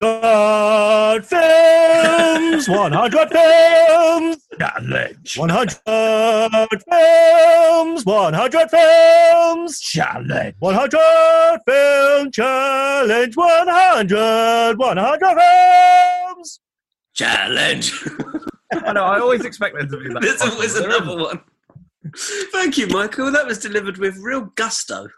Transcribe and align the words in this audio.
100 0.00 1.24
films, 1.26 2.68
100 2.68 3.28
films, 3.30 4.36
Challenge. 4.58 5.38
100 5.38 5.72
films, 5.86 8.04
100 8.04 8.70
films, 8.70 9.80
Challenge. 9.80 10.54
100 10.58 11.60
film 11.66 12.30
challenge, 12.30 13.36
100, 13.36 14.78
100 14.78 15.38
films. 15.38 16.60
Challenge. 17.14 17.92
I 18.72 18.92
know. 18.92 19.04
I 19.04 19.18
always 19.20 19.44
expect 19.46 19.76
them 19.76 19.88
to 19.90 19.96
be 19.96 20.08
that. 20.12 20.20
There's 20.20 20.36
fucking- 20.36 20.52
always 20.54 20.76
another 20.76 21.16
one. 21.16 21.40
Thank 22.52 22.76
you, 22.78 22.86
Michael. 22.88 23.32
That 23.32 23.46
was 23.46 23.58
delivered 23.58 23.96
with 23.98 24.16
real 24.18 24.42
gusto. 24.56 25.08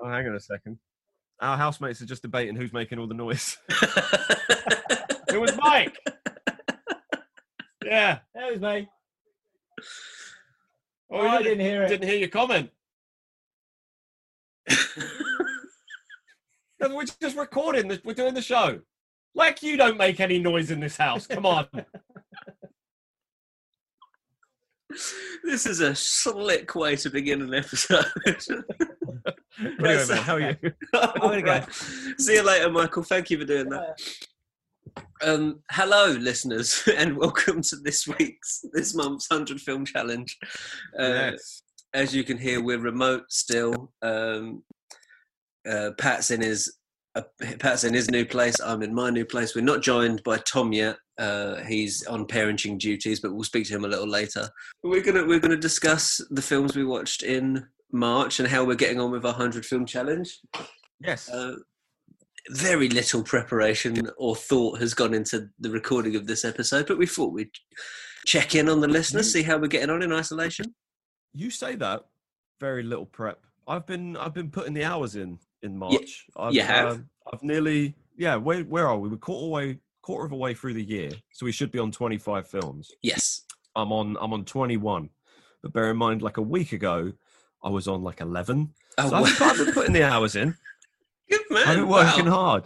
Oh, 0.00 0.08
hang 0.08 0.26
on 0.28 0.34
a 0.36 0.40
second. 0.40 0.78
Our 1.40 1.56
housemates 1.56 2.02
are 2.02 2.06
just 2.06 2.22
debating 2.22 2.54
who's 2.56 2.72
making 2.72 2.98
all 2.98 3.06
the 3.06 3.14
noise. 3.14 3.56
It 5.32 5.40
was 5.40 5.56
Mike. 5.56 5.96
Yeah, 7.84 8.18
that 8.34 8.50
was 8.50 8.60
me. 8.60 8.88
Oh, 11.08 11.20
I 11.20 11.40
didn't 11.42 11.60
hear 11.60 11.84
it. 11.84 11.88
Didn't 11.88 12.08
hear 12.08 12.18
your 12.18 12.28
comment. 12.28 12.70
No, 16.80 16.96
We're 16.96 17.04
just 17.04 17.36
recording. 17.36 17.88
This, 17.88 18.00
we're 18.02 18.14
doing 18.14 18.32
the 18.32 18.40
show. 18.40 18.80
Like 19.34 19.62
you 19.62 19.76
don't 19.76 19.98
make 19.98 20.18
any 20.18 20.38
noise 20.38 20.70
in 20.70 20.80
this 20.80 20.96
house. 20.96 21.26
Come 21.26 21.44
on. 21.44 21.68
this 25.44 25.66
is 25.66 25.80
a 25.80 25.94
slick 25.94 26.74
way 26.74 26.96
to 26.96 27.10
begin 27.10 27.42
an 27.42 27.54
episode. 27.54 28.04
anyway, 29.58 30.06
man, 30.08 30.16
how 30.18 30.34
are 30.34 30.40
you? 30.40 30.56
I'm 30.94 31.20
gonna 31.20 31.42
go. 31.42 31.60
See 32.18 32.34
you 32.34 32.42
later, 32.42 32.70
Michael. 32.70 33.02
Thank 33.02 33.30
you 33.30 33.38
for 33.38 33.44
doing 33.44 33.68
that. 33.70 34.00
Um, 35.22 35.60
hello, 35.70 36.12
listeners, 36.12 36.88
and 36.96 37.16
welcome 37.16 37.62
to 37.62 37.76
this 37.76 38.08
week's, 38.08 38.64
this 38.72 38.94
month's 38.94 39.28
100 39.30 39.60
Film 39.60 39.84
Challenge. 39.84 40.36
Uh, 40.98 41.32
yes. 41.32 41.62
As 41.92 42.14
you 42.14 42.24
can 42.24 42.38
hear, 42.38 42.62
we're 42.62 42.78
remote 42.78 43.24
still. 43.28 43.92
Um, 44.02 44.62
uh, 45.68 45.90
Pat's 45.98 46.30
in 46.30 46.40
his 46.40 46.79
Pat's 47.58 47.84
in 47.84 47.94
his 47.94 48.10
new 48.10 48.24
place. 48.24 48.60
I'm 48.60 48.82
in 48.82 48.94
my 48.94 49.10
new 49.10 49.24
place. 49.24 49.54
We're 49.54 49.62
not 49.62 49.82
joined 49.82 50.22
by 50.22 50.38
Tom 50.38 50.72
yet. 50.72 50.96
Uh, 51.18 51.56
he's 51.56 52.06
on 52.06 52.26
parenting 52.26 52.78
duties, 52.78 53.20
but 53.20 53.32
we'll 53.32 53.44
speak 53.44 53.66
to 53.66 53.74
him 53.74 53.84
a 53.84 53.88
little 53.88 54.08
later. 54.08 54.48
We're 54.82 55.02
gonna 55.02 55.26
we're 55.26 55.40
gonna 55.40 55.56
discuss 55.56 56.20
the 56.30 56.42
films 56.42 56.76
we 56.76 56.84
watched 56.84 57.22
in 57.22 57.66
March 57.92 58.38
and 58.38 58.48
how 58.48 58.64
we're 58.64 58.76
getting 58.76 59.00
on 59.00 59.10
with 59.10 59.24
our 59.24 59.32
100 59.32 59.66
film 59.66 59.84
challenge. 59.84 60.38
Yes. 61.00 61.28
Uh, 61.28 61.56
very 62.50 62.88
little 62.88 63.22
preparation 63.22 64.00
or 64.16 64.34
thought 64.34 64.78
has 64.80 64.94
gone 64.94 65.12
into 65.12 65.48
the 65.58 65.70
recording 65.70 66.16
of 66.16 66.26
this 66.26 66.44
episode, 66.44 66.86
but 66.86 66.98
we 66.98 67.06
thought 67.06 67.32
we'd 67.32 67.50
check 68.26 68.54
in 68.54 68.68
on 68.68 68.80
the 68.80 68.88
listeners, 68.88 69.32
see 69.32 69.42
how 69.42 69.58
we're 69.58 69.66
getting 69.66 69.90
on 69.90 70.02
in 70.02 70.12
isolation. 70.12 70.66
you 71.34 71.50
say 71.50 71.74
that. 71.76 72.04
Very 72.60 72.82
little 72.82 73.06
prep. 73.06 73.44
I've 73.66 73.86
been 73.86 74.16
I've 74.16 74.34
been 74.34 74.50
putting 74.50 74.74
the 74.74 74.84
hours 74.84 75.16
in 75.16 75.38
in 75.62 75.76
March. 75.76 76.26
I've, 76.36 76.52
you 76.54 76.62
have? 76.62 76.92
um, 76.92 77.08
I've 77.32 77.42
nearly 77.42 77.94
yeah. 78.16 78.36
Where 78.36 78.62
where 78.62 78.86
are 78.88 78.98
we? 78.98 79.08
We're 79.08 79.16
quarter 79.16 79.46
way 79.48 79.78
quarter 80.02 80.26
of 80.26 80.32
a 80.32 80.36
way 80.36 80.54
through 80.54 80.74
the 80.74 80.82
year, 80.82 81.10
so 81.32 81.44
we 81.46 81.52
should 81.52 81.70
be 81.70 81.78
on 81.78 81.90
25 81.92 82.48
films. 82.48 82.90
Yes. 83.02 83.42
I'm 83.76 83.92
on 83.92 84.16
I'm 84.20 84.32
on 84.32 84.44
21, 84.44 85.10
but 85.62 85.72
bear 85.72 85.90
in 85.90 85.96
mind, 85.96 86.22
like 86.22 86.38
a 86.38 86.42
week 86.42 86.72
ago, 86.72 87.12
I 87.62 87.68
was 87.68 87.86
on 87.86 88.02
like 88.02 88.20
11. 88.20 88.72
Oh, 88.98 89.08
So 89.08 89.16
I've, 89.16 89.38
been, 89.38 89.48
I've 89.48 89.56
been 89.66 89.74
putting 89.74 89.92
the 89.92 90.02
hours 90.02 90.34
in. 90.36 90.56
good 91.30 91.42
man. 91.50 91.68
I've 91.68 91.76
been 91.76 91.88
working 91.88 92.24
Wow. 92.26 92.30
hard. 92.32 92.64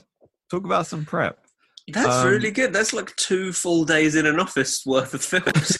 Talk 0.50 0.64
about 0.64 0.86
some 0.86 1.04
prep. 1.04 1.40
That's 1.88 2.08
Um, 2.24 2.28
really 2.28 2.50
good. 2.50 2.72
That's 2.72 2.94
like 2.94 3.14
two 3.16 3.52
full 3.52 3.84
days 3.84 4.14
in 4.14 4.24
an 4.24 4.40
office 4.40 4.86
worth 4.86 5.12
of 5.12 5.22
films. 5.22 5.78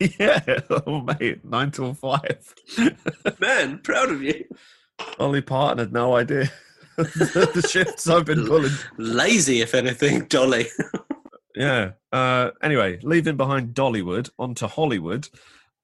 yeah, 0.18 0.60
oh 0.86 1.02
mate, 1.02 1.44
nine 1.44 1.70
till 1.70 1.92
five. 1.92 2.54
man, 3.38 3.80
proud 3.80 4.10
of 4.10 4.22
you. 4.22 4.44
Only 5.18 5.40
partner 5.40 5.84
had 5.84 5.92
no 5.92 6.16
idea 6.16 6.50
the 6.96 7.68
shifts 7.70 8.08
I've 8.08 8.24
been 8.24 8.46
pulling. 8.46 8.72
Lazy, 8.96 9.60
if 9.60 9.74
anything, 9.74 10.24
Dolly. 10.26 10.66
Yeah. 11.58 11.92
Uh, 12.12 12.52
anyway, 12.62 13.00
leaving 13.02 13.36
behind 13.36 13.74
Dollywood 13.74 14.30
onto 14.38 14.68
Hollywood. 14.68 15.28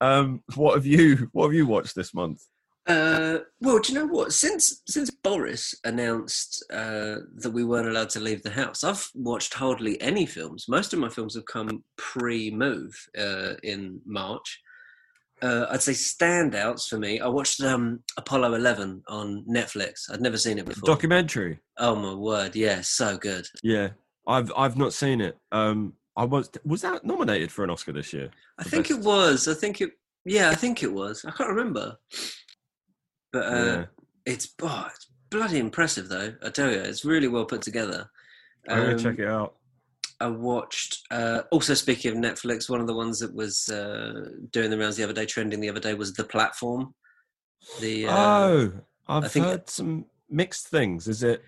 Um, 0.01 0.45
what 0.55 0.77
have 0.77 0.87
you 0.87 1.29
What 1.33 1.47
have 1.47 1.55
you 1.55 1.67
watched 1.67 1.97
this 1.97 2.15
month? 2.15 2.47
Uh, 2.87 3.39
well, 3.61 3.81
do 3.81 3.93
you 3.93 3.99
know 3.99 4.07
what? 4.07 4.33
Since 4.33 4.83
since 4.87 5.11
Boris 5.11 5.75
announced 5.85 6.65
uh, 6.71 7.17
that 7.37 7.51
we 7.53 7.65
weren't 7.65 7.89
allowed 7.89 8.11
to 8.11 8.21
leave 8.21 8.43
the 8.43 8.51
house, 8.51 8.85
I've 8.85 9.11
watched 9.15 9.55
hardly 9.55 10.01
any 10.01 10.27
films. 10.27 10.67
Most 10.69 10.93
of 10.93 11.01
my 11.01 11.09
films 11.09 11.35
have 11.35 11.47
come 11.47 11.83
pre-move 11.97 12.95
uh, 13.19 13.55
in 13.65 14.01
March. 14.07 14.61
Uh, 15.43 15.67
I'd 15.71 15.83
say 15.83 15.93
standouts 15.93 16.89
for 16.89 16.99
me. 16.99 17.21
I 17.21 17.27
watched 17.29 17.61
um, 17.61 18.01
Apollo 18.17 18.55
11 18.55 19.03
on 19.09 19.45
Netflix. 19.49 20.11
I'd 20.11 20.21
never 20.21 20.39
seen 20.39 20.59
it 20.59 20.65
before. 20.65 20.87
Documentary. 20.87 21.59
oh 21.79 21.95
my 21.97 22.15
word! 22.15 22.55
Yeah, 22.57 22.81
so 22.83 23.19
good. 23.19 23.47
Yeah, 23.63 23.91
I've 24.27 24.51
I've 24.57 24.77
not 24.77 24.93
seen 24.95 25.21
it. 25.21 25.37
Um, 25.53 25.95
I 26.17 26.25
was 26.25 26.49
was 26.65 26.83
that 26.83 27.05
nominated 27.05 27.51
for 27.53 27.65
an 27.65 27.71
Oscar 27.71 27.93
this 27.93 28.13
year? 28.13 28.31
I 28.59 28.65
think 28.65 28.91
it 28.91 29.01
was. 29.01 29.49
I 29.49 29.55
think 29.55 29.81
it. 29.81 29.91
Yeah, 30.25 30.49
I 30.51 30.55
think 30.55 30.83
it 30.83 30.93
was. 30.93 31.25
I 31.27 31.33
can't 31.33 31.51
remember. 31.51 31.97
But 33.33 33.47
uh, 33.47 33.65
Yeah. 33.65 33.85
it's, 34.25 34.55
oh, 34.63 34.87
it's 34.95 35.09
bloody 35.31 35.59
impressive, 35.59 36.09
though. 36.09 36.35
I 36.43 36.49
tell 36.51 36.71
you, 36.71 36.79
it's 36.79 37.05
really 37.05 37.29
well 37.29 37.45
put 37.45 37.61
together. 37.63 38.09
I'm 38.69 38.79
gonna 38.79 38.93
Um, 38.93 38.99
check 38.99 39.19
it 39.19 39.29
out. 39.29 39.57
I 40.21 40.29
watched. 40.29 41.03
Uh, 41.11 41.43
also, 41.51 41.75
speaking 41.75 42.13
of 42.13 42.19
Netflix, 42.19 42.69
one 42.69 42.81
of 42.81 42.87
the 42.87 42.95
ones 42.95 43.19
that 43.19 43.35
was 43.35 43.69
uh, 43.69 44.29
doing 44.51 44.71
the 44.71 44.79
rounds 44.79 44.97
the 44.97 45.05
other 45.05 45.13
day, 45.13 45.27
trending 45.27 45.61
the 45.61 45.71
other 45.71 45.81
day, 45.81 45.95
was 45.95 46.13
the 46.15 46.25
platform. 46.25 46.95
The 47.81 48.09
uh, 48.09 48.17
oh, 48.17 48.73
I've 49.09 49.31
think- 49.31 49.47
heard 49.47 49.69
some 49.69 50.07
mixed 50.31 50.69
things. 50.69 51.09
Is 51.09 51.23
it? 51.23 51.43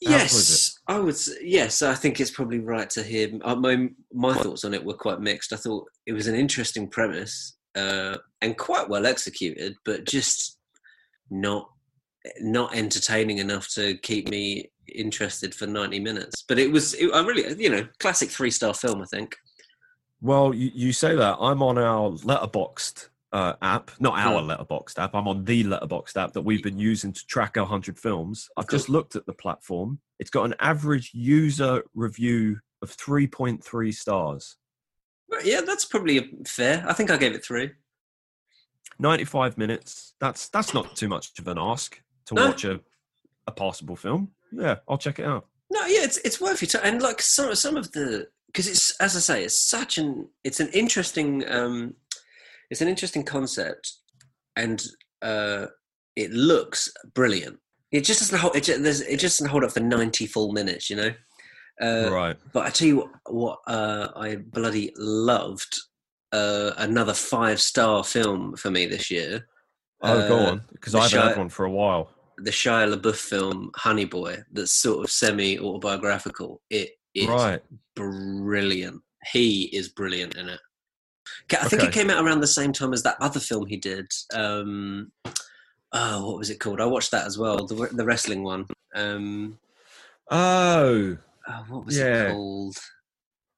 yes, 0.00 0.78
I 0.86 0.98
would. 0.98 1.16
Yes, 1.40 1.82
I 1.82 1.94
think 1.94 2.20
it's 2.20 2.30
probably 2.30 2.60
right 2.60 2.88
to 2.90 3.02
hear. 3.02 3.30
Uh, 3.42 3.56
my 3.56 3.88
my 4.12 4.34
thoughts 4.34 4.64
on 4.64 4.74
it 4.74 4.84
were 4.84 4.94
quite 4.94 5.20
mixed. 5.20 5.52
I 5.52 5.56
thought 5.56 5.86
it 6.06 6.12
was 6.12 6.26
an 6.26 6.34
interesting 6.34 6.88
premise 6.88 7.56
uh, 7.74 8.16
and 8.40 8.56
quite 8.56 8.88
well 8.88 9.06
executed, 9.06 9.74
but 9.84 10.04
just 10.04 10.58
not 11.30 11.68
not 12.40 12.74
entertaining 12.74 13.38
enough 13.38 13.68
to 13.74 13.96
keep 13.98 14.28
me 14.28 14.70
interested 14.94 15.54
for 15.54 15.66
90 15.66 16.00
minutes 16.00 16.42
but 16.48 16.58
it 16.58 16.70
was 16.70 16.94
it, 16.94 17.10
i 17.12 17.20
really 17.20 17.60
you 17.62 17.70
know 17.70 17.86
classic 17.98 18.30
three 18.30 18.50
star 18.50 18.74
film 18.74 19.00
i 19.02 19.06
think 19.06 19.36
Well, 20.20 20.52
you, 20.54 20.70
you 20.74 20.92
say 20.92 21.14
that. 21.14 21.36
I'm 21.40 21.62
on 21.62 21.78
our 21.78 22.10
Letterboxd 22.10 23.08
uh, 23.32 23.52
app, 23.62 23.90
not 24.00 24.18
our 24.18 24.40
Hmm. 24.42 24.50
Letterboxd 24.50 24.98
app. 24.98 25.14
I'm 25.14 25.28
on 25.28 25.44
the 25.44 25.62
Letterboxd 25.62 26.16
app 26.16 26.32
that 26.32 26.42
we've 26.42 26.62
been 26.62 26.78
using 26.78 27.12
to 27.12 27.26
track 27.26 27.56
our 27.56 27.62
100 27.62 27.96
films. 27.98 28.48
I've 28.56 28.68
just 28.68 28.88
looked 28.88 29.14
at 29.14 29.26
the 29.26 29.32
platform. 29.34 30.00
It's 30.18 30.30
got 30.30 30.44
an 30.46 30.54
average 30.58 31.12
user 31.14 31.84
review 31.94 32.58
of 32.82 32.96
3.3 32.96 33.94
stars. 33.94 34.56
Yeah 35.44 35.60
that's 35.60 35.84
probably 35.84 36.16
fair 36.46 36.82
i 36.88 36.92
think 36.94 37.10
i 37.10 37.16
gave 37.16 37.34
it 37.34 37.44
three 37.44 37.70
95 38.98 39.56
minutes. 39.58 40.14
That's 40.20 40.48
that's 40.48 40.74
not 40.74 40.96
too 40.96 41.08
much 41.08 41.38
of 41.38 41.46
an 41.46 41.58
ask 41.58 42.00
to 42.26 42.34
No. 42.34 42.46
watch 42.48 42.64
a, 42.64 42.80
a 43.46 43.52
passable 43.52 43.94
film. 43.96 44.32
Yeah, 44.52 44.76
I'll 44.88 44.98
check 44.98 45.18
it 45.18 45.26
out. 45.26 45.46
No, 45.70 45.84
yeah, 45.86 46.04
it's 46.04 46.18
it's 46.18 46.40
worth 46.40 46.62
your 46.62 46.68
time. 46.68 46.82
And 46.84 47.02
like 47.02 47.20
some 47.20 47.54
some 47.54 47.76
of 47.76 47.92
the 47.92 48.28
because 48.46 48.66
it's 48.66 48.96
as 49.00 49.16
I 49.16 49.20
say, 49.20 49.44
it's 49.44 49.58
such 49.58 49.98
an 49.98 50.28
it's 50.44 50.60
an 50.60 50.68
interesting 50.68 51.44
um 51.50 51.94
it's 52.70 52.80
an 52.80 52.88
interesting 52.88 53.24
concept, 53.24 53.92
and 54.56 54.82
uh 55.22 55.66
it 56.16 56.32
looks 56.32 56.90
brilliant. 57.14 57.58
It 57.92 58.02
just 58.02 58.20
doesn't 58.20 58.38
hold 58.38 58.56
it 58.56 58.64
just, 58.64 58.82
there's, 58.82 59.00
it 59.02 59.18
just 59.18 59.38
doesn't 59.38 59.50
hold 59.50 59.64
up 59.64 59.72
for 59.72 59.80
ninety 59.80 60.26
full 60.26 60.52
minutes, 60.52 60.90
you 60.90 60.96
know. 60.96 61.10
Uh, 61.80 62.10
right. 62.10 62.36
But 62.52 62.66
I 62.66 62.70
tell 62.70 62.88
you 62.88 62.96
what, 62.96 63.10
what 63.26 63.58
uh, 63.66 64.08
I 64.16 64.36
bloody 64.36 64.92
loved 64.96 65.78
uh, 66.32 66.72
another 66.76 67.14
five 67.14 67.60
star 67.60 68.02
film 68.02 68.56
for 68.56 68.70
me 68.70 68.86
this 68.86 69.10
year. 69.10 69.46
Oh, 70.02 70.28
go 70.28 70.38
uh, 70.38 70.50
on, 70.50 70.62
because 70.72 70.94
I 70.94 71.02
haven't 71.04 71.28
had 71.28 71.38
one 71.38 71.48
for 71.48 71.66
a 71.66 71.70
while. 71.70 72.10
The 72.42 72.50
Shia 72.50 72.92
LaBeouf 72.94 73.16
film 73.16 73.70
Honey 73.76 74.04
Boy, 74.04 74.38
that's 74.52 74.72
sort 74.72 75.04
of 75.04 75.10
semi 75.10 75.58
autobiographical. 75.58 76.60
It 76.70 76.90
is 77.14 77.26
Right. 77.28 77.62
brilliant. 77.96 79.02
He 79.32 79.64
is 79.76 79.88
brilliant 79.88 80.36
in 80.36 80.48
it. 80.48 80.60
I 81.52 81.68
think 81.68 81.82
it 81.82 81.92
came 81.92 82.10
out 82.10 82.24
around 82.24 82.40
the 82.40 82.46
same 82.46 82.72
time 82.72 82.92
as 82.92 83.02
that 83.02 83.16
other 83.20 83.40
film 83.40 83.66
he 83.66 83.76
did. 83.76 84.06
Um, 84.32 85.12
oh, 85.92 86.26
what 86.26 86.38
was 86.38 86.50
it 86.50 86.60
called? 86.60 86.80
I 86.80 86.86
watched 86.86 87.10
that 87.10 87.26
as 87.26 87.36
well. 87.38 87.66
The 87.66 87.88
the 87.92 88.04
wrestling 88.04 88.42
one. 88.42 88.66
Um, 88.94 89.58
Oh, 90.30 91.16
oh, 91.48 91.64
what 91.68 91.86
was 91.86 91.96
Yeah. 91.98 92.28
it 92.28 92.32
called? 92.32 92.76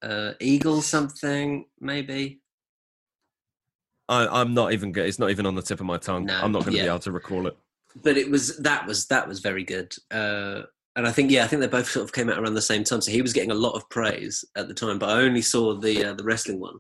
Uh, 0.03 0.33
Eagle 0.41 0.83
something 0.83 1.67
maybe. 1.81 2.41
I, 4.09 4.27
I'm 4.41 4.55
not 4.55 4.73
even. 4.73 4.97
It's 4.97 5.19
not 5.19 5.31
even 5.31 5.47
on 5.47 5.55
the 5.55 5.63
tip 5.63 5.81
of 5.81 5.87
my 5.87 5.99
tongue. 5.99 6.25
No, 6.27 6.41
I'm 6.41 6.53
not 6.53 6.63
going 6.63 6.73
to 6.73 6.79
yeah. 6.79 6.85
be 6.85 6.89
able 6.89 6.99
to 7.01 7.13
recall 7.13 7.47
it. 7.47 7.57
But 7.97 8.17
it 8.17 8.31
was 8.31 8.57
that 8.59 8.87
was 8.87 9.07
that 9.07 9.27
was 9.29 9.41
very 9.41 9.65
good. 9.65 9.95
Uh, 10.11 10.63
and 10.97 11.07
I 11.07 11.13
think 11.13 11.31
yeah, 11.31 11.45
I 11.45 11.47
think 11.47 11.61
they 11.61 11.69
both 11.69 11.89
sort 11.89 12.05
of 12.05 12.13
came 12.13 12.29
out 12.29 12.39
around 12.39 12.55
the 12.55 12.63
same 12.63 12.85
time. 12.85 13.01
So 13.01 13.11
he 13.11 13.23
was 13.23 13.33
getting 13.33 13.51
a 13.51 13.55
lot 13.55 13.75
of 13.75 13.89
praise 13.91 14.45
at 14.57 14.69
the 14.69 14.75
time, 14.75 14.99
but 14.99 15.09
I 15.09 15.23
only 15.23 15.43
saw 15.43 15.79
the 15.79 16.07
uh, 16.07 16.15
the 16.15 16.25
wrestling 16.25 16.61
one. 16.61 16.79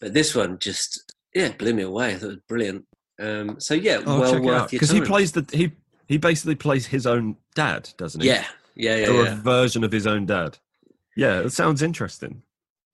But 0.00 0.14
this 0.14 0.34
one 0.34 0.58
just 0.58 1.12
yeah 1.34 1.50
blew 1.50 1.74
me 1.74 1.82
away. 1.82 2.10
I 2.10 2.14
thought 2.14 2.26
it 2.26 2.28
was 2.28 2.38
brilliant. 2.48 2.84
Um, 3.20 3.60
so 3.60 3.74
yeah, 3.74 4.00
Oh, 4.04 4.20
well 4.20 4.42
worth 4.42 4.70
because 4.70 4.90
he 4.90 5.00
plays 5.00 5.32
the 5.32 5.46
he 5.52 5.72
he 6.08 6.18
basically 6.18 6.54
plays 6.54 6.86
his 6.86 7.06
own 7.06 7.36
dad, 7.54 7.90
doesn't 7.96 8.20
he? 8.20 8.28
Yeah, 8.28 8.46
yeah, 8.74 8.96
yeah, 8.96 9.08
or 9.08 9.24
yeah. 9.24 9.32
a 9.32 9.36
version 9.36 9.84
of 9.84 9.92
his 9.92 10.06
own 10.06 10.26
dad. 10.26 10.58
Yeah, 11.16 11.40
it 11.40 11.50
sounds 11.50 11.82
interesting. 11.82 12.42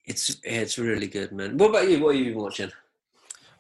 It's 0.05 0.37
yeah, 0.44 0.60
it's 0.60 0.78
really 0.78 1.06
good, 1.06 1.32
man. 1.32 1.58
What 1.58 1.70
about 1.70 1.88
you? 1.88 2.02
What 2.02 2.16
have 2.16 2.25
you 2.25 2.32
been 2.32 2.43
watching? 2.43 2.72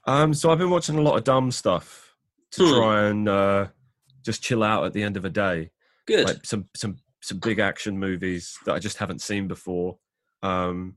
Um, 0.06 0.32
so 0.32 0.50
I've 0.50 0.58
been 0.58 0.70
watching 0.70 0.96
a 0.96 1.02
lot 1.02 1.16
of 1.16 1.24
dumb 1.24 1.50
stuff 1.50 2.07
to 2.52 2.64
Hmm. 2.66 2.74
try 2.74 3.02
and 3.08 3.28
uh, 3.28 3.66
just 4.24 4.42
chill 4.42 4.62
out 4.62 4.84
at 4.84 4.92
the 4.92 5.02
end 5.02 5.16
of 5.16 5.24
a 5.24 5.30
day. 5.30 5.70
Good. 6.06 6.24
like 6.26 6.44
some 6.46 6.68
some 6.74 6.96
some 7.20 7.38
big 7.38 7.58
action 7.58 7.98
movies 7.98 8.56
that 8.64 8.74
I 8.74 8.78
just 8.78 8.96
haven't 8.96 9.20
seen 9.20 9.46
before, 9.48 9.98
um, 10.42 10.96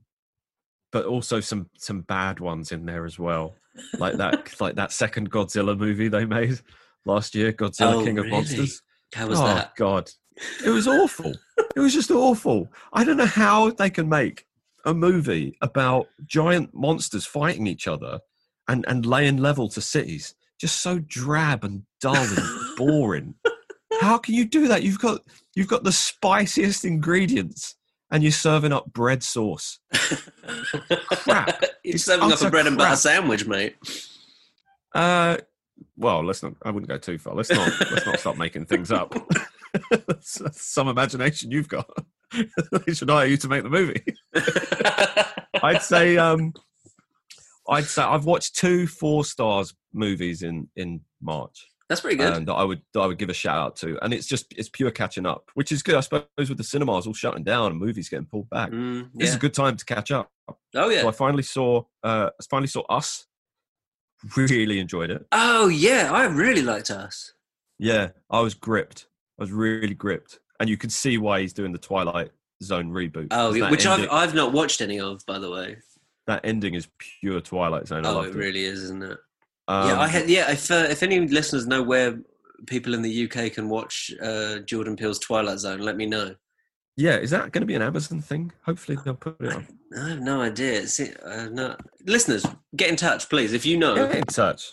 but 0.90 1.04
also 1.04 1.40
some 1.40 1.68
some 1.76 2.00
bad 2.02 2.40
ones 2.40 2.72
in 2.72 2.86
there 2.86 3.04
as 3.04 3.18
well, 3.18 3.54
like 3.98 4.16
that 4.16 4.54
like 4.60 4.76
that 4.76 4.92
second 4.92 5.30
Godzilla 5.30 5.76
movie 5.78 6.08
they 6.08 6.24
made 6.24 6.60
last 7.04 7.34
year, 7.34 7.52
Godzilla 7.52 7.94
Oh, 7.94 8.04
King 8.04 8.18
of 8.18 8.24
really? 8.24 8.36
Monsters. 8.36 8.82
How 9.14 9.26
was 9.26 9.38
that? 9.38 9.44
oh 9.44 9.54
that? 9.54 9.76
God, 9.76 10.10
it 10.64 10.70
was 10.70 10.88
awful. 10.88 11.34
it 11.76 11.80
was 11.80 11.92
just 11.92 12.10
awful. 12.10 12.68
I 12.94 13.04
don't 13.04 13.18
know 13.18 13.26
how 13.26 13.70
they 13.70 13.90
can 13.90 14.08
make 14.08 14.46
a 14.86 14.94
movie 14.94 15.56
about 15.60 16.08
giant 16.24 16.70
monsters 16.74 17.26
fighting 17.26 17.66
each 17.66 17.86
other 17.86 18.20
and 18.68 18.84
and 18.88 19.04
laying 19.04 19.36
level 19.36 19.68
to 19.68 19.80
cities. 19.82 20.34
Just 20.62 20.80
so 20.80 21.00
drab 21.00 21.64
and 21.64 21.82
dull 22.00 22.14
and 22.14 22.76
boring. 22.76 23.34
How 24.00 24.16
can 24.16 24.34
you 24.34 24.44
do 24.44 24.68
that? 24.68 24.84
You've 24.84 25.00
got 25.00 25.22
you've 25.56 25.66
got 25.66 25.82
the 25.82 25.90
spiciest 25.90 26.84
ingredients, 26.84 27.74
and 28.12 28.22
you're 28.22 28.30
serving 28.30 28.70
up 28.72 28.92
bread 28.92 29.24
sauce. 29.24 29.80
crap. 29.92 31.60
You're 31.82 31.96
It's 31.96 32.04
serving 32.04 32.30
up 32.30 32.40
a 32.40 32.48
bread 32.48 32.68
and 32.68 32.78
butter 32.78 32.94
sandwich, 32.94 33.44
mate. 33.44 33.74
Uh, 34.94 35.38
well, 35.96 36.24
let's 36.24 36.44
not. 36.44 36.52
I 36.62 36.70
wouldn't 36.70 36.88
go 36.88 36.96
too 36.96 37.18
far. 37.18 37.34
Let's 37.34 37.50
not. 37.50 37.68
let's 37.90 38.06
not 38.06 38.20
start 38.20 38.38
making 38.38 38.66
things 38.66 38.92
up. 38.92 39.12
Some 40.20 40.86
imagination 40.86 41.50
you've 41.50 41.68
got. 41.68 41.90
they 42.86 42.94
should 42.94 43.10
hire 43.10 43.26
you 43.26 43.36
to 43.36 43.48
make 43.48 43.64
the 43.64 43.68
movie. 43.68 44.04
I'd 45.60 45.82
say. 45.82 46.18
Um, 46.18 46.54
I'd 47.68 47.84
say 47.84 48.02
I've 48.02 48.24
watched 48.24 48.56
two 48.56 48.86
four 48.86 49.24
stars 49.24 49.74
movies 49.92 50.42
in 50.42 50.68
in 50.76 51.00
March. 51.20 51.68
That's 51.88 52.00
pretty 52.00 52.16
good. 52.16 52.32
um, 52.32 52.44
that 52.46 52.54
I 52.54 52.64
would 52.64 52.80
that 52.94 53.00
I 53.00 53.06
would 53.06 53.18
give 53.18 53.28
a 53.28 53.34
shout 53.34 53.58
out 53.58 53.76
to, 53.76 53.98
and 54.02 54.14
it's 54.14 54.26
just 54.26 54.46
it's 54.56 54.68
pure 54.70 54.90
catching 54.90 55.26
up, 55.26 55.50
which 55.54 55.72
is 55.72 55.82
good, 55.82 55.94
I 55.94 56.00
suppose. 56.00 56.24
With 56.38 56.56
the 56.56 56.64
cinemas 56.64 57.06
all 57.06 57.12
shutting 57.12 57.44
down 57.44 57.70
and 57.72 57.78
movies 57.80 58.08
getting 58.08 58.24
pulled 58.26 58.48
back, 58.48 58.70
Mm, 58.70 59.10
this 59.14 59.30
is 59.30 59.34
a 59.36 59.38
good 59.38 59.52
time 59.54 59.76
to 59.76 59.84
catch 59.84 60.10
up. 60.10 60.30
Oh 60.74 60.88
yeah. 60.88 61.02
So 61.02 61.08
I 61.08 61.12
finally 61.12 61.42
saw 61.42 61.82
uh, 62.02 62.30
I 62.30 62.44
finally 62.50 62.68
saw 62.68 62.80
Us. 62.88 63.26
Really 64.36 64.78
enjoyed 64.78 65.10
it. 65.10 65.26
Oh 65.32 65.68
yeah. 65.68 66.10
I 66.12 66.26
really 66.26 66.62
liked 66.62 66.90
us. 66.90 67.32
Yeah, 67.78 68.10
I 68.30 68.40
was 68.40 68.54
gripped. 68.54 69.06
I 69.38 69.42
was 69.42 69.50
really 69.52 69.94
gripped, 69.94 70.38
and 70.60 70.68
you 70.70 70.76
could 70.76 70.92
see 70.92 71.18
why 71.18 71.40
he's 71.40 71.52
doing 71.52 71.72
the 71.72 71.78
Twilight 71.78 72.30
Zone 72.62 72.90
reboot. 72.90 73.28
Oh, 73.32 73.52
yeah, 73.52 73.68
which 73.70 73.84
ending, 73.86 74.08
I've 74.08 74.28
I've 74.28 74.34
not 74.34 74.52
watched 74.52 74.80
any 74.80 75.00
of, 75.00 75.26
by 75.26 75.40
the 75.40 75.50
way. 75.50 75.78
That 76.26 76.40
ending 76.44 76.74
is 76.74 76.88
pure 77.20 77.40
Twilight 77.40 77.88
Zone. 77.88 78.06
I 78.06 78.10
Oh, 78.10 78.20
it 78.20 78.28
it. 78.28 78.34
really 78.34 78.64
is, 78.64 78.82
isn't 78.84 79.02
it? 79.02 79.18
Um, 79.68 79.88
yeah, 79.88 80.00
I 80.00 80.08
had. 80.08 80.28
Yeah, 80.28 80.50
if 80.50 80.70
uh, 80.70 80.86
if 80.88 81.02
any 81.02 81.20
listeners 81.26 81.66
know 81.66 81.82
where 81.82 82.18
people 82.66 82.94
in 82.94 83.02
the 83.02 83.24
UK 83.30 83.52
can 83.52 83.68
watch 83.68 84.12
uh, 84.22 84.58
Jordan 84.60 84.96
Peele's 84.96 85.18
Twilight 85.18 85.58
Zone, 85.58 85.80
let 85.80 85.96
me 85.96 86.06
know. 86.06 86.34
yeah, 86.96 87.16
is 87.16 87.30
that 87.30 87.52
going 87.52 87.62
to 87.62 87.66
be 87.66 87.74
an 87.74 87.82
Amazon 87.82 88.20
thing? 88.20 88.52
Hopefully 88.66 88.98
they'll 89.04 89.14
put 89.14 89.36
it 89.40 89.52
on. 89.52 89.66
I 89.98 90.08
have 90.10 90.20
no 90.20 90.40
idea. 90.40 90.86
See, 90.86 91.10
have 91.28 91.52
no 91.52 91.76
listeners. 92.06 92.44
Get 92.76 92.88
in 92.90 92.96
touch, 92.96 93.28
please, 93.28 93.52
if 93.52 93.64
you 93.66 93.76
know. 93.78 93.94
Get 93.94 94.14
in 94.16 94.24
touch 94.24 94.72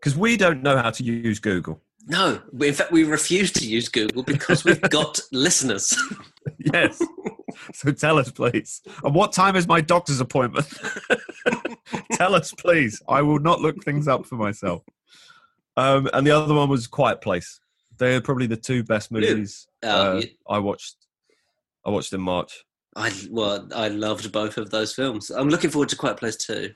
because 0.00 0.16
we 0.16 0.36
don't 0.36 0.62
know 0.62 0.76
how 0.76 0.90
to 0.90 1.04
use 1.04 1.38
Google. 1.38 1.80
No, 2.08 2.40
in 2.60 2.74
fact, 2.74 2.90
we 2.90 3.04
refuse 3.04 3.52
to 3.52 3.64
use 3.66 3.88
Google 3.88 4.24
because 4.24 4.64
we've 4.64 4.80
got 4.90 5.20
listeners. 5.30 5.94
Yes. 6.72 7.00
so 7.74 7.92
tell 7.92 8.18
us, 8.18 8.30
please. 8.30 8.82
And 9.04 9.14
what 9.14 9.32
time 9.32 9.56
is 9.56 9.66
my 9.66 9.80
doctor's 9.80 10.20
appointment? 10.20 10.66
tell 12.12 12.34
us, 12.34 12.52
please. 12.52 13.02
I 13.08 13.22
will 13.22 13.38
not 13.38 13.60
look 13.60 13.82
things 13.84 14.08
up 14.08 14.26
for 14.26 14.36
myself. 14.36 14.82
Um, 15.76 16.08
and 16.12 16.26
the 16.26 16.30
other 16.32 16.54
one 16.54 16.68
was 16.68 16.86
Quiet 16.86 17.20
Place. 17.20 17.60
They're 17.98 18.20
probably 18.20 18.46
the 18.46 18.56
two 18.56 18.82
best 18.82 19.10
movies 19.12 19.66
Oh, 19.82 20.18
uh, 20.18 20.22
I 20.48 20.58
watched. 20.58 20.96
I 21.84 21.90
watched 21.90 22.12
in 22.12 22.20
March. 22.20 22.64
I 22.94 23.12
well, 23.30 23.68
I 23.74 23.88
loved 23.88 24.30
both 24.32 24.58
of 24.58 24.70
those 24.70 24.94
films. 24.94 25.30
I'm 25.30 25.48
looking 25.48 25.70
forward 25.70 25.88
to 25.90 25.96
Quiet 25.96 26.16
Place 26.18 26.36
Two. 26.36 26.72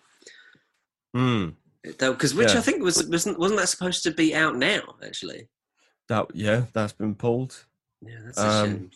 Mm, 1.16 1.54
Because 1.82 2.34
which 2.34 2.52
Yeah. 2.52 2.58
I 2.58 2.62
think 2.62 2.82
was 2.82 3.06
wasn't 3.08 3.38
wasn't 3.38 3.60
that 3.60 3.68
supposed 3.68 4.02
to 4.04 4.10
be 4.10 4.34
out 4.34 4.56
now? 4.56 4.80
Actually, 5.04 5.48
that 6.08 6.26
yeah, 6.34 6.64
that's 6.72 6.92
been 6.92 7.14
pulled. 7.14 7.64
yeah, 8.02 8.18
that's 8.24 8.38
a 8.38 8.46
Um, 8.48 8.66
shame. 8.66 8.90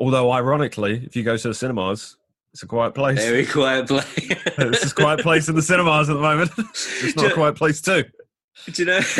Although, 0.00 0.32
ironically, 0.32 1.04
if 1.04 1.14
you 1.14 1.22
go 1.22 1.36
to 1.36 1.48
the 1.48 1.54
cinemas, 1.54 2.16
it's 2.54 2.62
a 2.62 2.66
quiet 2.66 2.94
place. 2.94 3.18
Very 3.18 3.44
quiet 3.44 3.86
place. 3.86 4.14
this 4.56 4.82
is 4.84 4.92
a 4.92 4.94
quiet 4.94 5.20
place 5.20 5.48
in 5.48 5.54
the 5.54 5.62
cinemas 5.62 6.08
at 6.08 6.14
the 6.14 6.20
moment. 6.20 6.50
It's 6.58 7.14
not 7.14 7.30
a 7.30 7.34
quiet 7.34 7.54
place 7.54 7.82
too. 7.82 8.04
Do 8.72 8.82
you 8.82 8.86
know? 8.86 9.00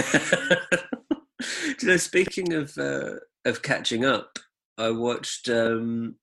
do 1.38 1.76
you 1.80 1.88
know? 1.88 1.96
Speaking 1.98 2.54
of 2.54 2.76
uh, 2.78 3.16
of 3.44 3.60
catching 3.60 4.06
up, 4.06 4.38
I 4.78 4.90
watched 4.90 5.50
um, 5.50 6.16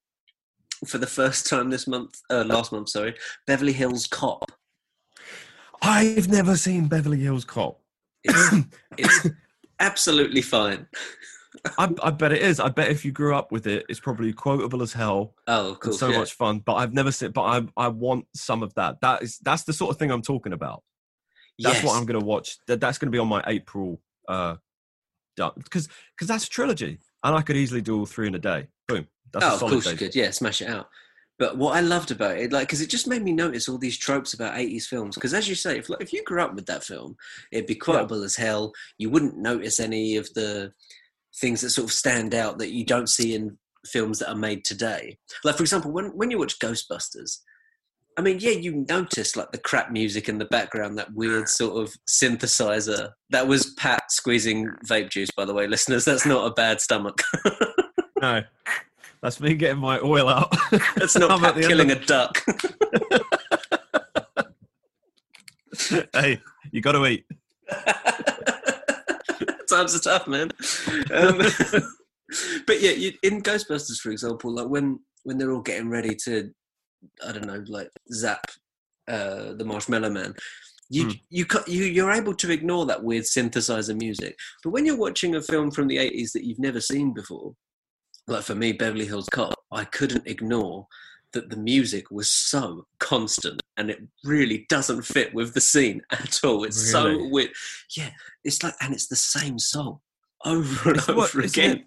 for 0.87 0.97
the 0.97 1.07
first 1.07 1.47
time 1.47 1.69
this 1.69 1.87
month, 1.87 2.19
uh, 2.31 2.43
last 2.43 2.71
month, 2.71 2.89
sorry, 2.89 3.15
Beverly 3.45 3.73
Hills 3.73 4.07
Cop. 4.07 4.51
I've 5.83 6.29
never 6.29 6.57
seen 6.57 6.87
Beverly 6.87 7.19
Hills 7.19 7.45
Cop. 7.45 7.79
It's, 8.23 8.55
it's 8.97 9.27
absolutely 9.79 10.41
fine. 10.41 10.87
I, 11.77 11.93
I 12.03 12.11
bet 12.11 12.31
it 12.31 12.41
is. 12.41 12.59
I 12.59 12.69
bet 12.69 12.89
if 12.89 13.05
you 13.05 13.11
grew 13.11 13.35
up 13.35 13.51
with 13.51 13.67
it, 13.67 13.85
it's 13.89 13.99
probably 13.99 14.33
quotable 14.33 14.81
as 14.81 14.93
hell. 14.93 15.35
Oh, 15.47 15.71
of 15.71 15.79
course, 15.79 15.99
so 15.99 16.09
yeah. 16.09 16.19
much 16.19 16.33
fun. 16.33 16.59
But 16.59 16.75
I've 16.75 16.93
never 16.93 17.11
seen. 17.11 17.31
But 17.31 17.43
I 17.43 17.67
I 17.75 17.87
want 17.89 18.25
some 18.35 18.63
of 18.63 18.73
that. 18.75 19.01
That 19.01 19.23
is 19.23 19.39
that's 19.39 19.63
the 19.63 19.73
sort 19.73 19.91
of 19.91 19.97
thing 19.97 20.11
I'm 20.11 20.21
talking 20.21 20.53
about. 20.53 20.83
That's 21.59 21.83
what 21.83 21.95
I'm 21.95 22.05
going 22.05 22.19
to 22.19 22.25
watch. 22.25 22.57
That, 22.67 22.79
that's 22.79 22.97
going 22.97 23.07
to 23.07 23.15
be 23.15 23.19
on 23.19 23.27
my 23.27 23.43
April. 23.47 23.99
uh 24.27 24.55
Because 25.35 25.87
because 26.15 26.27
that's 26.27 26.45
a 26.45 26.49
trilogy, 26.49 26.99
and 27.23 27.35
I 27.35 27.41
could 27.41 27.57
easily 27.57 27.81
do 27.81 27.99
all 27.99 28.05
three 28.05 28.27
in 28.27 28.35
a 28.35 28.39
day. 28.39 28.67
Boom. 28.87 29.07
That's 29.33 29.45
oh, 29.45 29.49
a 29.49 29.53
of 29.53 29.59
course 29.59 29.91
you 29.91 29.97
could. 29.97 30.15
Yeah, 30.15 30.31
smash 30.31 30.61
it 30.61 30.69
out. 30.69 30.87
But 31.39 31.57
what 31.57 31.75
I 31.75 31.81
loved 31.81 32.09
about 32.09 32.37
it, 32.37 32.51
like, 32.51 32.67
because 32.67 32.81
it 32.81 32.89
just 32.89 33.07
made 33.07 33.21
me 33.21 33.31
notice 33.31 33.69
all 33.69 33.77
these 33.77 33.97
tropes 33.97 34.33
about 34.33 34.55
'80s 34.55 34.85
films. 34.85 35.15
Because 35.15 35.33
as 35.33 35.47
you 35.47 35.53
say, 35.53 35.77
if 35.77 35.89
like, 35.89 36.01
if 36.01 36.11
you 36.11 36.23
grew 36.23 36.41
up 36.41 36.55
with 36.55 36.65
that 36.65 36.83
film, 36.83 37.15
it'd 37.51 37.67
be 37.67 37.75
quotable 37.75 38.23
as 38.23 38.35
hell. 38.35 38.73
You 38.97 39.09
wouldn't 39.09 39.37
notice 39.37 39.79
any 39.79 40.17
of 40.17 40.33
the 40.33 40.73
things 41.39 41.61
that 41.61 41.69
sort 41.71 41.85
of 41.85 41.93
stand 41.93 42.33
out 42.33 42.57
that 42.59 42.71
you 42.71 42.83
don't 42.85 43.09
see 43.09 43.35
in 43.35 43.57
films 43.85 44.19
that 44.19 44.29
are 44.29 44.35
made 44.35 44.65
today. 44.65 45.17
Like, 45.43 45.55
for 45.55 45.63
example, 45.63 45.91
when 45.91 46.05
when 46.07 46.31
you 46.31 46.37
watch 46.39 46.59
Ghostbusters, 46.59 47.39
I 48.17 48.21
mean, 48.21 48.39
yeah, 48.39 48.51
you 48.51 48.85
notice 48.89 49.35
like 49.35 49.51
the 49.51 49.59
crap 49.59 49.91
music 49.91 50.27
in 50.27 50.39
the 50.39 50.45
background, 50.45 50.97
that 50.97 51.13
weird 51.13 51.47
sort 51.47 51.81
of 51.81 51.93
synthesizer. 52.09 53.11
That 53.29 53.47
was 53.47 53.73
Pat 53.75 54.11
squeezing 54.11 54.67
vape 54.87 55.09
juice, 55.11 55.29
by 55.37 55.45
the 55.45 55.53
way, 55.53 55.67
listeners. 55.67 56.05
That's 56.05 56.25
not 56.25 56.47
a 56.47 56.53
bad 56.53 56.81
stomach. 56.81 57.21
No, 58.19 58.41
that's 59.21 59.39
me 59.39 59.53
getting 59.53 59.77
my 59.77 59.99
oil 59.99 60.27
out. 60.27 60.51
That's 60.95 61.15
not 61.15 61.39
Pat 61.55 61.55
killing 61.61 61.91
of- 61.91 62.01
a 62.01 62.05
duck. 62.05 62.43
hey, 66.13 66.41
you 66.71 66.81
got 66.81 66.93
to 66.93 67.05
eat. 67.05 67.25
Times 69.77 69.95
are 69.95 69.99
tough, 69.99 70.27
man. 70.27 70.49
Um, 71.13 71.37
but 72.65 72.81
yeah, 72.81 72.91
you, 72.91 73.13
in 73.21 73.43
Ghostbusters, 73.43 73.99
for 73.99 74.09
example, 74.09 74.55
like 74.55 74.67
when 74.67 74.99
when 75.23 75.37
they're 75.37 75.51
all 75.51 75.61
getting 75.61 75.89
ready 75.89 76.15
to, 76.25 76.49
I 77.23 77.31
don't 77.31 77.45
know, 77.45 77.63
like 77.67 77.89
zap 78.11 78.43
uh, 79.07 79.53
the 79.53 79.65
Marshmallow 79.65 80.09
Man, 80.09 80.33
you 80.89 81.03
Hmm. 81.03 81.11
you 81.29 81.45
you 81.67 81.83
you're 81.83 82.11
able 82.11 82.33
to 82.33 82.51
ignore 82.51 82.87
that 82.87 83.03
weird 83.03 83.25
synthesizer 83.25 83.95
music. 83.95 84.35
But 84.63 84.71
when 84.71 84.85
you're 84.87 84.97
watching 84.97 85.35
a 85.35 85.41
film 85.43 85.69
from 85.69 85.87
the 85.87 85.97
'80s 85.97 86.31
that 86.31 86.43
you've 86.43 86.59
never 86.59 86.81
seen 86.81 87.13
before, 87.13 87.53
like 88.27 88.43
for 88.43 88.55
me, 88.55 88.73
Beverly 88.73 89.05
Hills 89.05 89.29
Cop, 89.31 89.53
I 89.71 89.85
couldn't 89.85 90.25
ignore 90.25 90.87
that 91.33 91.49
the 91.49 91.57
music 91.57 92.09
was 92.09 92.31
so 92.31 92.85
constant 92.99 93.61
and 93.75 93.89
it 93.89 93.99
really 94.23 94.65
doesn't 94.69 95.03
fit 95.03 95.33
with 95.33 95.53
the 95.53 95.61
scene 95.61 96.01
at 96.11 96.39
all. 96.43 96.63
It's 96.63 96.91
so 96.91 97.27
weird. 97.29 97.51
Yeah, 97.95 98.11
it's 98.43 98.63
like, 98.63 98.73
and 98.81 98.93
it's 98.93 99.07
the 99.07 99.15
same 99.15 99.59
song 99.59 99.99
over 100.45 100.89
and 100.89 100.97
It's 100.97 101.09
over 101.09 101.17
what- 101.17 101.29
isn't 101.35 101.45
again. 101.45 101.77
it- 101.77 101.85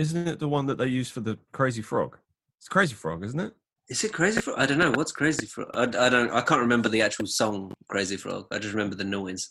Isn't 0.00 0.28
it 0.28 0.38
the 0.38 0.48
one 0.48 0.66
that 0.66 0.78
they 0.78 0.86
use 0.86 1.10
for 1.10 1.20
the 1.20 1.38
Crazy 1.52 1.82
Frog? 1.82 2.16
It's 2.58 2.68
Crazy 2.68 2.94
Frog, 2.94 3.24
isn't 3.24 3.40
it? 3.40 3.54
Is 3.88 4.04
it 4.04 4.12
Crazy 4.12 4.40
Frog? 4.40 4.56
I 4.58 4.66
don't 4.66 4.78
know. 4.78 4.92
What's 4.92 5.10
Crazy 5.12 5.46
Frog? 5.46 5.68
I, 5.74 5.82
I 5.82 6.08
don't. 6.08 6.30
I 6.30 6.40
can't 6.42 6.60
remember 6.60 6.88
the 6.88 7.02
actual 7.02 7.26
song 7.26 7.72
Crazy 7.88 8.16
Frog. 8.16 8.46
I 8.52 8.58
just 8.60 8.72
remember 8.72 8.94
the 8.94 9.02
noise. 9.04 9.50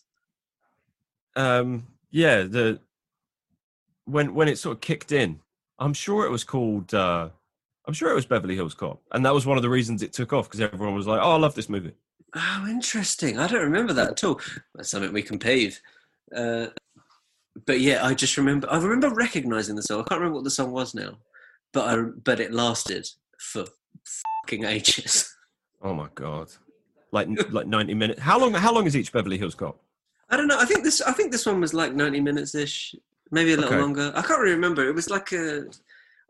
Um, 1.36 1.88
yeah, 2.12 2.44
the 2.44 2.80
when 4.06 4.34
when 4.34 4.48
it 4.48 4.58
sort 4.58 4.78
of 4.78 4.82
kicked 4.82 5.12
in, 5.12 5.42
I'm 5.78 5.94
sure 5.94 6.26
it 6.26 6.32
was 6.32 6.44
called. 6.44 6.94
Uh, 6.94 7.30
I'm 7.90 7.94
sure 7.94 8.12
it 8.12 8.16
was 8.16 8.28
Beverly 8.28 8.54
Hills 8.56 8.76
Cop, 8.76 9.02
and 9.14 9.26
that 9.26 9.34
was 9.34 9.48
one 9.48 9.58
of 9.58 9.64
the 9.64 9.70
reasons 9.70 10.04
it 10.04 10.14
took 10.14 10.32
off 10.32 10.46
because 10.48 10.62
everyone 10.62 10.94
was 10.94 11.08
like, 11.08 11.20
"Oh, 11.24 11.32
I 11.32 11.38
love 11.38 11.56
this 11.56 11.70
movie." 11.70 11.94
Oh, 12.36 12.68
interesting. 12.70 13.40
I 13.40 13.48
don't 13.48 13.64
remember 13.64 13.94
that 13.94 14.12
at 14.12 14.24
all. 14.24 14.40
That's 14.76 14.92
something 14.92 15.12
we 15.12 15.24
can 15.24 15.40
pave. 15.40 15.80
Uh, 16.36 16.68
but 17.66 17.80
yeah, 17.80 18.06
I 18.06 18.14
just 18.14 18.38
remember. 18.38 18.70
I 18.72 18.78
remember 18.78 19.10
recognizing 19.10 19.76
the 19.76 19.82
song. 19.82 20.02
I 20.02 20.04
can't 20.04 20.22
remember 20.22 20.36
what 20.36 20.44
the 20.44 20.52
song 20.52 20.72
was 20.72 20.94
now, 20.94 21.18
but 21.74 21.88
I 21.90 22.00
but 22.24 22.40
it 22.40 22.54
lasted 22.54 23.10
for 23.40 23.66
fucking 24.46 24.66
ages. 24.66 25.36
Oh 25.82 25.94
my 25.96 26.10
god, 26.14 26.50
like 27.12 27.28
like 27.52 27.66
90 27.66 27.94
minutes. 27.96 28.20
How 28.20 28.38
long? 28.38 28.54
How 28.54 28.72
long 28.72 28.86
is 28.86 28.96
each 28.98 29.12
Beverly 29.14 29.38
Hills 29.40 29.56
Cop? 29.56 29.80
I 30.30 30.38
don't 30.38 30.48
know. 30.48 30.60
I 30.60 30.66
think 30.66 30.84
this. 30.84 31.02
I 31.02 31.14
think 31.14 31.32
this 31.32 31.46
one 31.48 31.60
was 31.62 31.74
like 31.74 31.96
ninety 31.96 32.20
minutes 32.20 32.54
ish, 32.54 32.94
maybe 33.32 33.54
a 33.54 33.56
little 33.56 33.72
Okay. 33.72 33.82
longer. 33.82 34.12
I 34.14 34.22
can't 34.22 34.42
really 34.42 34.56
remember. 34.56 34.88
It 34.88 34.94
was 34.94 35.10
like 35.10 35.32
a. 35.32 35.64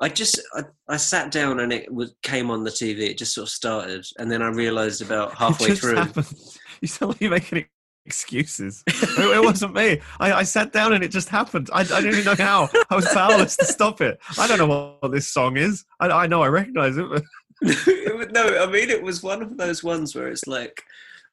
I 0.02 0.10
just 0.10 0.40
I, 0.54 0.64
I 0.88 0.98
sat 0.98 1.32
down 1.32 1.60
and 1.60 1.74
it 1.74 1.94
was, 1.94 2.14
came 2.24 2.50
on 2.50 2.64
the 2.64 2.70
TV. 2.70 3.02
It 3.02 3.18
just 3.18 3.34
sort 3.34 3.48
of 3.48 3.52
started, 3.52 4.06
and 4.18 4.32
then 4.32 4.42
I 4.42 4.48
realised 4.48 5.02
about 5.02 5.34
halfway 5.38 5.68
it 5.68 5.70
just 5.70 5.82
through. 5.82 5.96
Happened. 5.96 6.28
You 6.82 6.88
sound 6.88 7.12
like 7.12 7.20
you're 7.20 7.30
making 7.30 7.66
excuses. 8.06 8.84
it, 8.88 9.36
it 9.36 9.44
wasn't 9.44 9.74
me. 9.74 10.00
I, 10.18 10.32
I 10.32 10.44
sat 10.44 10.72
down 10.72 10.94
and 10.94 11.04
it 11.04 11.10
just 11.10 11.28
happened. 11.28 11.70
I, 11.74 11.82
I 11.82 11.84
didn't 11.84 12.20
even 12.20 12.24
know 12.24 12.36
how. 12.36 12.70
I 12.90 12.96
was 12.96 13.06
powerless 13.10 13.58
to 13.58 13.66
stop 13.66 14.00
it. 14.00 14.18
I 14.38 14.48
don't 14.48 14.60
know 14.60 14.96
what 15.02 15.12
this 15.12 15.28
song 15.28 15.58
is. 15.58 15.84
I, 16.00 16.08
I 16.08 16.28
know 16.28 16.42
I 16.42 16.48
recognise 16.48 16.96
it. 16.98 17.06
But 17.62 18.32
no, 18.32 18.64
I 18.64 18.72
mean 18.72 18.90
it 18.90 19.04
was 19.04 19.22
one 19.22 19.42
of 19.42 19.58
those 19.58 19.84
ones 19.84 20.16
where 20.16 20.30
it's 20.30 20.48
like, 20.48 20.82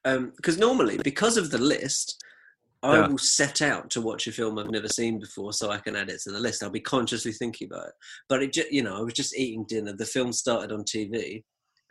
um, 0.05 0.33
because 0.35 0.59
normally 0.59 0.99
because 0.99 1.37
of 1.37 1.53
the 1.53 1.59
list, 1.59 2.21
I 2.83 2.97
Yeah. 2.97 3.09
will 3.09 3.19
set 3.19 3.63
out 3.63 3.91
to 3.91 4.01
watch 4.01 4.27
a 4.27 4.33
film 4.33 4.59
I've 4.59 4.71
never 4.71 4.89
seen 4.89 5.19
before 5.19 5.53
so 5.53 5.71
I 5.71 5.79
can 5.79 5.97
add 5.97 6.11
it 6.11 6.21
to 6.23 6.31
the 6.31 6.39
list. 6.41 6.63
I'll 6.63 6.71
be 6.71 6.81
consciously 6.81 7.33
thinking 7.33 7.69
about 7.71 7.89
it. 7.89 7.95
But 8.29 8.43
it, 8.43 8.53
ju- 8.53 8.65
you 8.71 8.83
know, 8.83 8.97
I 8.97 9.01
was 9.01 9.15
just 9.15 9.37
eating 9.37 9.65
dinner. 9.69 9.93
The 9.95 10.05
film 10.07 10.33
started 10.33 10.73
on 10.73 10.85
TV, 10.85 11.43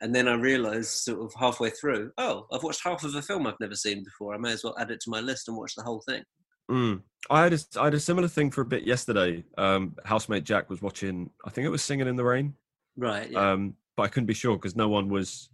and 0.02 0.14
then 0.14 0.28
I 0.28 0.36
realised 0.36 0.90
sort 0.90 1.20
of 1.22 1.34
halfway 1.40 1.70
through, 1.72 2.12
oh, 2.18 2.46
I've 2.52 2.64
watched 2.64 2.84
half 2.84 3.04
of 3.04 3.16
a 3.16 3.22
film 3.22 3.48
I've 3.48 3.60
never 3.60 3.76
seen 3.76 4.04
before. 4.04 4.34
I 4.36 4.38
may 4.38 4.52
as 4.54 4.64
well 4.64 4.76
add 4.80 4.92
it 4.92 5.00
to 5.02 5.10
my 5.10 5.20
list 5.22 5.48
and 5.48 5.58
watch 5.58 5.74
the 5.76 5.84
whole 5.84 6.02
thing. 6.08 6.24
Mm. 6.70 7.02
I 7.30 7.44
had 7.44 7.54
a, 7.54 7.60
I 7.80 7.86
had 7.86 7.94
a 7.94 8.00
similar 8.00 8.28
thing 8.28 8.52
for 8.52 8.62
a 8.62 8.66
bit 8.66 8.84
yesterday. 8.84 9.44
Um, 9.58 9.96
housemate 10.06 10.44
Jack 10.44 10.70
was 10.70 10.82
watching. 10.82 11.30
I 11.46 11.50
think 11.50 11.66
it 11.66 11.70
was 11.70 11.84
Singing 11.84 12.08
in 12.08 12.16
the 12.16 12.24
Rain. 12.24 12.56
Right. 12.98 13.30
Yeah. 13.32 13.52
Um, 13.52 13.76
but 13.98 14.04
I 14.04 14.08
couldn't 14.08 14.28
be 14.28 14.34
sure 14.34 14.56
because 14.58 14.76
no 14.76 14.90
one 14.90 15.10
was. 15.10 15.50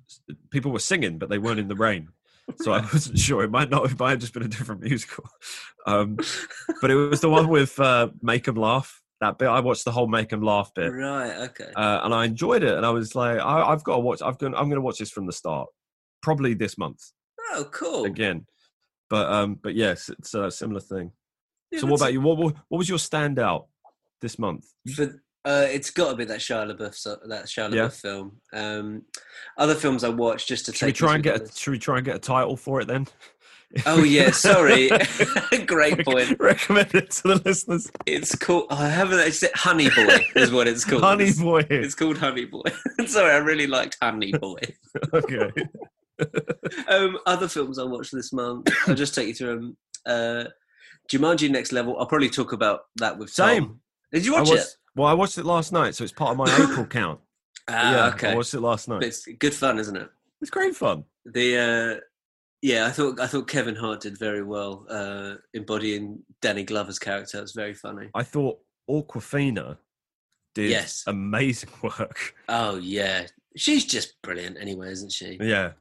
People 0.49 0.71
were 0.71 0.79
singing, 0.79 1.17
but 1.17 1.29
they 1.29 1.37
weren't 1.37 1.59
in 1.59 1.67
the 1.67 1.75
rain. 1.75 2.09
So 2.57 2.73
I 2.73 2.81
wasn't 2.81 3.19
sure. 3.19 3.43
It 3.43 3.51
might 3.51 3.69
not. 3.69 3.89
It 3.89 3.99
might 3.99 4.11
have 4.11 4.19
just 4.19 4.33
been 4.33 4.43
a 4.43 4.47
different 4.47 4.81
musical. 4.81 5.25
Um, 5.87 6.17
but 6.81 6.91
it 6.91 6.95
was 6.95 7.21
the 7.21 7.29
one 7.29 7.47
with 7.47 7.79
uh, 7.79 8.09
Make 8.21 8.47
'Em 8.47 8.55
Laugh. 8.55 9.01
That 9.19 9.37
bit 9.37 9.47
I 9.47 9.59
watched 9.59 9.85
the 9.85 9.91
whole 9.91 10.07
make 10.07 10.33
'Em 10.33 10.41
Laugh 10.41 10.71
bit, 10.73 10.91
right. 10.91 11.49
Okay. 11.49 11.71
uh, 11.75 12.01
and 12.03 12.13
I 12.13 12.25
enjoyed 12.25 12.63
it. 12.63 12.75
And 12.75 12.85
I 12.85 12.89
was 12.89 13.15
like, 13.15 13.39
I, 13.39 13.61
I've 13.61 13.83
got 13.83 13.95
to 13.95 13.99
watch. 13.99 14.21
I've 14.21 14.37
gone, 14.37 14.55
I'm 14.55 14.65
going 14.65 14.75
to 14.75 14.81
watch 14.81 14.97
this 14.97 15.11
from 15.11 15.27
the 15.27 15.33
start, 15.33 15.69
probably 16.21 16.53
this 16.53 16.77
month 16.77 17.01
oh, 17.53 17.65
cool. 17.71 18.05
again. 18.05 18.45
But 19.09 19.31
um, 19.31 19.59
but 19.61 19.75
yes, 19.75 20.09
it's 20.09 20.33
a 20.33 20.49
similar 20.49 20.79
thing. 20.79 21.11
Yeah, 21.71 21.79
so 21.81 21.87
what 21.87 22.01
about 22.01 22.13
you? 22.13 22.21
What, 22.21 22.37
what 22.37 22.55
what 22.69 22.77
was 22.77 22.89
your 22.89 22.97
standout 22.97 23.67
this 24.21 24.39
month? 24.39 24.65
for 24.95 25.21
uh, 25.45 25.65
it's 25.69 25.89
got 25.89 26.11
to 26.11 26.15
be 26.17 26.25
that 26.25 26.39
Shia 26.39 26.71
LaBeouf 26.75 26.95
so, 26.95 27.17
that 27.27 27.45
Shia 27.45 27.69
LaBeouf 27.69 27.75
Yeah. 27.75 27.87
film. 27.89 28.37
Um, 28.53 29.03
other 29.57 29.75
films 29.75 30.03
I 30.03 30.09
watched 30.09 30.47
just 30.47 30.65
to 30.67 30.73
Should 30.73 30.85
we 30.87 30.93
try 30.93 31.15
and 31.15 31.23
get 31.23 31.41
a, 31.41 31.51
should 31.51 31.71
we 31.71 31.79
try 31.79 31.97
and 31.97 32.05
get 32.05 32.15
a 32.15 32.19
title 32.19 32.57
for 32.57 32.81
it 32.81 32.87
then? 32.87 33.07
Oh 33.85 34.03
yeah, 34.03 34.31
sorry. 34.31 34.89
Great 35.65 36.03
point. 36.03 36.35
Recommend 36.41 36.93
it 36.93 37.09
to 37.11 37.23
the 37.23 37.41
listeners. 37.45 37.89
It's 38.05 38.35
called. 38.35 38.65
I 38.69 38.89
haven't. 38.89 39.19
It's 39.19 39.41
Honey 39.55 39.89
Boy 39.89 40.25
is 40.35 40.51
what 40.51 40.67
it's 40.67 40.83
called. 40.83 41.03
Honey 41.03 41.23
It's, 41.27 41.39
Boy. 41.41 41.65
it's 41.69 41.95
called 41.95 42.17
Honey 42.17 42.43
Boy. 42.43 42.63
sorry, 43.05 43.31
I 43.31 43.37
really 43.37 43.67
liked 43.67 43.95
Honey 44.01 44.33
Boy. 44.33 44.59
okay. 45.13 45.51
Um, 46.89 47.17
other 47.25 47.47
films 47.47 47.79
I 47.79 47.83
watched 47.85 48.11
this 48.11 48.33
month. 48.33 48.67
I'll 48.87 48.93
just 48.95 49.15
take 49.15 49.29
you 49.29 49.33
through 49.33 49.55
them. 49.55 49.77
Uh, 50.05 50.43
Jumanji 51.09 51.49
Next 51.49 51.71
Level. 51.71 51.97
I'll 51.97 52.07
probably 52.07 52.29
talk 52.29 52.51
about 52.51 52.81
that 52.97 53.17
with 53.17 53.33
Tom. 53.33 53.47
Same. 53.47 53.79
Did 54.11 54.25
you 54.25 54.33
watch 54.33 54.49
watched, 54.49 54.63
it? 54.63 54.75
Well, 54.95 55.07
I 55.07 55.13
watched 55.13 55.37
it 55.37 55.45
last 55.45 55.71
night, 55.71 55.95
so 55.95 56.03
it's 56.03 56.13
part 56.13 56.31
of 56.31 56.37
my 56.37 56.53
April 56.63 56.85
count. 56.89 57.19
Ah, 57.67 57.91
yeah, 57.91 58.07
okay. 58.13 58.31
I 58.31 58.35
watched 58.35 58.53
it 58.53 58.59
last 58.59 58.87
night. 58.87 58.99
But 58.99 59.07
it's 59.07 59.25
good 59.25 59.53
fun, 59.53 59.79
isn't 59.79 59.95
it? 59.95 60.09
It's 60.41 60.49
great 60.49 60.75
fun. 60.75 61.05
The 61.25 61.57
uh, 61.57 61.99
yeah, 62.61 62.87
I 62.87 62.89
thought 62.91 63.19
I 63.19 63.27
thought 63.27 63.47
Kevin 63.47 63.75
Hart 63.75 64.01
did 64.01 64.17
very 64.17 64.43
well 64.43 64.85
uh, 64.89 65.35
embodying 65.53 66.19
Danny 66.41 66.63
Glover's 66.63 66.99
character. 66.99 67.37
It 67.37 67.41
was 67.41 67.53
very 67.53 67.73
funny. 67.73 68.09
I 68.13 68.23
thought 68.23 68.59
Awkwafina 68.89 69.77
did 70.55 70.69
Yes. 70.71 71.03
amazing 71.07 71.69
work. 71.83 72.33
Oh 72.49 72.75
yeah, 72.77 73.27
she's 73.55 73.85
just 73.85 74.21
brilliant 74.21 74.57
anyway, 74.59 74.91
isn't 74.91 75.11
she? 75.11 75.37
Yeah. 75.39 75.71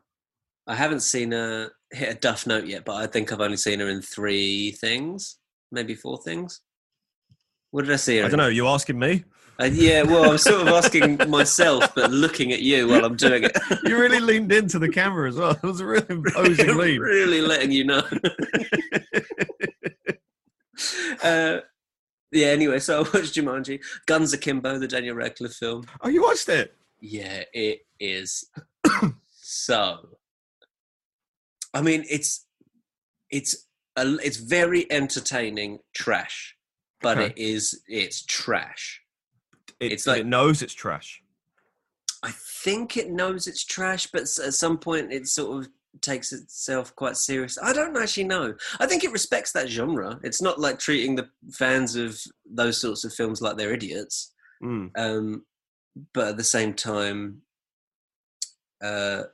I 0.66 0.74
haven't 0.74 1.00
seen 1.00 1.32
her 1.32 1.72
hit 1.90 2.10
a 2.10 2.14
duff 2.14 2.46
note 2.46 2.66
yet, 2.66 2.84
but 2.84 2.94
I 2.96 3.06
think 3.06 3.32
I've 3.32 3.40
only 3.40 3.56
seen 3.56 3.80
her 3.80 3.88
in 3.88 4.02
three 4.02 4.72
things, 4.72 5.38
maybe 5.72 5.94
four 5.96 6.18
things. 6.22 6.60
What 7.70 7.84
did 7.84 7.92
I 7.92 7.96
see? 7.96 8.20
I 8.20 8.28
don't 8.28 8.38
know. 8.38 8.48
You 8.48 8.66
asking 8.66 8.98
me? 8.98 9.24
Uh, 9.60 9.64
yeah, 9.66 10.02
well, 10.02 10.30
I'm 10.30 10.38
sort 10.38 10.62
of 10.62 10.68
asking 10.68 11.18
myself, 11.28 11.94
but 11.94 12.10
looking 12.10 12.50
at 12.52 12.62
you 12.62 12.88
while 12.88 13.04
I'm 13.04 13.16
doing 13.16 13.44
it. 13.44 13.56
You 13.84 13.98
really 13.98 14.18
leaned 14.20 14.50
into 14.52 14.78
the 14.78 14.88
camera 14.88 15.28
as 15.28 15.36
well. 15.36 15.50
It 15.62 15.62
was 15.62 15.80
a 15.80 15.86
really 15.86 16.06
imposing 16.08 16.76
lean. 16.78 17.00
really 17.00 17.40
letting 17.42 17.70
you 17.70 17.84
know. 17.84 18.02
uh, 21.22 21.58
yeah. 22.32 22.46
Anyway, 22.48 22.78
so 22.78 22.98
I 22.98 23.02
watched 23.02 23.34
Jumanji, 23.34 23.80
Guns 24.06 24.32
Akimbo, 24.32 24.78
the 24.78 24.88
Daniel 24.88 25.14
Radcliffe 25.16 25.54
film. 25.54 25.84
Oh, 26.00 26.08
you 26.08 26.22
watched 26.22 26.48
it? 26.48 26.74
Yeah, 27.00 27.42
it 27.52 27.80
is 27.98 28.48
so. 29.30 30.08
I 31.74 31.82
mean, 31.82 32.04
it's 32.08 32.46
it's 33.30 33.66
a, 33.96 34.16
it's 34.24 34.36
very 34.38 34.90
entertaining 34.90 35.78
trash, 35.94 36.56
but 37.02 37.18
Okay. 37.18 37.26
it 37.34 37.38
is 37.38 37.82
it's 37.88 38.22
trash. 38.24 39.02
it 39.80 39.92
It's 39.92 40.06
like- 40.06 40.20
it 40.20 40.26
knows 40.26 40.60
it's 40.62 40.74
trash. 40.74 41.22
I 42.22 42.32
think 42.32 42.96
it 42.98 43.10
knows 43.10 43.46
it's 43.46 43.64
trash, 43.64 44.06
but 44.08 44.22
at 44.22 44.54
some 44.54 44.76
point 44.78 45.10
it 45.12 45.26
sort 45.26 45.58
of 45.64 45.70
takes 46.02 46.32
itself 46.32 46.94
quite 46.94 47.16
serious. 47.16 47.56
I 47.62 47.72
don't 47.72 47.96
actually 47.96 48.24
know. 48.24 48.54
I 48.78 48.86
think 48.86 49.04
it 49.04 49.10
respects 49.12 49.52
that 49.52 49.68
genre. 49.68 50.20
It's 50.22 50.42
not 50.42 50.60
like 50.60 50.78
treating 50.78 51.16
the 51.16 51.30
fans 51.52 51.96
of 51.96 52.20
those 52.44 52.78
sorts 52.80 53.04
of 53.04 53.14
films 53.14 53.40
like 53.40 53.56
they're 53.56 53.72
idiots. 53.72 54.32
Mm. 54.62 54.90
Um, 54.96 55.46
but 56.12 56.28
at 56.28 56.36
the 56.36 56.44
same 56.44 56.74
time, 56.74 57.42
uh, 58.82 59.24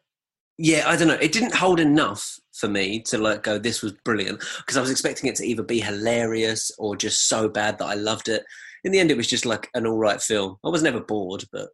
yeah, 0.59 0.89
I 0.89 0.97
don't 0.97 1.09
know. 1.09 1.19
It 1.21 1.33
didn't 1.33 1.55
hold 1.55 1.81
enough 1.81 2.39
for 2.55 2.69
me 2.69 3.01
to 3.03 3.19
like 3.19 3.43
go. 3.43 3.59
This 3.59 3.83
was 3.83 3.93
brilliant 3.93 4.41
because 4.59 4.77
I 4.77 4.81
was 4.81 4.91
expecting 4.91 5.29
it 5.29 5.37
to 5.37 5.47
either 5.47 5.63
be 5.63 5.81
hilarious 5.81 6.73
or 6.79 6.97
just 6.97 7.29
so 7.29 7.49
bad 7.49 7.79
that 7.79 7.87
I 7.87 7.95
loved 7.95 8.29
it. 8.29 8.43
In 8.85 8.93
the 8.93 8.99
end, 8.99 9.11
it 9.11 9.17
was 9.17 9.27
just 9.27 9.45
like 9.45 9.69
an 9.75 9.87
all 9.87 9.99
right 9.99 10.21
film. 10.21 10.57
I 10.65 10.71
was 10.71 10.83
never 10.83 11.01
bored, 11.01 11.45
but 11.53 11.69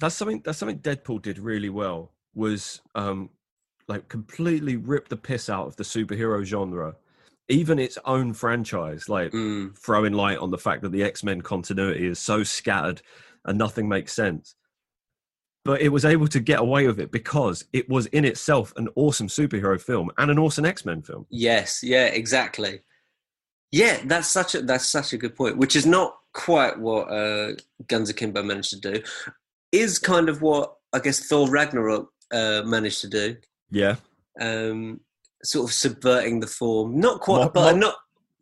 That's 0.00 0.16
something. 0.16 0.42
That's 0.44 0.58
something 0.58 0.80
Deadpool 0.80 1.22
did 1.22 1.38
really 1.38 1.70
well. 1.70 2.12
Was 2.34 2.80
um, 2.94 3.30
like 3.86 4.08
completely 4.08 4.76
rip 4.76 5.08
the 5.08 5.16
piss 5.16 5.48
out 5.48 5.66
of 5.66 5.76
the 5.76 5.84
superhero 5.84 6.42
genre, 6.44 6.96
even 7.48 7.78
its 7.78 7.98
own 8.04 8.32
franchise. 8.32 9.08
Like 9.08 9.30
mm, 9.30 9.78
throwing 9.78 10.12
light 10.12 10.38
on 10.38 10.50
the 10.50 10.58
fact 10.58 10.82
that 10.82 10.92
the 10.92 11.04
X 11.04 11.22
Men 11.22 11.40
continuity 11.40 12.06
is 12.06 12.18
so 12.18 12.42
scattered 12.42 13.00
and 13.44 13.56
nothing 13.56 13.88
makes 13.88 14.12
sense. 14.12 14.56
But 15.68 15.82
it 15.82 15.90
was 15.90 16.06
able 16.06 16.26
to 16.28 16.40
get 16.40 16.60
away 16.60 16.86
with 16.86 16.98
it 16.98 17.12
because 17.12 17.62
it 17.74 17.86
was 17.90 18.06
in 18.06 18.24
itself 18.24 18.72
an 18.78 18.88
awesome 18.94 19.26
superhero 19.28 19.78
film 19.78 20.10
and 20.16 20.30
an 20.30 20.38
awesome 20.38 20.64
X 20.64 20.86
Men 20.86 21.02
film. 21.02 21.26
Yes, 21.28 21.82
yeah, 21.82 22.06
exactly. 22.06 22.80
Yeah, 23.70 24.00
that's 24.06 24.28
such 24.28 24.54
a 24.54 24.62
that's 24.62 24.88
such 24.88 25.12
a 25.12 25.18
good 25.18 25.36
point. 25.36 25.58
Which 25.58 25.76
is 25.76 25.84
not 25.84 26.16
quite 26.32 26.78
what 26.78 27.02
uh, 27.12 27.52
Guns 27.86 28.08
Akimbo 28.08 28.42
managed 28.42 28.70
to 28.70 28.80
do. 28.80 29.02
Is 29.70 29.98
kind 29.98 30.30
of 30.30 30.40
what 30.40 30.74
I 30.94 31.00
guess 31.00 31.20
Thor 31.28 31.50
Ragnarok 31.50 32.08
uh, 32.32 32.62
managed 32.64 33.02
to 33.02 33.08
do. 33.08 33.36
Yeah, 33.70 33.96
Um, 34.40 35.00
sort 35.44 35.68
of 35.68 35.74
subverting 35.74 36.40
the 36.40 36.46
form. 36.46 36.98
Not 36.98 37.20
quite, 37.20 37.40
Mock- 37.40 37.52
but 37.52 37.72
mock- 37.72 37.80
not 37.80 37.94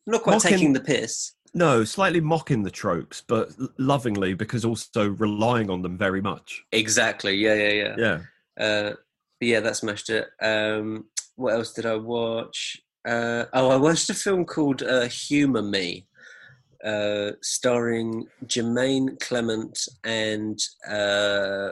not 0.06 0.22
quite 0.22 0.34
mocking- 0.34 0.50
taking 0.52 0.72
the 0.74 0.80
piss. 0.80 1.32
No, 1.56 1.84
slightly 1.84 2.20
mocking 2.20 2.62
the 2.64 2.70
tropes, 2.70 3.22
but 3.26 3.48
lovingly 3.78 4.34
because 4.34 4.62
also 4.62 5.08
relying 5.08 5.70
on 5.70 5.80
them 5.80 5.96
very 5.96 6.20
much. 6.20 6.62
Exactly. 6.70 7.34
Yeah, 7.34 7.54
yeah, 7.54 7.72
yeah. 7.72 7.94
Yeah, 7.98 8.18
Uh, 8.64 8.92
yeah, 9.40 9.60
that 9.60 9.76
smashed 9.76 10.10
it. 10.10 10.26
Um, 10.42 11.06
what 11.36 11.54
else 11.54 11.72
did 11.72 11.86
I 11.86 11.96
watch? 11.96 12.76
Uh, 13.08 13.46
oh, 13.54 13.70
I 13.70 13.76
watched 13.76 14.10
a 14.10 14.14
film 14.14 14.44
called 14.44 14.82
uh, 14.82 15.06
Humor 15.08 15.62
Me, 15.62 16.06
uh, 16.84 17.30
starring 17.42 18.26
Jemaine 18.46 19.16
Clement 19.20 19.78
and 20.04 20.58
uh, 20.86 21.70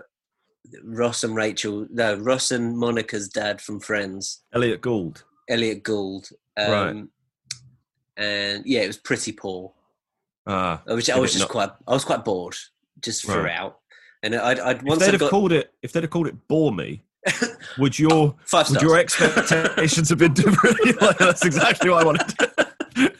Ross 0.83 1.25
and 1.25 1.37
Rachel. 1.37 1.87
No, 1.91 2.14
Ross 2.17 2.50
and 2.53 2.79
Monica's 2.79 3.29
dad 3.29 3.61
from 3.61 3.81
Friends, 3.81 4.43
Elliot 4.55 4.81
Gould. 4.81 5.25
Elliot 5.50 5.83
Gould. 5.83 6.26
Um, 6.57 6.71
Right. 6.73 7.05
And 8.16 8.64
yeah, 8.66 8.80
it 8.83 8.87
was 8.87 8.97
pretty 8.97 9.33
poor. 9.33 9.73
Uh, 10.47 10.76
which 10.87 11.09
I 11.11 11.18
was 11.18 11.33
just 11.33 11.44
not- 11.44 11.49
quite 11.50 11.71
I 11.88 11.92
was 11.92 12.04
quite 12.04 12.25
bored 12.25 12.54
just 13.00 13.25
Right. 13.26 13.35
throughout. 13.35 13.78
And 14.23 14.35
I'd, 14.35 14.59
I'd 14.61 14.76
if 14.78 14.83
once 14.85 15.00
they'd 15.00 15.09
I 15.09 15.12
have 15.12 15.21
got 15.21 15.30
called 15.30 15.52
it, 15.52 15.73
if 15.83 15.92
they'd 15.92 16.02
have 16.02 16.11
called 16.11 16.26
it 16.28 16.49
"bore 16.49 16.73
me," 16.73 17.02
would 17.78 17.99
your 17.99 18.35
five 18.44 18.68
would 18.68 18.78
stars. 18.78 18.83
your 18.83 18.99
expectations 18.99 20.09
have 20.11 20.18
been 20.18 20.33
different? 20.35 20.76
Like, 21.00 21.18
That's 21.18 21.44
exactly 21.44 21.90
what 21.90 22.02
I 22.02 22.06
wanted. 22.06 23.12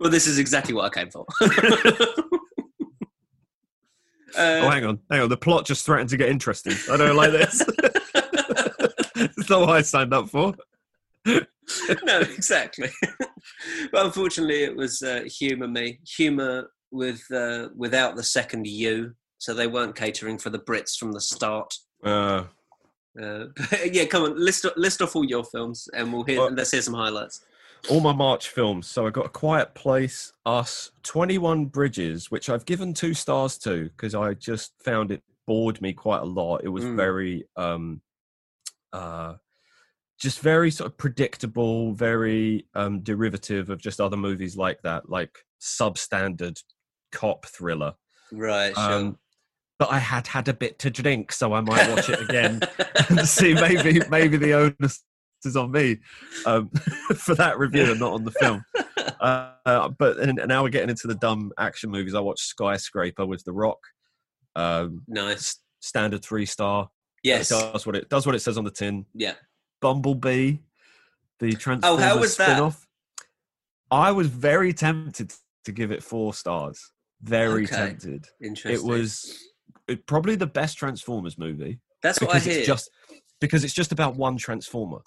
well, 0.00 0.10
this 0.10 0.26
is 0.26 0.38
exactly 0.38 0.74
what 0.74 0.84
I 0.84 0.90
came 1.00 1.10
for. 1.10 1.24
oh, 1.40 2.28
uh, 4.36 4.70
hang 4.70 4.84
on, 4.84 4.98
hang 5.10 5.20
on. 5.22 5.28
The 5.28 5.36
plot 5.36 5.66
just 5.66 5.84
threatened 5.86 6.10
to 6.10 6.16
get 6.16 6.28
interesting. 6.28 6.74
I 6.90 6.96
don't 6.96 7.16
like 7.16 7.32
this. 7.32 7.62
it's 9.16 9.48
not 9.50 9.60
what 9.60 9.70
I 9.70 9.82
signed 9.82 10.12
up 10.14 10.28
for. 10.28 10.54
no, 12.04 12.20
exactly. 12.20 12.90
but 13.92 14.06
unfortunately, 14.06 14.62
it 14.64 14.74
was 14.76 15.02
uh, 15.02 15.22
humour 15.26 15.68
me, 15.68 16.00
humour 16.16 16.70
with 16.90 17.22
uh, 17.32 17.68
without 17.76 18.16
the 18.16 18.22
second 18.22 18.66
U. 18.66 19.12
So 19.38 19.54
they 19.54 19.66
weren't 19.68 19.94
catering 19.94 20.38
for 20.38 20.50
the 20.50 20.58
Brits 20.58 20.96
from 20.98 21.12
the 21.12 21.20
start. 21.20 21.72
Uh, 22.04 22.44
Uh, 23.20 23.46
yeah, 23.92 24.04
come 24.04 24.22
on, 24.24 24.34
list 24.44 24.64
list 24.76 25.02
off 25.02 25.16
all 25.16 25.24
your 25.24 25.44
films, 25.44 25.88
and 25.94 26.12
we'll 26.12 26.24
hear. 26.24 26.38
Well- 26.40 26.52
let's 26.52 26.70
hear 26.72 26.82
some 26.82 26.94
highlights. 26.94 27.44
all 27.90 28.00
my 28.00 28.12
March 28.12 28.48
films. 28.48 28.86
So 28.88 29.06
I 29.06 29.10
got 29.10 29.26
A 29.26 29.28
Quiet 29.28 29.74
Place, 29.74 30.32
Us, 30.46 30.90
21 31.04 31.66
Bridges, 31.66 32.30
which 32.30 32.48
I've 32.48 32.64
given 32.64 32.92
two 32.94 33.14
stars 33.14 33.56
to 33.58 33.84
because 33.84 34.14
I 34.14 34.34
just 34.34 34.72
found 34.84 35.10
it 35.12 35.22
bored 35.46 35.80
me 35.80 35.92
quite 35.92 36.22
a 36.22 36.24
lot. 36.26 36.62
It 36.64 36.68
was 36.68 36.84
Mm. 36.84 36.96
very, 36.96 37.44
um, 37.56 38.00
uh, 38.92 39.34
just 40.18 40.40
very 40.40 40.70
sort 40.70 40.90
of 40.90 40.98
predictable, 40.98 41.92
very 41.92 42.66
um, 42.74 43.00
derivative 43.00 43.70
of 43.70 43.80
just 43.80 44.00
other 44.00 44.16
movies 44.16 44.56
like 44.56 44.82
that, 44.82 45.08
like 45.08 45.38
substandard 45.60 46.60
cop 47.12 47.46
thriller. 47.46 47.94
Right, 48.32 48.74
sure. 48.74 48.92
Um, 48.92 49.18
but 49.78 49.92
I 49.92 49.98
had 49.98 50.26
had 50.26 50.48
a 50.48 50.52
bit 50.52 50.78
to 50.80 50.90
drink, 50.90 51.30
so 51.32 51.52
I 51.52 51.60
might 51.60 51.88
watch 51.88 52.08
it 52.08 52.20
again 52.20 52.60
and 53.08 53.28
see 53.28 53.54
maybe 53.54 54.00
maybe 54.10 54.36
the 54.36 54.54
onus 54.54 55.04
is 55.44 55.56
on 55.56 55.70
me 55.70 55.98
um, 56.46 56.68
for 57.16 57.36
that 57.36 57.58
review 57.58 57.92
and 57.92 58.00
not 58.00 58.12
on 58.12 58.24
the 58.24 58.32
film. 58.32 58.64
Uh, 59.20 59.52
uh, 59.64 59.88
but 59.88 60.18
and, 60.18 60.38
and 60.38 60.48
now 60.48 60.64
we're 60.64 60.68
getting 60.68 60.90
into 60.90 61.06
the 61.06 61.14
dumb 61.14 61.52
action 61.58 61.90
movies. 61.90 62.14
I 62.14 62.20
watched 62.20 62.42
Skyscraper 62.42 63.24
with 63.24 63.44
The 63.44 63.52
Rock, 63.52 63.78
um, 64.56 65.02
nice. 65.06 65.60
standard 65.78 66.24
three 66.24 66.46
star. 66.46 66.90
Yes. 67.22 67.50
It 67.50 67.54
does 67.54 67.86
what 67.86 67.96
it 67.96 68.08
does 68.08 68.26
what 68.26 68.34
it 68.34 68.40
says 68.40 68.58
on 68.58 68.64
the 68.64 68.70
tin. 68.70 69.06
Yeah. 69.14 69.34
Bumblebee, 69.80 70.58
the 71.38 71.52
Transformers 71.52 72.16
was 72.16 72.36
that? 72.36 72.46
spin-off. 72.50 72.86
I 73.90 74.10
was 74.12 74.26
very 74.28 74.72
tempted 74.72 75.32
to 75.64 75.72
give 75.72 75.90
it 75.90 76.02
four 76.02 76.34
stars. 76.34 76.92
Very 77.22 77.64
Okay. 77.64 77.76
tempted. 77.76 78.26
Interesting. 78.42 78.72
It 78.72 78.90
was 78.90 79.38
it, 79.88 80.06
probably 80.06 80.36
the 80.36 80.46
best 80.46 80.76
Transformers 80.78 81.38
movie 81.38 81.80
That's 82.02 82.20
what 82.20 82.34
I 82.34 82.38
hear. 82.38 82.58
it's 82.58 82.66
just 82.66 82.90
because 83.40 83.64
it's 83.64 83.74
just 83.74 83.92
about 83.92 84.16
one 84.16 84.36
Transformer. 84.36 85.00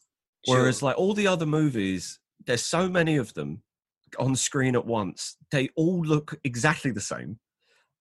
Whereas 0.45 0.81
like 0.81 0.97
all 0.97 1.13
the 1.13 1.27
other 1.27 1.45
movies, 1.45 2.19
there's 2.45 2.63
so 2.63 2.89
many 2.89 3.17
of 3.17 3.33
them 3.35 3.61
on 4.17 4.35
screen 4.35 4.75
at 4.75 4.85
once. 4.85 5.37
They 5.51 5.69
all 5.75 6.01
look 6.01 6.39
exactly 6.43 6.91
the 6.91 7.01
same. 7.01 7.39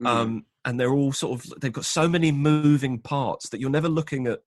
Mm. 0.03 0.07
Um, 0.07 0.47
and 0.65 0.81
they're 0.81 0.93
all 0.93 1.12
sort 1.12 1.39
of 1.45 1.61
they've 1.61 1.73
got 1.73 1.85
so 1.85 2.09
many 2.09 2.33
moving 2.33 2.99
parts 2.99 3.49
that 3.50 3.61
you're 3.61 3.71
never 3.71 3.89
looking 3.89 4.27
at 4.27 4.41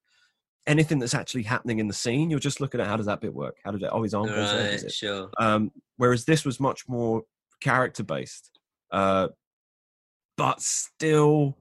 anything 0.68 1.00
that's 1.00 1.14
actually 1.14 1.44
happening 1.44 1.80
in 1.80 1.88
the 1.88 1.94
scene. 1.94 2.30
You're 2.30 2.40
just 2.40 2.62
looking 2.62 2.80
at 2.80 2.88
how 2.88 2.98
does 2.98 3.06
that 3.06 3.22
bit 3.22 3.34
work? 3.34 3.58
How 3.64 3.72
did 3.72 3.84
it 3.84 3.90
oh 3.92 4.04
his 4.04 4.14
arm 4.14 4.28
goes 4.28 4.54
right, 4.54 4.84
it? 4.84 4.92
sure. 4.92 5.30
Um, 5.38 5.72
whereas 5.98 6.26
this 6.26 6.46
was 6.46 6.60
much 6.60 6.88
more 6.88 7.24
character 7.62 8.04
based, 8.04 8.52
uh, 8.92 9.30
but 10.38 10.62
still, 10.62 11.58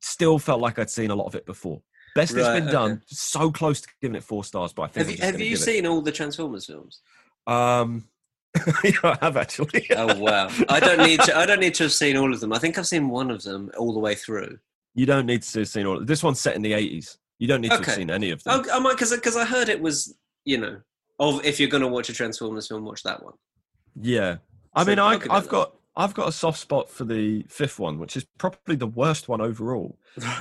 still 0.00 0.38
felt 0.38 0.60
like 0.60 0.78
I'd 0.78 0.90
seen 0.90 1.10
a 1.10 1.14
lot 1.14 1.26
of 1.26 1.34
it 1.34 1.46
before. 1.46 1.82
Best 2.14 2.34
it's 2.34 2.46
Right, 2.46 2.62
been 2.62 2.72
done. 2.72 3.02
So 3.06 3.50
close 3.50 3.80
to 3.80 3.88
giving 4.00 4.16
it 4.16 4.22
four 4.22 4.44
stars, 4.44 4.72
but 4.72 4.82
I 4.82 4.86
think 4.88 5.06
Have 5.06 5.16
you, 5.16 5.24
have 5.24 5.40
you 5.40 5.56
seen 5.56 5.86
all 5.86 6.02
the 6.02 6.12
Transformers 6.12 6.66
films? 6.66 7.00
Um, 7.46 8.06
yeah, 8.84 8.92
I 9.02 9.16
have 9.22 9.38
actually. 9.38 9.86
Oh 9.96 10.18
wow! 10.18 10.50
I 10.68 10.78
don't 10.78 10.98
need 10.98 11.20
to. 11.20 11.36
I 11.36 11.46
don't 11.46 11.60
need 11.60 11.72
to 11.74 11.84
have 11.84 11.92
seen 11.92 12.18
all 12.18 12.32
of 12.32 12.40
them. 12.40 12.52
I 12.52 12.58
think 12.58 12.76
I've 12.76 12.86
seen 12.86 13.08
one 13.08 13.30
of 13.30 13.42
them 13.42 13.70
all 13.78 13.94
the 13.94 13.98
way 13.98 14.14
through. 14.14 14.58
You 14.94 15.06
don't 15.06 15.24
need 15.24 15.42
to 15.42 15.60
have 15.60 15.68
seen 15.68 15.86
all. 15.86 16.04
This 16.04 16.22
one's 16.22 16.38
set 16.38 16.54
in 16.54 16.60
the 16.60 16.74
eighties. 16.74 17.16
You 17.42 17.48
don't 17.48 17.60
need 17.60 17.72
to 17.72 17.78
have 17.78 17.86
seen 17.90 18.08
any 18.08 18.30
of 18.30 18.40
them. 18.44 18.62
Oh, 18.64 18.72
I 18.72 18.78
might 18.78 18.92
because 18.92 19.10
because 19.10 19.36
I 19.36 19.44
heard 19.44 19.68
it 19.68 19.80
was 19.82 20.16
you 20.44 20.58
know 20.58 20.80
of 21.18 21.44
if 21.44 21.58
you're 21.58 21.68
going 21.68 21.80
to 21.82 21.88
watch 21.88 22.08
a 22.08 22.12
Transformers 22.12 22.68
film, 22.68 22.84
watch 22.84 23.02
that 23.02 23.20
one. 23.20 23.34
Yeah, 24.00 24.36
I 24.72 24.84
So 24.84 24.88
mean, 24.90 25.00
I, 25.00 25.14
I'll 25.14 25.18
give 25.18 25.26
it 25.26 25.32
I've 25.32 25.42
that. 25.42 25.50
got 25.50 25.74
I've 25.96 26.14
got 26.14 26.28
a 26.28 26.32
soft 26.32 26.60
spot 26.60 26.88
for 26.88 27.02
the 27.02 27.44
fifth 27.48 27.80
one, 27.80 27.98
which 27.98 28.16
is 28.16 28.24
probably 28.38 28.76
the 28.76 28.86
worst 28.86 29.28
one 29.28 29.40
overall. 29.40 29.98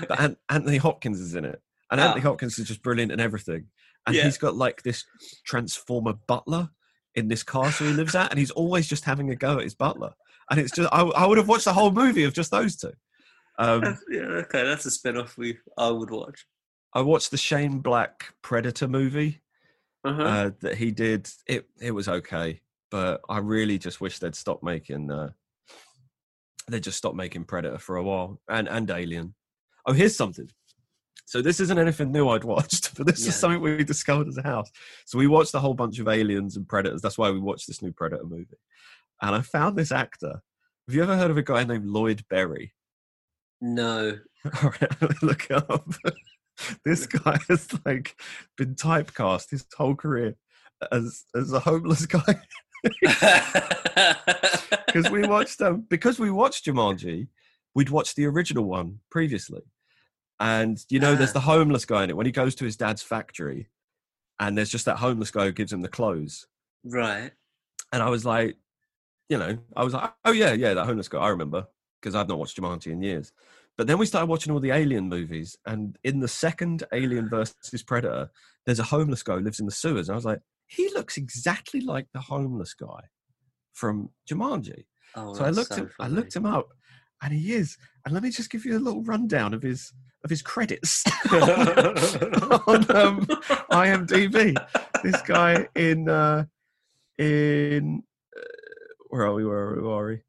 But 0.07 0.19
An- 0.19 0.37
Anthony 0.47 0.77
Hopkins 0.77 1.19
is 1.19 1.33
in 1.33 1.43
it, 1.43 1.59
and 1.89 1.99
Ah. 1.99 2.03
Anthony 2.09 2.21
Hopkins 2.21 2.59
is 2.59 2.67
just 2.67 2.83
brilliant 2.83 3.11
in 3.11 3.19
everything. 3.19 3.65
And 4.05 4.15
Yeah. 4.15 4.25
he's 4.25 4.37
got 4.37 4.55
like 4.55 4.83
this 4.83 5.03
transformer 5.43 6.13
butler 6.27 6.69
in 7.15 7.29
this 7.29 7.41
castle 7.41 7.87
he 7.87 7.93
lives 7.93 8.13
at, 8.13 8.29
and 8.29 8.37
he's 8.37 8.51
always 8.51 8.87
just 8.87 9.05
having 9.05 9.31
a 9.31 9.35
go 9.35 9.57
at 9.57 9.63
his 9.63 9.73
butler. 9.73 10.13
And 10.51 10.59
it's 10.59 10.71
just 10.71 10.87
I, 10.93 11.01
I 11.01 11.25
would 11.25 11.39
have 11.39 11.47
watched 11.47 11.65
the 11.65 11.73
whole 11.73 11.89
movie 11.91 12.25
of 12.25 12.33
just 12.35 12.51
those 12.51 12.75
two. 12.75 12.93
Um, 13.57 13.97
yeah, 14.07 14.21
okay, 14.45 14.63
that's 14.63 14.85
a 14.85 14.91
spin-off 14.91 15.35
we 15.35 15.57
I 15.79 15.89
would 15.89 16.11
watch. 16.11 16.45
I 16.93 17.01
watched 17.01 17.31
the 17.31 17.37
Shane 17.37 17.79
Black 17.79 18.33
Predator 18.41 18.87
movie 18.87 19.41
Uh-huh. 20.03 20.21
uh, 20.23 20.51
that 20.61 20.75
he 20.77 20.91
did. 20.91 21.29
It 21.47 21.67
it 21.79 21.91
was 21.91 22.07
okay, 22.09 22.61
but 22.89 23.21
I 23.29 23.37
really 23.39 23.77
just 23.77 24.01
wish 24.01 24.19
they'd 24.19 24.35
stop 24.35 24.61
making. 24.63 25.11
Uh, 25.11 25.29
they 26.67 26.79
just 26.79 26.97
stopped 26.97 27.15
making 27.15 27.45
Predator 27.45 27.77
for 27.77 27.95
a 27.97 28.03
while, 28.03 28.39
and 28.49 28.67
and 28.67 28.89
Alien. 28.89 29.35
Oh, 29.85 29.93
here's 29.93 30.15
something. 30.15 30.49
So 31.25 31.41
this 31.41 31.59
isn't 31.61 31.79
anything 31.79 32.11
new 32.11 32.27
I'd 32.29 32.43
watched, 32.55 32.95
but 32.97 33.07
this 33.07 33.21
Yeah. 33.23 33.29
is 33.29 33.35
something 33.37 33.61
we 33.61 33.83
discovered 33.85 34.27
as 34.27 34.37
a 34.37 34.41
house. 34.43 34.69
So 35.05 35.17
we 35.17 35.27
watched 35.27 35.53
a 35.53 35.59
whole 35.59 35.73
bunch 35.73 35.97
of 35.99 36.07
Aliens 36.09 36.57
and 36.57 36.67
Predators. 36.67 37.01
That's 37.01 37.17
why 37.17 37.31
we 37.31 37.39
watched 37.39 37.67
this 37.67 37.81
new 37.81 37.93
Predator 37.93 38.25
movie. 38.25 38.57
And 39.21 39.33
I 39.35 39.41
found 39.41 39.77
this 39.77 39.91
actor. 39.93 40.41
Have 40.87 40.95
you 40.95 41.03
ever 41.03 41.15
heard 41.15 41.31
of 41.31 41.37
a 41.37 41.41
guy 41.43 41.63
named 41.63 41.85
Lloyd 41.85 42.25
Berry? 42.29 42.73
no. 43.61 44.17
All 44.63 44.73
right, 44.81 45.01
look 45.23 45.49
up. 45.51 45.87
this 46.85 47.05
guy 47.07 47.37
has 47.49 47.67
like 47.85 48.15
been 48.57 48.75
typecast 48.75 49.49
his 49.51 49.65
whole 49.77 49.95
career 49.95 50.35
as 50.91 51.25
as 51.35 51.53
a 51.53 51.59
homeless 51.59 52.05
guy 52.17 52.35
because 54.87 55.09
we 55.11 55.25
watched 55.27 55.61
um 55.61 55.85
because 55.89 56.19
we 56.19 56.31
watched 56.31 56.65
Jumanji, 56.65 57.27
we'd 57.75 57.89
watched 57.89 58.15
the 58.15 58.25
original 58.25 58.65
one 58.65 58.99
previously, 59.09 59.61
and 60.39 60.83
you 60.89 60.99
know, 60.99 61.15
there's 61.15 61.29
Ah. 61.31 61.33
the 61.33 61.39
homeless 61.41 61.85
guy 61.85 62.03
in 62.03 62.09
it 62.09 62.17
when 62.17 62.25
he 62.25 62.31
goes 62.31 62.55
to 62.55 62.65
his 62.65 62.75
dad's 62.77 63.03
factory, 63.03 63.67
and 64.39 64.57
there's 64.57 64.69
just 64.69 64.85
that 64.85 64.97
homeless 64.97 65.31
guy 65.31 65.45
who 65.45 65.51
gives 65.51 65.71
him 65.71 65.81
the 65.81 65.87
clothes, 65.87 66.47
right. 66.83 67.31
and 67.93 68.01
I 68.01 68.09
was 68.09 68.25
like, 68.25 68.57
you 69.29 69.37
know, 69.37 69.57
I 69.75 69.83
was 69.83 69.93
like, 69.93 70.11
oh 70.25 70.31
yeah, 70.31 70.53
yeah, 70.53 70.73
that 70.73 70.85
homeless 70.85 71.07
guy, 71.07 71.19
I 71.19 71.29
remember 71.29 71.67
because 72.01 72.15
I've 72.15 72.27
not 72.27 72.39
watched 72.39 72.57
Jumanji 72.59 72.91
in 72.91 73.03
years. 73.03 73.31
But 73.81 73.87
then 73.87 73.97
we 73.97 74.05
started 74.05 74.27
watching 74.27 74.53
all 74.53 74.59
the 74.59 74.69
Alien 74.69 75.09
movies, 75.09 75.57
and 75.65 75.97
in 76.03 76.19
the 76.19 76.27
second 76.27 76.83
Alien 76.93 77.27
versus 77.27 77.81
Predator, 77.81 78.29
there's 78.63 78.77
a 78.77 78.83
homeless 78.83 79.23
guy 79.23 79.33
who 79.33 79.39
lives 79.39 79.59
in 79.59 79.65
the 79.65 79.71
sewers. 79.71 80.07
And 80.07 80.13
I 80.13 80.17
was 80.17 80.23
like, 80.23 80.37
he 80.67 80.87
looks 80.93 81.17
exactly 81.17 81.81
like 81.81 82.05
the 82.13 82.19
homeless 82.19 82.75
guy 82.75 82.99
from 83.73 84.11
Jumanji. 84.29 84.85
Oh, 85.15 85.33
so 85.33 85.45
I 85.45 85.49
looked 85.49 85.73
so 85.73 85.77
him, 85.77 85.91
I 85.99 86.09
looked 86.09 86.35
him 86.35 86.45
up, 86.45 86.67
and 87.23 87.33
he 87.33 87.53
is. 87.53 87.75
And 88.05 88.13
let 88.13 88.21
me 88.21 88.29
just 88.29 88.51
give 88.51 88.65
you 88.65 88.77
a 88.77 88.79
little 88.79 89.01
rundown 89.01 89.51
of 89.51 89.63
his 89.63 89.91
of 90.23 90.29
his 90.29 90.43
credits 90.43 91.03
on 91.31 92.85
um, 92.95 93.25
IMDb. 93.71 94.55
This 95.01 95.19
guy 95.23 95.67
in 95.73 96.07
uh, 96.07 96.45
in 97.17 98.03
uh, 98.37 98.41
where 99.09 99.23
are 99.23 99.33
we? 99.33 99.43
Where 99.43 99.57
are 99.57 99.75
we? 99.75 99.81
Where 99.81 99.91
are 99.91 100.07
we? 100.07 100.21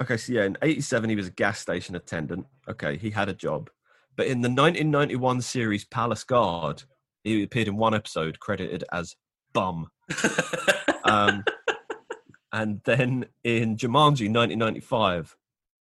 Okay, 0.00 0.16
so 0.16 0.32
yeah, 0.32 0.44
in 0.44 0.58
'87 0.62 1.10
he 1.10 1.16
was 1.16 1.28
a 1.28 1.32
gas 1.32 1.60
station 1.60 1.94
attendant. 1.96 2.46
Okay, 2.68 2.96
he 2.96 3.10
had 3.10 3.28
a 3.28 3.34
job, 3.34 3.70
but 4.16 4.26
in 4.26 4.42
the 4.42 4.48
1991 4.48 5.40
series 5.42 5.84
Palace 5.84 6.24
Guard, 6.24 6.82
he 7.24 7.42
appeared 7.42 7.68
in 7.68 7.76
one 7.76 7.94
episode 7.94 8.40
credited 8.40 8.84
as 8.92 9.16
bum. 9.52 9.90
Um, 11.06 11.44
and 12.52 12.80
then 12.84 13.26
in 13.44 13.76
Jumanji 13.76 14.28
1995, 14.32 15.36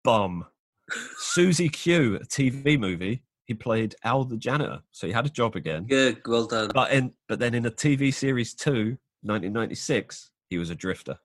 bum. 0.03 0.45
Susie 1.17 1.69
Q, 1.69 2.15
a 2.17 2.25
TV 2.25 2.77
movie, 2.77 3.23
he 3.45 3.53
played 3.53 3.95
Al 4.03 4.25
the 4.25 4.37
janitor, 4.37 4.81
so 4.91 5.07
he 5.07 5.13
had 5.13 5.25
a 5.25 5.29
job 5.29 5.55
again. 5.55 5.85
Good, 5.85 6.21
well 6.25 6.45
done. 6.45 6.71
But 6.73 6.91
in 6.91 7.13
but 7.27 7.39
then 7.39 7.53
in 7.53 7.65
a 7.65 7.71
TV 7.71 8.13
series 8.13 8.53
two, 8.53 8.97
1996, 9.21 10.31
he 10.49 10.57
was 10.57 10.69
a 10.69 10.75
drifter, 10.75 11.17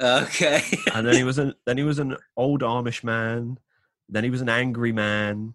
Okay. 0.00 0.62
and 0.94 1.06
then 1.06 1.14
he 1.14 1.24
was 1.24 1.38
an 1.38 1.54
then 1.66 1.78
he 1.78 1.84
was 1.84 1.98
an 1.98 2.16
old 2.36 2.62
Amish 2.62 3.04
man, 3.04 3.58
then 4.08 4.24
he 4.24 4.30
was 4.30 4.40
an 4.40 4.48
angry 4.48 4.92
man, 4.92 5.54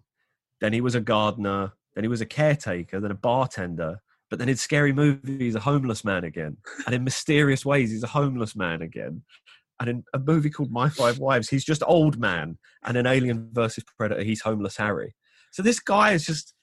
then 0.60 0.72
he 0.72 0.80
was 0.80 0.94
a 0.94 1.00
gardener, 1.00 1.72
then 1.94 2.04
he 2.04 2.08
was 2.08 2.20
a 2.20 2.26
caretaker, 2.26 3.00
then 3.00 3.10
a 3.10 3.14
bartender. 3.14 4.00
But 4.30 4.38
then 4.38 4.48
in 4.48 4.56
Scary 4.56 4.92
Movie, 4.92 5.38
he's 5.38 5.54
a 5.54 5.60
homeless 5.60 6.04
man 6.04 6.24
again, 6.24 6.58
and 6.86 6.94
in 6.94 7.02
mysterious 7.04 7.64
ways, 7.64 7.90
he's 7.90 8.02
a 8.02 8.08
homeless 8.08 8.54
man 8.54 8.82
again. 8.82 9.22
and 9.80 9.88
in 9.88 10.04
a 10.12 10.18
movie 10.18 10.50
called 10.50 10.70
My 10.70 10.88
Five 10.88 11.18
Wives, 11.18 11.48
he's 11.48 11.64
just 11.64 11.82
old 11.86 12.18
man, 12.18 12.58
and 12.84 12.96
in 12.96 13.06
Alien 13.06 13.50
versus 13.52 13.84
Predator, 13.96 14.22
he's 14.22 14.42
homeless 14.42 14.76
Harry. 14.76 15.14
So 15.50 15.62
this 15.62 15.80
guy 15.80 16.12
is 16.12 16.26
just. 16.26 16.54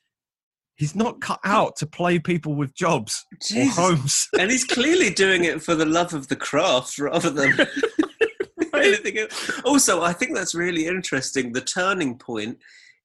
He's 0.77 0.95
not 0.95 1.21
cut 1.21 1.39
out 1.45 1.77
to 1.77 1.85
play 1.85 2.19
people 2.19 2.53
with 2.55 2.73
jobs 2.75 3.25
Jesus. 3.41 3.77
or 3.77 3.81
homes. 3.95 4.27
And 4.39 4.51
he's 4.51 4.65
clearly 4.65 5.09
doing 5.09 5.45
it 5.45 5.61
for 5.61 5.73
the 5.75 5.85
love 5.85 6.13
of 6.13 6.27
the 6.27 6.35
craft 6.35 6.99
rather 6.99 7.29
than 7.29 7.53
anything 8.73 9.17
else. 9.19 9.61
Also, 9.63 10.01
I 10.01 10.13
think 10.13 10.35
that's 10.35 10.53
really 10.55 10.85
interesting. 10.88 11.53
The 11.53 11.61
turning 11.61 12.17
point 12.17 12.57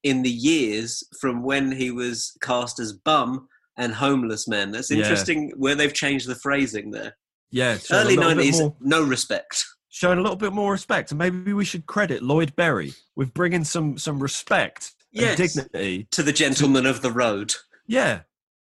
in 0.02 0.22
the 0.22 0.30
years 0.30 1.04
from 1.20 1.42
when 1.42 1.70
he 1.72 1.90
was 1.90 2.36
cast 2.42 2.80
as 2.80 2.92
bum 2.92 3.48
and 3.76 3.94
homeless 3.94 4.48
man. 4.48 4.72
That's 4.72 4.90
Yeah. 4.90 4.98
interesting 4.98 5.52
where 5.56 5.74
they've 5.74 5.92
changed 5.94 6.26
the 6.28 6.34
phrasing 6.34 6.90
there. 6.90 7.16
Yeah, 7.50 7.78
Early 7.90 8.14
a 8.14 8.18
little 8.18 8.34
bit 8.34 8.36
nineties, 8.36 8.60
no 8.80 9.02
respect. 9.02 9.64
showing 9.88 10.18
a 10.18 10.22
little 10.22 10.36
bit 10.36 10.52
more 10.52 10.72
respect, 10.72 11.10
and 11.10 11.18
maybe 11.18 11.52
we 11.52 11.64
should 11.64 11.86
credit 11.86 12.22
Lloyd 12.22 12.54
Berry 12.56 12.92
with 13.16 13.34
bringing 13.34 13.64
some 13.64 13.98
some 13.98 14.20
respect 14.20 14.92
Yes. 15.12 15.36
dignity. 15.36 16.06
To 16.12 16.22
the 16.22 16.32
gentleman 16.32 16.86
of 16.86 17.02
the 17.02 17.10
road. 17.10 17.54
Yeah, 17.86 18.20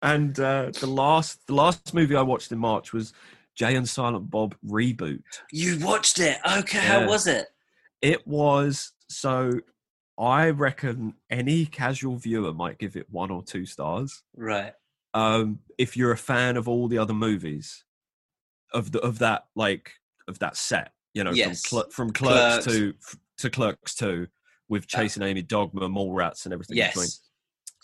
and 0.02 0.40
uh, 0.40 0.72
the 0.80 0.88
last 0.88 1.46
the 1.48 1.54
last 1.56 1.94
movie 1.94 2.16
I 2.16 2.22
watched 2.22 2.52
in 2.52 2.58
March 2.58 2.92
was 2.94 3.14
Jay 3.56 3.76
and 3.76 3.88
Silent 3.88 4.30
Bob 4.30 4.56
reboot. 4.66 5.22
You 5.52 5.78
watched 5.80 6.20
it. 6.20 6.38
Okay, 6.58 6.78
Yeah. 6.80 7.02
how 7.02 7.08
was 7.08 7.28
it? 7.28 7.48
It 8.02 8.26
was 8.26 8.94
so. 9.08 9.52
I 10.18 10.50
reckon 10.52 11.16
any 11.30 11.66
casual 11.66 12.16
viewer 12.18 12.54
might 12.54 12.78
give 12.78 12.96
it 12.96 13.08
one 13.10 13.32
or 13.32 13.44
two 13.44 13.66
stars. 13.66 14.22
Right. 14.36 14.74
Um, 15.14 15.60
if 15.78 15.98
you're 15.98 16.12
a 16.12 16.18
fan 16.18 16.58
of 16.58 16.68
all 16.68 16.88
the 16.88 16.98
other 16.98 17.14
movies, 17.14 17.84
of 18.74 18.92
the 18.92 19.00
of 19.02 19.20
that 19.20 19.46
like 19.56 19.92
of 20.28 20.40
that 20.40 20.56
set, 20.58 20.94
you 21.14 21.24
know, 21.24 21.32
Yes. 21.32 21.66
from, 21.66 21.78
Cl- 21.78 21.90
from 21.92 22.12
Clerks, 22.12 22.66
Clerks. 22.66 22.66
To 22.66 22.94
to 23.40 23.50
Clerks 23.50 23.96
two, 23.96 24.28
with 24.72 24.88
Chasing 24.88 25.22
Amy, 25.22 25.42
Dogma, 25.44 25.88
Mallrats, 25.90 26.46
and 26.46 26.54
everything 26.54 26.78
in 26.78 26.88
between. 26.88 27.04
Yes. 27.04 27.20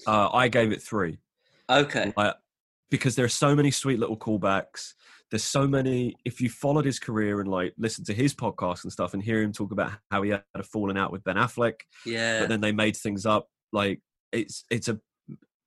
Uh, 0.08 0.30
I 0.34 0.48
gave 0.48 0.72
it 0.72 0.82
three. 0.82 1.18
Okay. 1.70 2.14
I, 2.18 2.34
because 2.90 3.16
there 3.16 3.26
are 3.26 3.30
so 3.30 3.54
many 3.56 3.70
sweet 3.72 4.00
little 4.00 4.18
callbacks. 4.18 4.94
There's 5.30 5.44
so 5.44 5.68
many. 5.68 6.16
If 6.24 6.40
you 6.40 6.50
followed 6.50 6.86
his 6.86 6.98
career 7.00 7.42
and 7.42 7.50
like 7.52 7.74
listened 7.78 8.08
to 8.08 8.14
his 8.14 8.34
podcast 8.34 8.84
and 8.84 8.92
stuff, 8.94 9.14
and 9.14 9.22
hear 9.22 9.42
him 9.42 9.52
talk 9.52 9.72
about 9.74 9.92
how 10.10 10.22
he 10.24 10.30
had 10.32 10.44
a 10.56 10.64
falling 10.64 10.98
out 10.98 11.12
with 11.12 11.24
Ben 11.26 11.36
Affleck, 11.36 11.82
Yeah. 12.06 12.40
but 12.40 12.50
then 12.50 12.62
they 12.62 12.72
made 12.72 12.96
things 12.96 13.26
up. 13.26 13.50
Like 13.74 14.00
it's 14.32 14.64
it's 14.72 14.88
a 14.88 14.98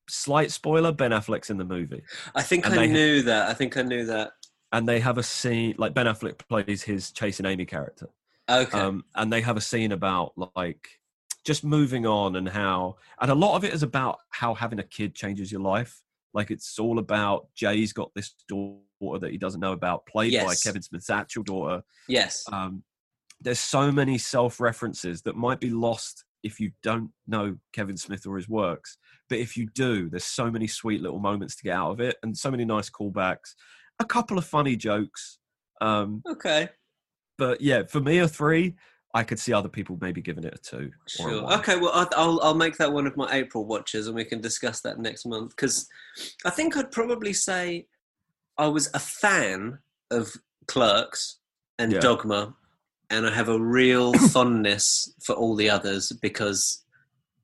slight 0.09 0.51
spoiler. 0.51 0.93
Ben 0.93 1.11
Affleck's 1.11 1.51
in 1.51 1.59
the 1.59 1.65
movie, 1.67 2.03
I 2.35 2.43
think 2.43 2.65
and 2.67 2.81
I 2.81 2.87
knew 2.87 3.23
that. 3.25 3.49
I 3.51 3.53
think 3.55 3.77
I 3.77 3.83
knew 3.83 4.07
that. 4.07 4.31
and 4.73 4.89
they 4.89 5.01
have 5.01 5.19
a 5.19 5.23
scene 5.23 5.75
like 5.77 5.93
Ben 5.93 6.07
Affleck 6.07 6.39
plays 6.49 6.83
his 6.83 7.13
chasing 7.13 7.45
Amy 7.45 7.67
character, 7.67 8.09
Okay. 8.49 8.79
um, 8.79 9.05
and 9.15 9.31
they 9.31 9.43
have 9.43 9.59
a 9.59 9.61
scene 9.61 9.93
about 9.93 10.33
like 10.57 10.89
just 11.45 11.65
moving 11.65 12.07
on 12.07 12.37
and 12.37 12.49
how, 12.49 12.97
and 13.21 13.31
a 13.31 13.35
lot 13.35 13.57
of 13.57 13.65
it 13.65 13.73
is 13.73 13.83
about 13.83 14.19
how 14.31 14.55
having 14.55 14.79
a 14.79 14.85
kid 14.85 15.15
changes 15.15 15.51
your 15.51 15.61
life. 15.63 16.01
Like 16.35 16.51
it's 16.51 16.79
all 16.79 16.99
about 16.99 17.49
Jay's 17.55 17.93
got 17.93 18.11
this 18.15 18.35
daughter 18.49 19.19
that 19.21 19.31
he 19.33 19.39
doesn't 19.39 19.61
know 19.61 19.73
about, 19.73 20.07
played 20.07 20.33
by 20.47 20.55
Kevin 20.63 20.83
Smith's 20.83 21.11
actual 21.11 21.43
daughter. 21.43 21.83
yes. 22.09 22.45
Um, 22.53 22.83
there's 23.43 23.59
so 23.59 23.91
many 23.91 24.19
self 24.19 24.61
references 24.61 25.23
that 25.23 25.35
might 25.35 25.61
be 25.61 25.71
lost 25.71 26.25
if 26.43 26.61
you 26.61 26.73
don't 26.83 27.11
know 27.27 27.57
Kevin 27.73 27.97
Smith 27.97 28.27
or 28.27 28.37
his 28.37 28.49
works. 28.51 28.99
But 29.31 29.39
if 29.39 29.57
you 29.57 29.67
do, 29.75 30.11
there's 30.11 30.25
so 30.25 30.51
many 30.51 30.67
sweet 30.67 31.01
little 31.01 31.19
moments 31.21 31.57
to 31.57 31.63
get 31.63 31.75
out 31.75 31.91
of 31.93 32.01
it 32.01 32.17
and 32.23 32.37
so 32.37 32.51
many 32.51 32.67
nice 32.67 32.91
callbacks, 32.91 33.55
a 33.99 34.05
couple 34.05 34.37
of 34.37 34.45
funny 34.45 34.77
jokes. 34.77 35.39
Um, 35.81 36.23
Okay. 36.31 36.69
but 37.39 37.63
yeah, 37.63 37.85
for 37.89 38.01
me, 38.01 38.19
a 38.19 38.29
three. 38.29 38.77
I 39.13 39.25
could 39.25 39.39
see 39.41 39.53
other 39.53 39.69
people 39.69 39.99
maybe 40.01 40.21
giving 40.23 40.45
it 40.45 40.55
a 40.55 40.59
two. 40.59 40.93
or 41.21 41.29
a 41.29 41.33
Sure. 41.33 41.53
Okay. 41.59 41.77
Well, 41.77 41.91
I'll, 42.17 42.41
I'll 42.43 42.55
make 42.55 42.77
that 42.77 42.93
one 42.93 43.07
of 43.07 43.17
my 43.17 43.33
April 43.33 43.65
watches, 43.67 44.07
and 44.07 44.15
we 44.15 44.25
can 44.25 44.41
discuss 44.41 44.81
that 44.83 44.99
next 44.99 45.27
month. 45.27 45.51
Because 45.57 45.89
I 46.45 46.51
think 46.51 46.77
I'd 46.77 46.93
probably 46.93 47.33
say 47.33 47.87
I 48.57 48.69
was 48.69 48.89
a 48.95 48.99
fan 49.01 49.79
of 50.11 50.33
Clerks 50.69 51.39
and 51.79 51.93
Yeah. 51.93 51.99
Dogma, 52.01 52.55
and 53.11 53.27
I 53.27 53.33
have 53.35 53.49
a 53.49 53.61
real 53.61 54.13
fondness 54.33 55.13
for 55.25 55.35
all 55.35 55.57
the 55.57 55.69
others 55.71 56.13
because 56.23 56.85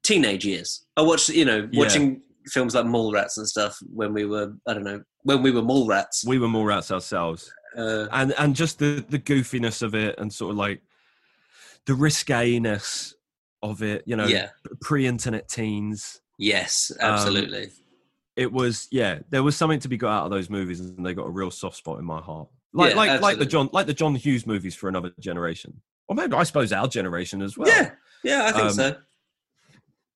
teenage 0.05 0.45
years. 0.45 0.87
I 0.97 1.03
watched, 1.03 1.31
you 1.31 1.45
know, 1.45 1.69
Yeah. 1.73 1.81
watching 1.81 2.23
films 2.47 2.77
like 2.77 2.85
Mallrats 2.85 3.39
and 3.39 3.49
stuff 3.49 3.77
when 3.93 4.15
we 4.15 4.25
were, 4.25 4.53
I 4.69 4.75
don't 4.75 4.85
know, 4.85 5.03
when 5.25 5.43
we 5.43 5.51
were 5.51 5.63
Mallrats. 5.63 6.25
We 6.25 6.39
were 6.39 6.47
more 6.49 6.67
rats 6.69 6.93
ourselves. 6.93 7.53
Uh, 7.77 8.07
and 8.13 8.33
and 8.39 8.55
just 8.57 8.79
the 8.79 9.05
the 9.11 9.19
goofiness 9.19 9.83
of 9.83 9.95
it 9.95 10.15
and 10.19 10.33
sort 10.33 10.53
of 10.53 10.57
like 10.57 10.81
the 11.87 11.93
risqueness 11.93 13.15
of 13.63 13.83
it 13.83 14.03
you 14.07 14.17
know 14.17 14.27
yeah. 14.27 14.51
pre-internet 14.81 15.49
teens 15.49 16.21
Yes. 16.39 16.93
Um, 17.01 17.13
Absolutely. 17.13 17.71
it 18.37 18.53
was 18.53 18.89
yeah 18.91 19.21
there 19.31 19.43
was 19.43 19.57
something 19.57 19.81
to 19.81 19.89
be 19.89 19.97
got 19.97 20.11
out 20.11 20.25
of 20.27 20.31
those 20.31 20.51
movies 20.51 20.81
and 20.81 21.05
they 21.05 21.15
got 21.15 21.27
a 21.27 21.31
real 21.31 21.51
soft 21.51 21.77
spot 21.77 21.99
in 21.99 22.05
my 22.05 22.21
heart 22.21 22.49
like 22.73 22.91
Yeah, 22.91 22.97
like 22.97 23.21
like 23.21 23.39
the 23.39 23.47
john 23.47 23.71
like 23.73 23.87
the 23.87 23.95
john 23.95 24.15
hughes 24.15 24.47
movies 24.47 24.75
for 24.75 24.89
another 24.89 25.13
generation 25.19 25.81
or 26.09 26.15
maybe 26.15 26.35
i 26.35 26.43
suppose 26.43 26.73
our 26.73 26.89
generation 26.89 27.41
as 27.43 27.57
well 27.57 27.69
yeah. 27.69 27.91
Yeah. 28.25 28.47
I 28.47 28.53
think 28.53 28.65
um, 28.65 28.73
so. 28.73 28.97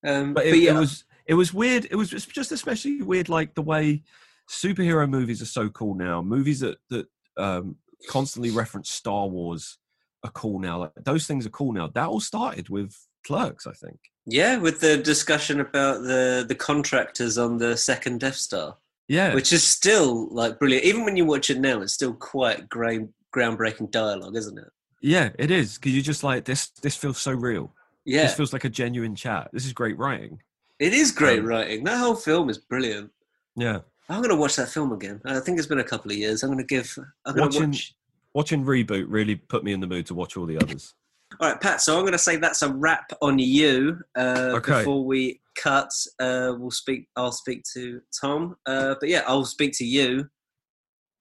Um, 0.04 0.34
but 0.34 0.46
it, 0.46 0.56
yeah, 0.56 0.76
it 0.76 0.80
was 0.80 1.04
it 1.26 1.34
was 1.34 1.54
weird 1.54 1.86
it 1.90 1.96
was 1.96 2.10
just 2.10 2.52
especially 2.52 3.02
weird 3.02 3.28
like 3.28 3.54
the 3.54 3.62
way 3.62 4.02
superhero 4.48 5.08
movies 5.08 5.40
are 5.40 5.46
so 5.46 5.68
cool 5.68 5.94
now 5.94 6.20
movies 6.20 6.60
that 6.60 6.78
that 6.88 7.06
um 7.36 7.76
constantly 8.08 8.50
reference 8.50 8.90
star 8.90 9.28
wars 9.28 9.78
are 10.24 10.30
cool 10.32 10.58
now 10.58 10.78
like 10.78 10.92
those 11.04 11.26
things 11.26 11.46
are 11.46 11.50
cool 11.50 11.72
now 11.72 11.86
that 11.88 12.06
all 12.08 12.20
started 12.20 12.68
with 12.68 12.94
clerks 13.26 13.66
i 13.66 13.72
think 13.72 13.98
Yeah, 14.26 14.58
with 14.58 14.80
the 14.80 14.96
discussion 14.98 15.60
about 15.60 16.02
the 16.02 16.44
the 16.46 16.54
contractors 16.54 17.38
on 17.38 17.58
the 17.58 17.76
second 17.76 18.20
Death 18.20 18.36
Star, 18.36 18.76
yeah 19.08 19.34
which 19.34 19.52
is 19.52 19.62
still 19.64 20.28
like 20.40 20.58
brilliant. 20.58 20.84
Even 20.84 21.04
when 21.04 21.16
you 21.16 21.24
watch 21.24 21.50
it 21.50 21.58
now, 21.58 21.80
it's 21.82 21.94
still 21.94 22.12
quite 22.14 22.68
gra- 22.68 23.08
groundbreaking 23.34 23.90
dialogue, 23.90 24.36
isn't 24.36 24.58
it? 24.58 24.70
yeah 25.02 25.30
it 25.38 25.50
is 25.50 25.76
because 25.78 25.92
you're 25.94 26.02
just 26.12 26.22
like 26.22 26.44
this 26.44 26.68
this 26.82 26.96
feels 26.96 27.18
so 27.18 27.32
real 27.32 27.66
Yeah, 28.04 28.22
this 28.24 28.34
feels 28.34 28.52
like 28.52 28.64
a 28.64 28.68
genuine 28.82 29.14
chat 29.14 29.48
this 29.52 29.64
is 29.66 29.72
great 29.72 29.96
writing 29.98 30.38
it 30.78 30.92
is 30.94 31.10
great 31.12 31.40
um, 31.40 31.46
writing. 31.46 31.84
That 31.84 31.98
whole 31.98 32.14
film 32.28 32.48
is 32.50 32.58
brilliant. 32.58 33.10
yeah 33.56 33.80
I'm 34.08 34.22
going 34.22 34.30
to 34.36 34.42
watch 34.44 34.56
that 34.56 34.68
film 34.70 34.90
again. 34.92 35.20
I 35.24 35.38
think 35.40 35.56
it's 35.58 35.68
been 35.68 35.78
a 35.86 35.90
couple 35.92 36.10
of 36.10 36.16
years. 36.16 36.42
I'm 36.42 36.50
going 36.50 36.58
to 36.66 36.74
give. 36.76 36.88
I'm 37.24 37.36
going 37.36 37.50
to 37.50 37.58
Watching- 37.58 37.70
watch. 37.70 37.94
Watching 38.34 38.64
reboot 38.64 39.06
really 39.08 39.36
put 39.36 39.64
me 39.64 39.72
in 39.72 39.80
the 39.80 39.86
mood 39.86 40.06
to 40.06 40.14
watch 40.14 40.36
all 40.36 40.46
the 40.46 40.56
others 40.58 40.94
All 41.40 41.48
right, 41.48 41.60
Pat. 41.60 41.80
So 41.80 41.94
I'm 41.96 42.02
going 42.02 42.12
to 42.12 42.18
say 42.18 42.36
that's 42.36 42.62
a 42.62 42.72
wrap 42.72 43.12
on 43.22 43.38
you. 43.38 43.98
Uh, 44.16 44.52
Okay. 44.56 44.78
Before 44.80 45.04
we 45.04 45.40
cut, 45.56 45.90
uh, 46.20 46.54
we'll 46.58 46.70
speak. 46.70 47.08
I'll 47.16 47.32
speak 47.32 47.62
to 47.74 48.00
Tom. 48.20 48.56
Uh, 48.66 48.94
but 49.00 49.08
yeah, 49.08 49.22
I'll 49.26 49.44
speak 49.44 49.72
to 49.78 49.84
you 49.84 50.28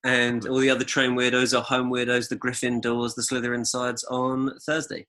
and 0.06 0.48
all 0.48 0.58
the 0.60 0.70
other 0.70 0.86
train 0.86 1.12
weirdos 1.12 1.58
or 1.58 1.62
home 1.62 1.92
weirdos, 1.92 2.30
the 2.30 2.38
Gryffindors, 2.38 3.16
the 3.16 3.22
Slytherin 3.22 3.66
sides 3.66 4.04
on 4.06 4.52
Thursday. 4.66 5.06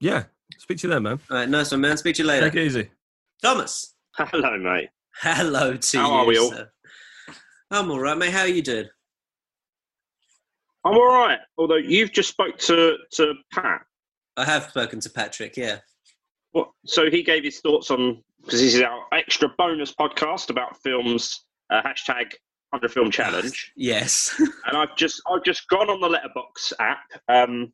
yeah 0.00 0.24
speak 0.58 0.78
to 0.78 0.86
you 0.88 0.92
then 0.94 1.02
man 1.02 1.18
All 1.30 1.36
right, 1.38 1.48
nice 1.48 1.70
one, 1.72 1.80
man. 1.80 1.96
Speak 1.96 2.14
to 2.16 2.22
you 2.22 2.28
later. 2.28 2.48
take 2.50 2.60
it 2.60 2.66
easy 2.66 2.90
Thomas. 3.42 3.94
Hello, 4.16 4.56
mate. 4.58 4.90
Hello 5.16 5.76
to 5.76 5.98
How 5.98 6.06
you. 6.08 6.14
are 6.14 6.24
we 6.26 6.38
all? 6.38 6.50
sir. 6.52 6.70
I'm 7.72 7.90
all 7.90 7.98
right, 8.00 8.16
mate. 8.16 8.30
How 8.32 8.40
are 8.42 8.48
you 8.48 8.62
doing? 8.62 8.88
I'm 10.84 10.94
all 10.94 11.08
right. 11.08 11.38
Although 11.58 11.76
you've 11.76 12.12
just 12.12 12.28
spoke 12.30 12.58
to 12.58 12.96
to 13.12 13.34
Pat. 13.52 13.82
I 14.36 14.44
have 14.44 14.64
spoken 14.64 15.00
to 15.00 15.10
Patrick. 15.10 15.56
Yeah. 15.56 15.78
What? 16.52 16.70
So 16.86 17.10
he 17.10 17.22
gave 17.22 17.44
his 17.44 17.60
thoughts 17.60 17.90
on 17.90 18.22
because 18.42 18.60
this 18.60 18.74
is 18.74 18.82
our 18.82 19.04
extra 19.12 19.48
bonus 19.58 19.92
podcast 19.94 20.50
about 20.50 20.76
films. 20.82 21.44
Uh, 21.70 21.82
hashtag 21.82 22.32
hundred 22.72 22.92
film 22.92 23.10
challenge. 23.10 23.72
Yes. 23.76 24.34
and 24.66 24.76
I've 24.76 24.96
just 24.96 25.20
I've 25.30 25.44
just 25.44 25.68
gone 25.68 25.90
on 25.90 26.00
the 26.00 26.08
Letterbox 26.08 26.72
app, 26.80 27.02
um, 27.28 27.72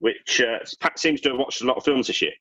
which 0.00 0.40
uh, 0.40 0.58
Pat 0.80 0.98
seems 0.98 1.20
to 1.22 1.30
have 1.30 1.38
watched 1.38 1.62
a 1.62 1.66
lot 1.66 1.76
of 1.76 1.84
films 1.84 2.08
this 2.08 2.20
year, 2.22 2.32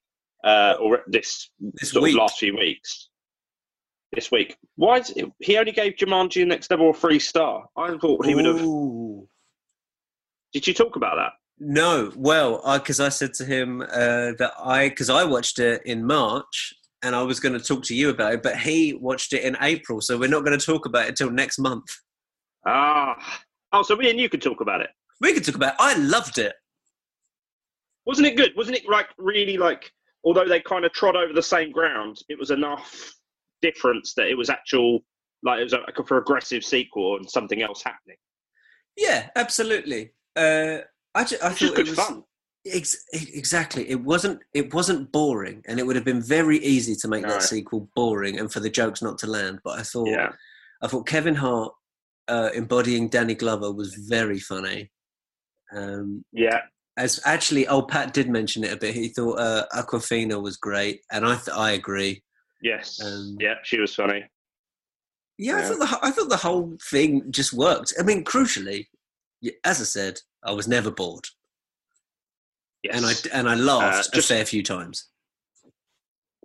uh, 0.44 0.76
or 0.80 1.02
this, 1.08 1.50
This 1.60 1.92
sort 1.92 2.04
week. 2.04 2.14
of 2.14 2.20
last 2.20 2.40
few 2.40 2.56
weeks. 2.56 3.10
This 4.14 4.30
week, 4.30 4.58
why 4.76 4.98
is 4.98 5.10
it, 5.12 5.32
he 5.40 5.58
only 5.58 5.72
gave 5.72 5.94
Jumanji 5.94 6.46
Next 6.46 6.70
Level 6.70 6.90
a 6.90 6.94
three 6.94 7.20
star? 7.20 7.66
I 7.78 7.98
thought 7.98 8.26
he 8.26 8.36
would 8.36 8.44
have. 8.46 8.60
Did 10.54 10.68
you 10.68 10.74
talk 10.74 10.96
about 10.96 11.16
that? 11.16 11.34
No, 11.60 12.12
well, 12.16 12.62
because 12.80 13.00
I, 13.00 13.10
said 13.10 13.34
to 13.36 13.46
him 13.46 13.82
uh, 13.82 14.34
that 14.40 14.52
I, 14.64 14.90
because 14.90 15.10
I 15.10 15.24
watched 15.24 15.60
it 15.60 15.82
in 15.86 16.06
March 16.06 16.74
and 17.04 17.16
I 17.16 17.22
was 17.22 17.40
going 17.40 17.58
to 17.58 17.64
talk 17.64 17.84
to 17.84 17.96
you 17.96 18.10
about 18.10 18.34
it, 18.34 18.44
but 18.44 18.58
he 18.58 18.94
watched 18.94 19.34
it 19.34 19.44
in 19.44 19.56
April, 19.62 20.02
so 20.02 20.18
we're 20.18 20.30
not 20.30 20.44
going 20.44 20.58
to 20.58 20.66
talk 20.66 20.86
about 20.86 21.06
it 21.06 21.10
until 21.10 21.30
next 21.30 21.60
month. 21.60 21.86
Ah, 22.66 23.16
oh, 23.74 23.84
so 23.84 23.96
me 23.96 24.10
and 24.10 24.20
you 24.20 24.30
could 24.30 24.42
talk 24.42 24.62
about 24.62 24.82
it. 24.82 24.90
We 25.20 25.34
could 25.34 25.46
talk 25.46 25.56
about. 25.56 25.74
It. 25.74 25.80
I 25.80 25.96
loved 25.98 26.38
it. 26.38 26.54
Wasn't 28.06 28.28
it 28.28 28.36
good? 28.36 28.54
Wasn't 28.56 28.76
it 28.76 28.90
like 28.90 29.10
really 29.18 29.58
like? 29.58 29.92
Although 30.24 30.48
they 30.48 30.62
kind 30.62 30.86
of 30.86 30.94
trod 30.94 31.16
over 31.16 31.34
the 31.34 31.44
same 31.44 31.72
ground, 31.72 32.18
it 32.30 32.38
was 32.38 32.52
enough 32.52 33.14
difference 33.62 34.14
that 34.16 34.28
it 34.28 34.38
was 34.38 34.50
actual 34.50 35.00
like 35.44 35.60
it 35.60 35.64
was 35.64 35.74
like 35.74 35.98
a 35.98 36.04
progressive 36.04 36.64
sequel 36.64 37.18
and 37.18 37.30
something 37.30 37.62
else 37.62 37.84
happening. 37.84 38.18
Yeah, 38.98 39.30
absolutely. 39.36 40.14
Uh, 40.36 40.80
I, 41.16 41.24
ju- 41.26 41.38
I 41.44 41.50
thought 41.50 41.80
it 41.80 41.88
was 41.90 41.96
fun. 41.96 42.24
Ex- 42.66 43.04
exactly. 43.14 43.90
It 43.90 44.02
wasn't. 44.02 44.40
It 44.54 44.74
wasn't 44.74 45.12
boring, 45.12 45.64
and 45.68 45.80
it 45.80 45.86
would 45.88 45.96
have 45.96 46.06
been 46.06 46.22
very 46.22 46.58
easy 46.60 46.96
to 46.98 47.08
make 47.08 47.24
No. 47.24 47.30
that 47.30 47.44
sequel 47.44 47.90
boring 47.96 48.40
and 48.40 48.52
for 48.52 48.60
the 48.60 48.70
jokes 48.70 49.02
not 49.02 49.18
to 49.20 49.28
land. 49.28 49.60
But 49.64 49.80
I 49.80 49.84
thought, 49.84 50.08
Yeah. 50.08 50.30
I 50.82 50.88
thought 50.88 51.08
Kevin 51.08 51.36
Hart 51.36 51.74
uh, 52.28 52.50
embodying 52.54 53.10
Danny 53.10 53.34
Glover 53.36 53.72
was 53.72 53.96
very 53.96 54.40
funny. 54.40 54.92
Um, 55.76 56.24
Yeah. 56.32 56.62
as 56.98 57.20
actually, 57.26 57.68
old 57.68 57.88
Pat 57.88 58.14
did 58.14 58.30
mention 58.30 58.64
it 58.64 58.72
a 58.74 58.78
bit. 58.78 58.94
He 58.94 59.10
thought 59.10 59.40
uh, 59.40 59.66
Awkwafina 59.74 60.42
was 60.42 60.56
great, 60.58 61.02
and 61.12 61.26
I 61.26 61.36
th- 61.36 61.58
I 61.58 61.72
agree. 61.72 62.24
Yes. 62.62 63.02
Um, 63.04 63.38
yeah, 63.40 63.56
she 63.64 63.80
was 63.80 63.96
funny. 63.96 64.24
Yeah, 65.40 65.58
I 65.58 65.62
thought 65.64 65.80
the 65.80 66.00
I 66.04 66.12
thought 66.12 66.30
the 66.30 66.38
whole 66.38 66.78
thing 66.92 67.32
just 67.32 67.54
worked. 67.54 67.94
I 68.00 68.04
mean, 68.04 68.24
crucially, 68.24 68.86
as 69.64 69.82
I 69.82 69.84
said, 69.86 70.20
I 70.44 70.52
was 70.52 70.68
never 70.68 70.92
bored, 70.92 71.26
Yes. 72.84 72.96
and 72.96 73.06
I 73.06 73.38
and 73.40 73.50
I 73.50 73.56
laughed 73.56 74.10
Uh, 74.10 74.16
just- 74.16 74.32
a 74.32 74.34
fair 74.36 74.46
few 74.46 74.64
times. 74.64 75.08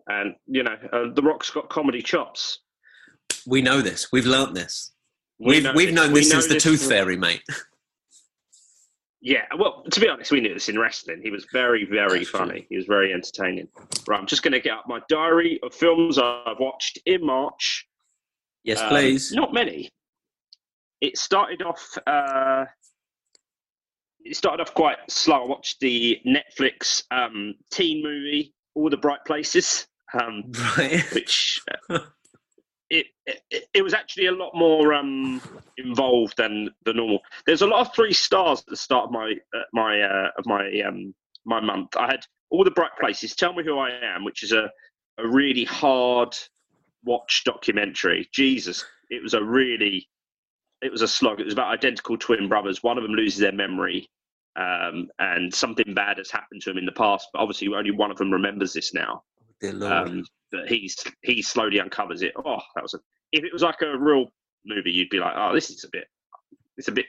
and 0.08 0.36
you 0.46 0.62
know, 0.62 0.76
uh, 0.92 1.12
The 1.14 1.22
Rock's 1.22 1.50
got 1.50 1.68
comedy 1.68 2.02
chops. 2.02 2.60
We 3.46 3.60
know 3.62 3.80
this. 3.80 4.12
We've 4.12 4.26
learnt 4.26 4.54
this. 4.54 4.92
We 5.38 5.46
We've 5.56 5.62
know 5.64 5.72
we've 5.74 5.92
known 5.94 6.12
we 6.12 6.20
this 6.20 6.28
know 6.32 6.40
since 6.40 6.46
the 6.48 6.54
this 6.54 6.62
Tooth 6.62 6.80
from- 6.80 6.90
Fairy, 6.90 7.16
mate. 7.16 7.42
Yeah, 9.22 9.46
well, 9.58 9.82
to 9.90 9.98
be 9.98 10.08
honest, 10.08 10.30
we 10.30 10.40
knew 10.40 10.54
this 10.54 10.68
in 10.68 10.78
wrestling. 10.78 11.20
He 11.20 11.30
was 11.32 11.46
very, 11.52 11.84
very 11.84 12.18
That's 12.18 12.30
true. 12.30 12.38
funny. 12.38 12.66
He 12.68 12.76
was 12.76 12.86
very 12.86 13.12
entertaining. 13.12 13.66
Right, 14.06 14.20
I'm 14.20 14.26
just 14.26 14.44
going 14.44 14.52
to 14.52 14.60
get 14.60 14.74
up 14.78 14.84
my 14.86 15.00
diary 15.08 15.58
of 15.64 15.74
films 15.74 16.16
I've 16.18 16.60
watched 16.60 16.98
in 17.06 17.26
March. 17.26 17.88
Yes, 18.62 18.80
Um, 18.80 18.88
please. 18.90 19.32
Not 19.32 19.52
many. 19.52 19.90
It 21.00 21.18
started 21.18 21.60
off. 21.62 21.98
Uh, 22.06 22.66
it 24.30 24.36
started 24.36 24.62
off 24.62 24.74
quite 24.74 24.98
slow. 25.08 25.44
I 25.44 25.46
watched 25.46 25.80
the 25.80 26.20
Netflix 26.26 27.02
um, 27.10 27.54
teen 27.70 28.02
movie, 28.02 28.54
All 28.74 28.90
the 28.90 28.96
Bright 28.96 29.24
Places, 29.26 29.86
um, 30.20 30.44
Right. 30.76 31.02
which 31.12 31.60
uh, 31.90 31.98
it, 32.90 33.06
it 33.26 33.64
it 33.74 33.82
was 33.82 33.94
actually 33.94 34.26
a 34.26 34.32
lot 34.32 34.52
more 34.54 34.94
um, 34.94 35.40
involved 35.76 36.36
than 36.36 36.70
the 36.84 36.92
normal. 36.92 37.20
There's 37.46 37.62
a 37.62 37.66
lot 37.66 37.86
of 37.86 37.94
three 37.94 38.12
stars 38.12 38.60
at 38.60 38.66
the 38.66 38.76
start 38.76 39.06
of 39.06 39.10
my 39.10 39.34
uh, 39.54 39.62
my 39.72 40.00
uh, 40.00 40.30
of 40.38 40.46
my 40.46 40.80
um, 40.86 41.14
my 41.44 41.60
month. 41.60 41.96
I 41.96 42.06
had 42.06 42.20
All 42.50 42.64
the 42.64 42.70
Bright 42.70 42.96
Places, 42.98 43.34
Tell 43.34 43.52
Me 43.54 43.64
Who 43.64 43.78
I 43.78 43.90
Am, 43.90 44.24
which 44.24 44.42
is 44.42 44.52
a 44.52 44.70
a 45.18 45.26
really 45.26 45.64
hard 45.64 46.36
watch 47.04 47.42
documentary. 47.44 48.28
Jesus, 48.32 48.84
it 49.10 49.22
was 49.22 49.34
a 49.34 49.42
really 49.42 50.08
it 50.82 50.92
was 50.92 51.02
a 51.02 51.08
slog. 51.08 51.40
It 51.40 51.44
was 51.44 51.54
about 51.54 51.72
identical 51.72 52.16
twin 52.16 52.48
brothers. 52.48 52.82
One 52.82 52.98
of 52.98 53.02
them 53.02 53.12
loses 53.12 53.40
their 53.40 53.52
memory, 53.52 54.08
um, 54.56 55.08
and 55.18 55.52
something 55.52 55.94
bad 55.94 56.18
has 56.18 56.30
happened 56.30 56.62
to 56.62 56.70
him 56.70 56.78
in 56.78 56.86
the 56.86 56.92
past. 56.92 57.28
But 57.32 57.40
obviously, 57.40 57.68
only 57.68 57.90
one 57.90 58.10
of 58.10 58.16
them 58.16 58.32
remembers 58.32 58.72
this 58.72 58.94
now. 58.94 59.22
Dear 59.60 59.82
Um, 59.92 60.24
but 60.52 60.68
he's 60.68 60.96
he 61.22 61.42
slowly 61.42 61.80
uncovers 61.80 62.22
it. 62.22 62.32
Oh, 62.36 62.60
that 62.74 62.82
was 62.82 62.94
a. 62.94 62.98
If 63.32 63.44
it 63.44 63.52
was 63.52 63.62
like 63.62 63.82
a 63.82 63.98
real 63.98 64.26
movie, 64.64 64.90
you'd 64.92 65.10
be 65.10 65.18
like, 65.18 65.34
oh, 65.36 65.52
this 65.54 65.70
is 65.70 65.84
a 65.84 65.88
bit, 65.90 66.06
it's 66.76 66.88
a 66.88 66.92
bit, 66.92 67.06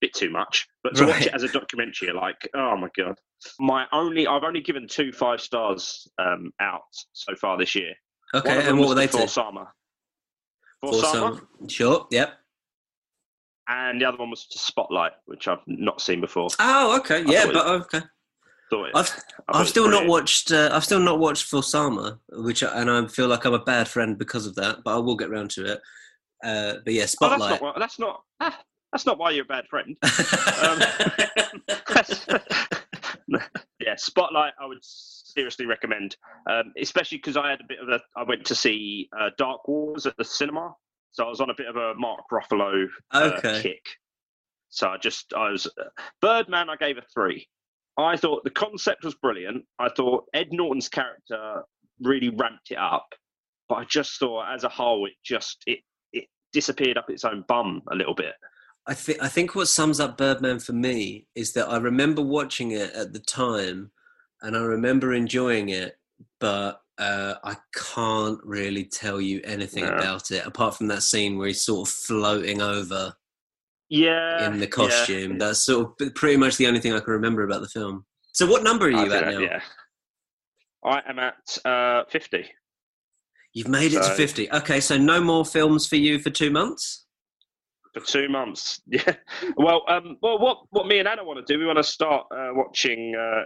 bit 0.00 0.14
too 0.14 0.30
much. 0.30 0.66
But 0.82 0.94
to 0.96 1.06
watch 1.06 1.26
it 1.26 1.34
as 1.34 1.42
a 1.42 1.48
documentary, 1.48 2.08
you're 2.08 2.14
like, 2.14 2.48
oh 2.54 2.76
my 2.76 2.88
god. 2.96 3.16
My 3.60 3.86
only, 3.92 4.26
I've 4.26 4.42
only 4.44 4.60
given 4.60 4.86
two 4.88 5.12
five 5.12 5.40
stars 5.40 6.06
um, 6.18 6.52
out 6.60 6.82
so 7.12 7.34
far 7.36 7.56
this 7.58 7.74
year. 7.74 7.94
Okay, 8.34 8.68
and 8.68 8.78
what 8.78 8.88
were 8.88 8.94
they? 8.94 9.06
For 9.06 9.26
Sama. 9.28 9.72
For 10.80 10.92
some- 10.94 11.48
Sure. 11.68 12.06
Yep. 12.10 12.32
And 13.68 14.00
the 14.00 14.06
other 14.06 14.16
one 14.16 14.30
was 14.30 14.46
Spotlight, 14.50 15.12
which 15.26 15.46
I've 15.46 15.58
not 15.66 16.00
seen 16.00 16.20
before. 16.22 16.48
Oh, 16.58 16.96
okay. 17.00 17.22
Yeah, 17.26 17.46
but 17.52 17.66
okay. 17.66 18.00
It, 18.70 18.90
I've 18.94 19.10
I've 19.48 19.68
still 19.68 19.84
was 19.84 19.92
not 19.92 20.06
watched. 20.06 20.52
Uh, 20.52 20.68
I've 20.72 20.84
still 20.84 20.98
not 21.00 21.18
watched 21.18 21.44
For 21.44 21.62
Sama, 21.62 22.18
which 22.30 22.62
I- 22.62 22.80
and 22.80 22.90
I 22.90 23.06
feel 23.06 23.26
like 23.28 23.44
I'm 23.46 23.54
a 23.54 23.58
bad 23.58 23.88
friend 23.88 24.18
because 24.18 24.46
of 24.46 24.54
that. 24.56 24.78
But 24.84 24.94
I 24.94 24.98
will 24.98 25.16
get 25.16 25.30
round 25.30 25.50
to 25.52 25.72
it. 25.72 25.80
Uh, 26.44 26.74
but 26.84 26.92
yeah, 26.92 27.00
Oh, 27.00 27.04
that's 27.04 27.12
Spotlight. 27.12 27.62
not. 27.62 27.78
That's 27.78 27.98
not. 27.98 28.20
ah, 28.40 28.58
That's 28.92 29.06
not 29.06 29.18
why 29.18 29.30
you're 29.30 29.44
a 29.44 29.46
bad 29.46 29.66
friend. 29.68 29.96
Um, 30.62 30.80
yeah, 33.80 33.94
Spotlight. 33.96 34.52
I 34.60 34.66
would 34.66 34.78
seriously 34.82 35.66
recommend, 35.66 36.16
um, 36.48 36.72
especially 36.80 37.18
because 37.18 37.36
I 37.36 37.50
had 37.50 37.60
a 37.60 37.64
bit 37.68 37.78
of 37.80 37.88
a. 37.88 38.00
I 38.16 38.22
went 38.24 38.44
to 38.46 38.54
see 38.54 39.08
uh, 39.18 39.30
Dark 39.38 39.66
Waters 39.68 40.06
at 40.06 40.16
the 40.16 40.24
cinema, 40.24 40.74
so 41.12 41.24
I 41.24 41.28
was 41.28 41.40
on 41.40 41.50
a 41.50 41.54
bit 41.54 41.66
of 41.66 41.76
a 41.76 41.94
Mark 41.94 42.20
Ruffalo 42.32 42.86
uh, 43.12 43.18
Okay. 43.38 43.62
kick. 43.62 43.82
So 44.70 44.88
I 44.88 44.98
just, 44.98 45.32
I 45.34 45.50
was 45.50 45.66
Birdman. 46.20 46.68
I 46.68 46.76
gave 46.76 46.98
a 46.98 47.02
three. 47.14 47.46
I 47.98 48.16
thought 48.16 48.44
the 48.44 48.50
concept 48.50 49.04
was 49.04 49.14
brilliant. 49.14 49.64
I 49.78 49.88
thought 49.88 50.26
Ed 50.34 50.48
Norton's 50.52 50.88
character 50.88 51.62
really 52.00 52.28
ramped 52.28 52.70
it 52.70 52.78
up, 52.78 53.06
but 53.68 53.76
I 53.76 53.84
just 53.84 54.18
thought 54.20 54.54
as 54.54 54.64
a 54.64 54.68
whole, 54.68 55.06
it 55.06 55.14
just 55.24 55.62
it 55.66 55.80
it 56.12 56.26
disappeared 56.52 56.96
up 56.96 57.10
its 57.10 57.24
own 57.24 57.44
bum 57.48 57.82
a 57.90 57.96
little 57.96 58.14
bit. 58.14 58.34
I 58.86 58.94
think 58.94 59.22
I 59.22 59.28
think 59.28 59.54
what 59.54 59.68
sums 59.68 60.00
up 60.00 60.16
Birdman 60.16 60.60
for 60.60 60.72
me 60.74 61.26
is 61.34 61.52
that 61.54 61.68
I 61.68 61.78
remember 61.78 62.22
watching 62.22 62.70
it 62.70 62.92
at 62.94 63.12
the 63.12 63.18
time, 63.18 63.90
and 64.42 64.56
I 64.56 64.60
remember 64.60 65.12
enjoying 65.12 65.70
it, 65.70 65.98
but 66.38 66.80
uh, 66.98 67.34
I 67.44 67.56
can't 67.74 68.38
really 68.44 68.84
tell 68.84 69.20
you 69.20 69.40
anything 69.44 69.84
No. 69.84 69.92
about 69.92 70.30
it 70.30 70.46
apart 70.46 70.76
from 70.76 70.88
that 70.88 71.02
scene 71.02 71.38
where 71.38 71.48
he's 71.48 71.62
sort 71.64 71.88
of 71.88 71.94
floating 71.94 72.60
over 72.60 73.14
Yeah, 73.88 74.46
in 74.46 74.54
the 74.58 74.66
yeah. 74.66 74.70
costume. 74.70 75.38
That's 75.38 75.64
sort 75.64 75.88
of 76.00 76.14
pretty 76.14 76.36
much 76.36 76.56
the 76.56 76.66
only 76.66 76.80
thing 76.80 76.92
I 76.92 77.00
can 77.00 77.12
remember 77.12 77.42
about 77.44 77.60
the 77.62 77.68
film. 77.68 78.04
So, 78.32 78.46
what 78.46 78.62
number 78.62 78.86
are 78.86 78.90
you 78.90 79.12
at 79.12 79.26
now? 79.26 79.38
Yeah, 79.38 79.60
I 80.84 81.02
am 81.08 81.18
at 81.18 81.58
uh, 81.64 82.04
fifty. 82.10 82.44
You've 83.54 83.68
made 83.68 83.92
it 83.94 84.02
to 84.02 84.10
fifty. 84.14 84.50
Okay, 84.52 84.80
so 84.80 84.96
no 84.98 85.20
more 85.20 85.44
films 85.44 85.86
for 85.86 85.96
you 85.96 86.18
for 86.18 86.30
two 86.30 86.50
months. 86.50 87.06
for 87.94 88.00
two 88.00 88.28
months. 88.28 88.80
Yeah. 88.86 89.14
Well, 89.56 89.82
um, 89.88 90.16
well, 90.22 90.38
what 90.38 90.58
what 90.70 90.86
me 90.86 90.98
and 90.98 91.08
Anna 91.08 91.24
want 91.24 91.44
to 91.44 91.52
do? 91.52 91.58
We 91.58 91.66
want 91.66 91.78
to 91.78 91.82
start 91.84 92.26
uh, 92.30 92.50
watching 92.52 93.14
uh, 93.18 93.44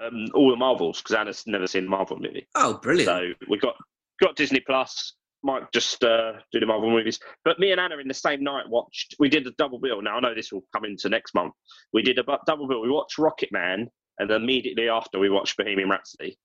um, 0.00 0.26
all 0.34 0.50
the 0.50 0.56
Marvels 0.56 1.00
because 1.02 1.14
Anna's 1.16 1.44
never 1.46 1.66
seen 1.66 1.86
a 1.86 1.88
Marvel 1.88 2.18
movie. 2.18 2.46
Oh, 2.54 2.74
brilliant! 2.78 3.06
So 3.08 3.46
we 3.48 3.58
got 3.58 3.74
got 4.20 4.36
Disney 4.36 4.60
Plus. 4.60 5.14
Might 5.44 5.70
just 5.72 6.02
uh, 6.02 6.32
do 6.52 6.58
the 6.58 6.66
Marvel 6.66 6.90
movies. 6.90 7.20
But 7.44 7.60
me 7.60 7.70
and 7.70 7.80
Anna 7.80 7.98
in 7.98 8.08
the 8.08 8.14
same 8.14 8.42
night 8.42 8.64
watched. 8.68 9.14
We 9.20 9.28
did 9.28 9.46
a 9.46 9.52
double 9.52 9.78
bill. 9.78 10.02
Now 10.02 10.16
I 10.16 10.20
know 10.20 10.34
this 10.34 10.50
will 10.52 10.64
come 10.74 10.84
into 10.84 11.08
next 11.08 11.32
month. 11.32 11.54
We 11.92 12.02
did 12.02 12.18
a 12.18 12.24
double 12.44 12.66
bill. 12.66 12.80
We 12.80 12.90
watched 12.90 13.18
Rocket 13.18 13.50
Man, 13.52 13.88
and 14.18 14.30
immediately 14.32 14.88
after 14.88 15.18
we 15.20 15.30
watched 15.30 15.56
Bohemian 15.56 15.88
Rhapsody. 15.90 16.36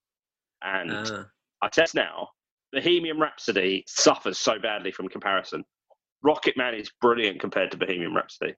And 0.61 0.91
Ah. 0.91 1.25
I 1.63 1.69
test 1.69 1.95
now, 1.95 2.29
Bohemian 2.71 3.19
Rhapsody 3.19 3.83
suffers 3.87 4.37
so 4.37 4.59
badly 4.59 4.91
from 4.91 5.07
comparison. 5.09 5.63
Rocket 6.21 6.55
Man 6.55 6.75
is 6.75 6.91
brilliant 7.01 7.39
compared 7.41 7.71
to 7.71 7.77
Bohemian 7.77 8.13
Rhapsody. 8.13 8.53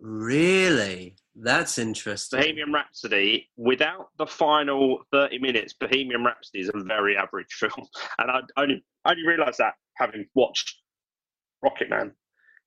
really? 0.00 1.14
That's 1.36 1.78
interesting. 1.78 2.40
Bohemian 2.40 2.72
Rhapsody, 2.72 3.48
without 3.56 4.08
the 4.18 4.26
final 4.26 5.00
30 5.12 5.38
minutes, 5.40 5.72
Bohemian 5.72 6.24
Rhapsody 6.24 6.60
is 6.60 6.70
a 6.72 6.84
very 6.84 7.16
average 7.16 7.52
film. 7.52 7.86
And 8.18 8.30
I 8.30 8.40
only, 8.56 8.84
I 9.04 9.10
only 9.12 9.26
realised 9.26 9.58
that 9.58 9.74
having 9.96 10.26
watched 10.34 10.76
Rocket 11.62 11.90
Man. 11.90 12.12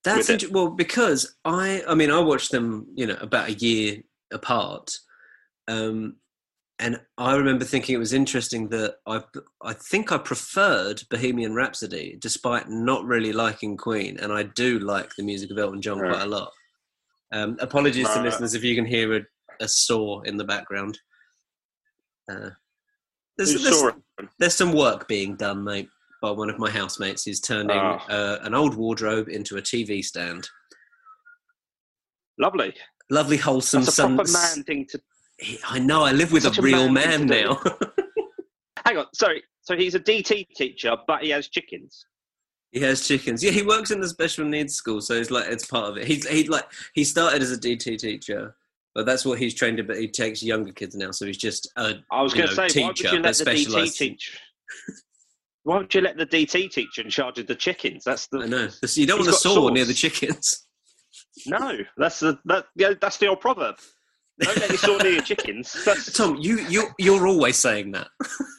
That's 0.04 0.30
inter- 0.30 0.48
well 0.50 0.70
because 0.70 1.36
I 1.44 1.82
I 1.88 1.94
mean 1.94 2.10
I 2.10 2.20
watched 2.20 2.52
them 2.52 2.86
you 2.94 3.06
know 3.06 3.16
about 3.20 3.48
a 3.48 3.54
year 3.54 3.98
apart, 4.32 4.92
um, 5.66 6.16
and 6.78 7.00
I 7.18 7.34
remember 7.34 7.64
thinking 7.64 7.96
it 7.96 7.98
was 7.98 8.12
interesting 8.12 8.68
that 8.68 8.96
I 9.06 9.22
I 9.62 9.72
think 9.72 10.12
I 10.12 10.18
preferred 10.18 11.02
Bohemian 11.10 11.54
Rhapsody 11.54 12.16
despite 12.20 12.68
not 12.68 13.04
really 13.04 13.32
liking 13.32 13.76
Queen, 13.76 14.18
and 14.18 14.32
I 14.32 14.44
do 14.44 14.78
like 14.78 15.10
the 15.16 15.24
music 15.24 15.50
of 15.50 15.58
Elton 15.58 15.82
John 15.82 15.98
Right. 15.98 16.12
quite 16.12 16.22
a 16.22 16.30
lot. 16.30 16.52
Um, 17.32 17.56
apologies 17.60 18.08
to 18.08 18.22
listeners 18.22 18.54
if 18.54 18.64
you 18.64 18.74
can 18.74 18.86
hear 18.86 19.16
a, 19.16 19.20
a 19.60 19.68
saw 19.68 20.20
in 20.22 20.36
the 20.36 20.44
background. 20.44 20.98
Uh, 22.30 22.50
there's, 23.36 23.62
there's, 23.62 23.82
there's 24.38 24.54
some 24.54 24.72
work 24.72 25.06
being 25.08 25.36
done, 25.36 25.62
mate, 25.62 25.88
by 26.22 26.30
one 26.30 26.50
of 26.50 26.58
my 26.58 26.70
housemates. 26.70 27.24
He's 27.24 27.40
turning 27.40 27.76
Ah. 27.76 28.04
uh, 28.08 28.38
an 28.42 28.54
old 28.54 28.74
wardrobe 28.74 29.28
into 29.28 29.56
a 29.56 29.62
TV 29.62 30.04
stand. 30.04 30.48
Lovely. 32.38 32.74
Lovely, 33.10 33.36
wholesome 33.36 33.80
That's 33.82 33.88
a 33.98 34.02
sun. 34.02 34.16
proper 34.16 34.30
man 34.32 34.64
thing 34.64 34.86
to. 34.90 35.00
I 35.68 35.78
know. 35.78 36.02
I 36.02 36.12
live 36.12 36.32
with 36.32 36.42
Such 36.42 36.58
a 36.58 36.60
a 36.60 36.64
real 36.64 36.88
man 36.88 37.26
man 37.26 37.44
now. 37.44 37.60
Hang 38.84 38.98
on, 38.98 39.06
sorry. 39.14 39.42
So 39.62 39.76
he's 39.76 39.94
a 39.94 40.00
DT 40.00 40.48
teacher, 40.54 40.96
but 41.06 41.22
he 41.22 41.30
has 41.30 41.48
chickens. 41.48 42.06
He 42.72 42.80
has 42.80 43.06
chickens. 43.06 43.42
Yeah, 43.42 43.50
he 43.50 43.62
works 43.62 43.90
in 43.90 44.00
the 44.00 44.08
special 44.08 44.44
needs 44.44 44.74
school, 44.74 45.00
so 45.00 45.14
it's 45.14 45.30
like 45.30 45.46
it's 45.48 45.66
part 45.66 45.88
of 45.88 45.96
it. 45.96 46.06
He's 46.06 46.28
he 46.28 46.44
like 46.48 46.64
he 46.94 47.04
started 47.04 47.42
as 47.42 47.50
a 47.50 47.58
DT 47.58 47.98
teacher, 47.98 48.54
but 48.94 49.06
that's 49.06 49.24
what 49.24 49.38
he's 49.38 49.54
trained 49.54 49.78
in. 49.78 49.86
But 49.86 49.98
he 49.98 50.08
takes 50.08 50.42
younger 50.42 50.72
kids 50.72 50.94
now, 50.94 51.10
so 51.10 51.26
he's 51.26 51.38
just 51.38 51.70
a 51.76 51.94
I 52.10 52.22
was 52.22 52.34
going 52.34 52.48
to 52.48 52.54
say, 52.54 52.80
why 52.80 52.86
would 52.88 52.96
teacher, 52.96 53.14
you 53.14 53.22
let 53.22 53.36
the 53.36 53.44
DT 53.44 53.96
teach? 53.96 54.38
Why 55.64 55.78
would 55.78 55.94
you 55.94 56.00
let 56.00 56.16
the 56.16 56.26
DT 56.26 56.70
teacher 56.70 57.02
in 57.02 57.10
charge 57.10 57.38
of 57.38 57.46
the 57.46 57.54
chickens? 57.54 58.04
That's 58.04 58.26
the 58.28 58.38
I 58.38 58.46
know. 58.46 58.68
You 58.94 59.06
don't 59.06 59.18
want 59.18 59.30
a 59.30 59.34
saw 59.34 59.68
near 59.68 59.84
the 59.84 59.94
chickens. 59.94 60.66
no. 61.46 61.78
That's 61.96 62.20
the 62.20 62.38
that 62.46 62.66
yeah, 62.76 62.94
that's 63.00 63.18
the 63.18 63.28
old 63.28 63.40
proverb. 63.40 63.76
Don't 64.40 64.56
let 64.56 64.68
your 64.68 64.78
saw 64.78 64.96
near 64.98 65.12
your 65.12 65.22
chickens. 65.22 65.76
That's, 65.84 66.12
Tom, 66.12 66.36
you 66.40 66.60
you 66.68 66.88
you're 66.98 67.26
always 67.26 67.56
saying 67.56 67.90
that. 67.92 68.08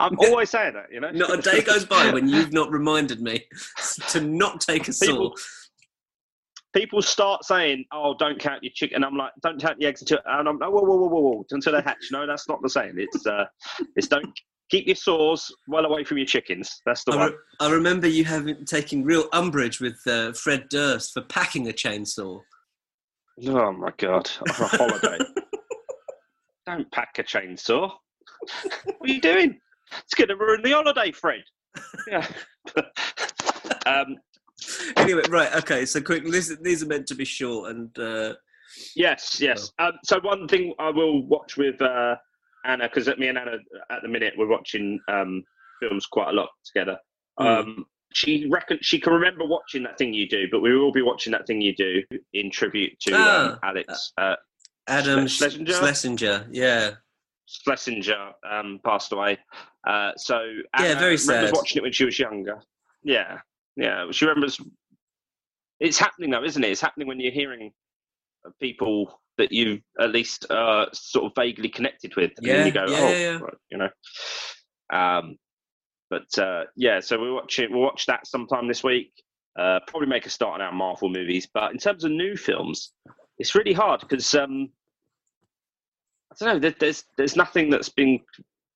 I'm 0.00 0.18
always 0.18 0.50
saying 0.50 0.74
that, 0.74 0.86
you 0.92 1.00
know. 1.00 1.10
Not 1.10 1.38
a 1.38 1.42
day 1.42 1.62
goes 1.62 1.84
by 1.84 2.10
when 2.12 2.28
you've 2.28 2.52
not 2.52 2.70
reminded 2.70 3.20
me 3.20 3.44
to 4.10 4.20
not 4.20 4.60
take 4.60 4.88
a 4.88 4.92
saw. 4.92 5.06
People- 5.06 5.34
People 6.72 7.02
start 7.02 7.44
saying, 7.44 7.84
"Oh, 7.90 8.14
don't 8.16 8.38
count 8.38 8.62
your 8.62 8.70
chicken." 8.72 8.94
And 8.94 9.04
I'm 9.04 9.16
like, 9.16 9.32
"Don't 9.42 9.60
count 9.60 9.80
the 9.80 9.86
eggs 9.86 10.02
until," 10.02 10.20
and 10.24 10.48
I'm 10.48 10.56
like, 10.56 10.70
"Whoa, 10.70 10.82
whoa, 10.82 10.96
whoa, 10.98 11.08
whoa, 11.08 11.20
whoa, 11.20 11.46
until 11.50 11.72
they 11.72 11.82
hatch." 11.82 12.10
No, 12.12 12.28
that's 12.28 12.48
not 12.48 12.62
the 12.62 12.70
saying. 12.70 12.94
It's 12.96 13.26
uh, 13.26 13.46
it's 13.96 14.06
don't 14.06 14.30
keep 14.70 14.86
your 14.86 14.94
saws 14.94 15.52
well 15.66 15.84
away 15.84 16.04
from 16.04 16.18
your 16.18 16.28
chickens. 16.28 16.80
That's 16.86 17.02
the 17.02 17.10
I, 17.10 17.16
one. 17.16 17.30
re- 17.32 17.36
I 17.58 17.70
remember 17.72 18.06
you 18.06 18.24
having 18.24 18.64
taking 18.66 19.02
real 19.02 19.24
umbrage 19.32 19.80
with 19.80 19.98
uh, 20.06 20.32
Fred 20.32 20.68
Durst 20.68 21.12
for 21.12 21.22
packing 21.22 21.68
a 21.68 21.72
chainsaw. 21.72 22.40
Oh 23.48 23.72
my 23.72 23.90
god, 23.98 24.30
on 24.40 24.64
a 24.64 24.68
holiday. 24.68 25.18
Don't 26.66 26.88
pack 26.92 27.18
a 27.18 27.24
chainsaw. 27.24 27.90
what 28.84 29.10
are 29.10 29.12
you 29.12 29.20
doing? 29.20 29.58
It's 30.02 30.14
going 30.14 30.28
to 30.28 30.36
ruin 30.36 30.62
the 30.62 30.72
holiday, 30.72 31.12
Fred. 31.12 31.42
Yeah. 32.08 32.26
um, 33.86 34.16
anyway, 34.96 35.22
right, 35.28 35.54
okay. 35.56 35.86
So 35.86 36.00
quick, 36.00 36.24
this, 36.26 36.54
these 36.62 36.82
are 36.82 36.86
meant 36.86 37.06
to 37.08 37.14
be 37.14 37.24
short, 37.24 37.70
and 37.70 37.96
uh, 37.98 38.34
yes, 38.96 39.40
yes. 39.40 39.72
Um, 39.78 39.92
so 40.04 40.20
one 40.20 40.48
thing 40.48 40.74
I 40.78 40.90
will 40.90 41.24
watch 41.26 41.56
with 41.56 41.80
uh, 41.80 42.16
Anna, 42.64 42.88
because 42.88 43.06
me 43.18 43.28
and 43.28 43.38
Anna 43.38 43.56
at 43.90 44.02
the 44.02 44.08
minute 44.08 44.34
we're 44.36 44.48
watching 44.48 45.00
um, 45.08 45.44
films 45.80 46.06
quite 46.06 46.28
a 46.28 46.32
lot 46.32 46.50
together. 46.64 46.98
Hmm. 47.38 47.46
Um, 47.46 47.86
she 48.12 48.48
reckon 48.50 48.78
she 48.82 48.98
can 48.98 49.12
remember 49.12 49.44
watching 49.44 49.82
that 49.84 49.96
thing 49.96 50.12
you 50.12 50.28
do, 50.28 50.46
but 50.50 50.60
we 50.60 50.76
will 50.76 50.92
be 50.92 51.02
watching 51.02 51.30
that 51.32 51.46
thing 51.46 51.60
you 51.60 51.74
do 51.74 52.02
in 52.32 52.50
tribute 52.50 52.98
to 53.00 53.14
um, 53.14 53.58
Ah. 53.62 53.68
Alex 53.68 54.12
uh, 54.18 54.36
Adam 54.88 55.28
Schlesinger? 55.28 55.72
Schlesinger? 55.72 55.78
Schlesinger, 55.78 56.46
yeah. 56.50 56.90
Schlesinger 57.46 58.32
um, 58.48 58.80
passed 58.84 59.12
away. 59.12 59.38
Uh, 59.86 60.12
so 60.16 60.40
Yeah, 60.78 60.86
Anna 60.86 61.00
very 61.00 61.16
remembers 61.16 61.52
watching 61.52 61.78
it 61.78 61.82
when 61.82 61.92
she 61.92 62.04
was 62.04 62.18
younger. 62.18 62.60
Yeah, 63.02 63.38
yeah. 63.76 64.06
She 64.10 64.26
remembers. 64.26 64.60
It's 65.78 65.98
happening 65.98 66.30
though, 66.30 66.44
isn't 66.44 66.62
it? 66.62 66.70
It's 66.70 66.80
happening 66.80 67.08
when 67.08 67.18
you're 67.20 67.32
hearing 67.32 67.72
people 68.60 69.20
that 69.38 69.52
you 69.52 69.80
at 69.98 70.10
least 70.10 70.50
uh, 70.50 70.86
sort 70.92 71.24
of 71.26 71.32
vaguely 71.34 71.68
connected 71.68 72.14
with, 72.16 72.32
and 72.36 72.46
Yeah, 72.46 72.56
then 72.58 72.66
you 72.66 72.72
go, 72.72 72.84
yeah, 72.86 72.96
oh, 72.98 73.10
yeah, 73.10 73.18
yeah. 73.18 73.38
right, 73.38 73.54
you 73.70 73.78
know. 73.78 73.88
Um, 74.92 75.36
but 76.10 76.38
uh, 76.38 76.64
yeah, 76.76 77.00
so 77.00 77.18
we 77.18 77.30
watch 77.30 77.58
it. 77.58 77.70
We'll 77.70 77.80
watch 77.80 78.06
that 78.06 78.26
sometime 78.26 78.68
this 78.68 78.84
week. 78.84 79.12
Uh, 79.58 79.80
probably 79.86 80.08
make 80.08 80.26
a 80.26 80.30
start 80.30 80.60
on 80.60 80.66
our 80.66 80.72
Marvel 80.72 81.08
movies. 81.08 81.48
But 81.52 81.72
in 81.72 81.78
terms 81.78 82.04
of 82.04 82.10
new 82.10 82.36
films, 82.36 82.92
it's 83.38 83.54
really 83.54 83.72
hard 83.72 84.00
because 84.00 84.34
um, 84.34 84.70
I 86.32 86.44
don't 86.44 86.60
know. 86.62 86.70
There's 86.78 87.04
there's 87.16 87.36
nothing 87.36 87.70
that's 87.70 87.88
been 87.88 88.20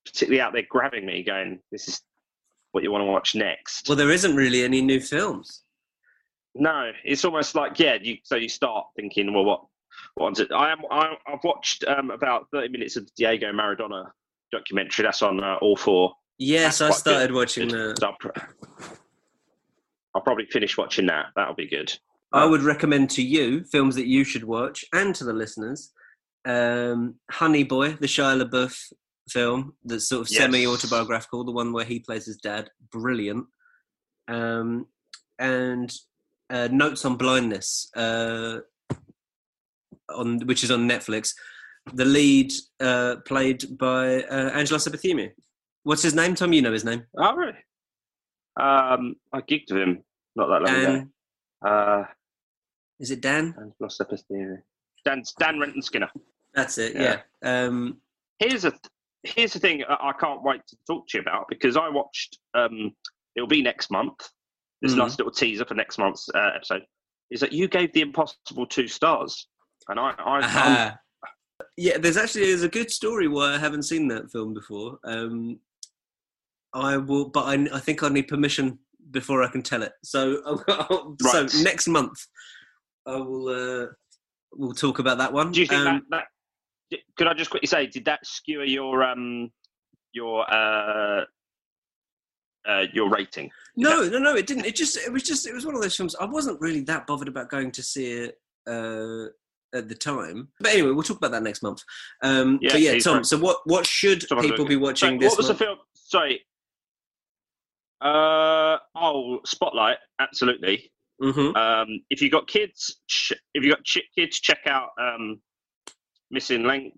particularly 0.05 0.41
out 0.41 0.53
there 0.53 0.67
grabbing 0.69 1.07
me, 1.07 1.23
going, 1.23 1.61
"This 1.71 1.89
is 1.89 2.03
what 2.73 2.83
you 2.83 2.91
want 2.91 3.03
to 3.03 3.07
watch 3.07 3.35
next." 3.35 3.89
Well, 3.89 3.97
there 3.97 4.11
isn't 4.11 4.37
really 4.37 4.63
any 4.63 4.81
new 4.81 5.01
films. 5.01 5.63
No, 6.55 6.93
it's 7.05 7.25
almost 7.25 7.55
like 7.55 7.79
yeah. 7.79 7.99
You 8.01 8.19
so 8.23 8.37
you 8.37 8.49
start 8.49 8.87
thinking, 8.97 9.33
well, 9.33 9.45
what 9.45 10.39
it? 10.39 10.53
I 10.53 10.73
am. 10.73 10.79
I, 10.91 11.15
I've 11.27 11.43
watched 11.43 11.85
um, 11.85 12.11
about 12.11 12.47
thirty 12.53 12.69
minutes 12.69 12.97
of 12.97 13.13
Diego 13.15 13.53
Maradona 13.53 14.11
documentary. 14.53 15.05
That's 15.05 15.23
on 15.23 15.43
uh, 15.43 15.57
all 15.61 15.77
four. 15.77 16.13
Yes, 16.39 16.79
That's 16.79 16.97
I 16.97 16.99
started 16.99 17.29
good. 17.29 17.37
watching 17.37 17.69
that. 17.69 18.03
I'll, 18.03 18.17
pr- 18.19 18.39
I'll 20.15 20.23
probably 20.23 20.47
finish 20.47 20.77
watching 20.77 21.07
that. 21.07 21.27
That'll 21.37 21.55
be 21.55 21.69
good. 21.69 21.97
I 22.33 22.45
would 22.45 22.63
recommend 22.63 23.11
to 23.11 23.23
you 23.23 23.63
films 23.63 23.95
that 23.95 24.07
you 24.07 24.25
should 24.25 24.43
watch, 24.43 24.85
and 24.93 25.15
to 25.15 25.25
the 25.25 25.33
listeners, 25.33 25.93
um, 26.45 27.15
Honey 27.31 27.63
Boy, 27.63 27.93
the 27.93 28.07
Shia 28.07 28.43
LaBeouf 28.43 28.93
film, 29.29 29.75
that's 29.85 30.09
sort 30.09 30.23
of 30.23 30.31
Yes. 30.31 30.41
semi-autobiographical, 30.41 31.45
the 31.45 31.53
one 31.53 31.73
where 31.73 31.85
he 31.85 31.99
plays 32.01 32.27
his 32.27 32.37
dad, 32.37 32.71
brilliant. 32.91 33.47
Um, 34.29 34.87
and 35.39 35.93
uh, 36.51 36.69
Notes 36.71 37.05
on 37.05 37.17
Blindness, 37.17 37.91
uh, 37.97 38.59
on 40.09 40.41
which 40.47 40.63
is 40.65 40.71
on 40.71 40.89
Netflix. 40.89 41.35
The 41.93 42.05
lead 42.05 42.53
uh, 42.81 43.17
played 43.27 43.77
by 43.79 44.23
uh, 44.23 44.51
Angelo 44.51 44.79
Sabatini. 44.79 45.33
What's 45.83 46.03
his 46.03 46.15
name, 46.15 46.35
Tom? 46.35 46.53
You 46.53 46.63
know 46.63 46.73
his 46.73 46.85
name. 46.85 47.05
Oh 47.19 47.35
really? 47.35 47.59
Um, 48.59 49.17
I 49.33 49.41
gigged 49.43 49.71
with 49.73 49.83
him 49.83 50.03
not 50.37 50.47
that 50.47 50.63
long 50.63 50.83
Dan. 50.83 50.95
ago. 50.95 51.69
Uh, 51.69 52.05
Is 53.01 53.11
it 53.11 53.21
Dan? 53.21 53.55
and 53.59 53.73
lost 53.81 54.01
up 54.01 54.11
his 54.11 54.23
theory. 54.23 54.59
Dan 55.05 55.23
Dan 55.39 55.59
Renton 55.59 55.83
Skinner. 55.83 56.11
That's 56.55 56.79
it. 56.79 56.95
Yeah. 56.95 57.21
Yeah. 57.43 57.65
Um, 57.67 57.99
here's 58.39 58.65
a 58.65 58.73
here's 59.25 59.53
the 59.53 59.59
thing 59.59 59.83
I 59.89 60.13
can't 60.21 60.43
wait 60.43 60.61
to 60.69 60.77
talk 60.87 61.09
to 61.09 61.19
you 61.19 61.23
about 61.23 61.47
because 61.49 61.77
I 61.77 61.89
watched. 61.89 62.39
Um, 62.55 62.93
it'll 63.37 63.49
be 63.49 63.63
next 63.63 63.91
month. 63.91 64.15
This 64.83 64.93
Mhm. 64.93 64.99
nice 64.99 65.19
little 65.19 65.33
teaser 65.33 65.65
for 65.65 65.75
next 65.75 65.99
month's 65.99 66.29
uh, 66.35 66.51
episode. 66.55 66.83
Is 67.31 67.41
that 67.41 67.53
you 67.53 67.69
gave 67.69 67.93
The 67.93 68.03
Impossible 68.03 68.67
two 68.67 68.87
stars, 68.87 69.49
and 69.89 69.99
I, 69.99 70.11
I 70.19 70.39
Aha. 70.41 70.99
Yeah, 71.77 71.99
there's 71.99 72.17
actually 72.17 72.47
there's 72.47 72.63
a 72.63 72.69
good 72.69 72.91
story 72.91 73.27
why 73.29 73.55
I 73.55 73.59
haven't 73.59 73.85
seen 73.85 74.09
that 74.09 74.31
film 74.31 74.55
before. 74.55 74.99
Um, 75.05 75.59
I 76.75 76.97
will, 76.97 77.29
but 77.31 77.45
I, 77.45 77.67
I 77.73 77.81
think 77.81 78.03
I 78.03 78.09
need 78.09 78.29
permission 78.29 78.79
before 79.11 79.43
I 79.43 79.49
can 79.49 79.63
tell 79.63 79.83
it. 79.83 79.93
So, 80.03 80.43
Right. 81.23 81.51
so 81.51 81.63
next 81.63 81.87
month 81.89 82.19
I 83.07 83.17
will 83.17 83.49
uh, 83.49 83.87
we'll 84.53 84.73
talk 84.75 84.99
about 84.99 85.19
that 85.19 85.33
one. 85.33 85.53
do 85.53 85.61
you 85.61 85.67
think 85.67 85.81
Um, 85.81 85.85
that, 85.85 86.03
that? 86.11 86.25
Could 87.17 87.27
I 87.27 87.35
just 87.35 87.51
quickly 87.51 87.67
say, 87.67 87.87
did 87.87 88.05
that 88.07 88.27
skewer 88.27 88.65
your 88.65 89.03
um 89.03 89.51
your 90.13 90.45
uh, 90.53 91.25
uh 92.69 92.87
your 92.93 93.09
rating? 93.11 93.51
No, 93.77 94.05
no, 94.09 94.19
no, 94.19 94.35
it 94.37 94.47
didn't. 94.47 94.67
It 94.67 94.77
just 94.77 94.97
it 94.97 95.13
was 95.13 95.23
just 95.23 95.47
it 95.47 95.55
was 95.55 95.67
one 95.67 95.75
of 95.75 95.83
those 95.83 95.97
films. 95.97 96.15
I 96.21 96.25
wasn't 96.27 96.61
really 96.61 96.81
that 96.83 97.07
bothered 97.07 97.29
about 97.29 97.51
going 97.51 97.71
to 97.73 97.83
see 97.83 98.13
it 98.13 98.39
uh, 98.69 99.27
at 99.77 99.89
the 99.89 99.95
time. 99.95 100.49
But 100.61 100.73
anyway, 100.73 100.91
we'll 100.93 101.03
talk 101.03 101.17
about 101.19 101.33
that 101.33 101.43
next 101.43 101.63
month. 101.63 101.83
Um, 102.23 102.59
Yeah, 102.63 102.73
but 102.73 102.81
yeah, 102.81 102.99
Tom. 102.99 103.17
right. 103.17 103.27
So 103.27 103.37
what 103.39 103.59
what 103.65 103.87
should 103.87 104.29
Someone 104.29 104.49
people 104.49 104.65
be 104.67 104.77
watching 104.77 105.19
So 105.19 105.19
this 105.19 105.31
what 105.31 105.39
was 105.39 105.49
month? 105.49 105.59
the 105.59 105.65
film? 105.65 105.79
Sorry. 105.95 106.41
Uh 108.01 108.79
oh, 108.97 109.41
Spotlight, 109.47 109.97
absolutely. 110.21 110.91
hmm 111.21 111.57
Um, 111.57 112.01
if 112.11 112.21
you've 112.21 112.33
got 112.33 112.47
kids, 112.47 113.01
ch- 113.09 113.33
if 113.55 113.65
you've 113.65 113.75
got 113.75 113.85
ch- 113.85 114.09
kids, 114.17 114.41
check 114.41 114.61
out 114.67 114.91
um, 115.01 115.41
Missing 116.31 116.65
Link 116.65 116.95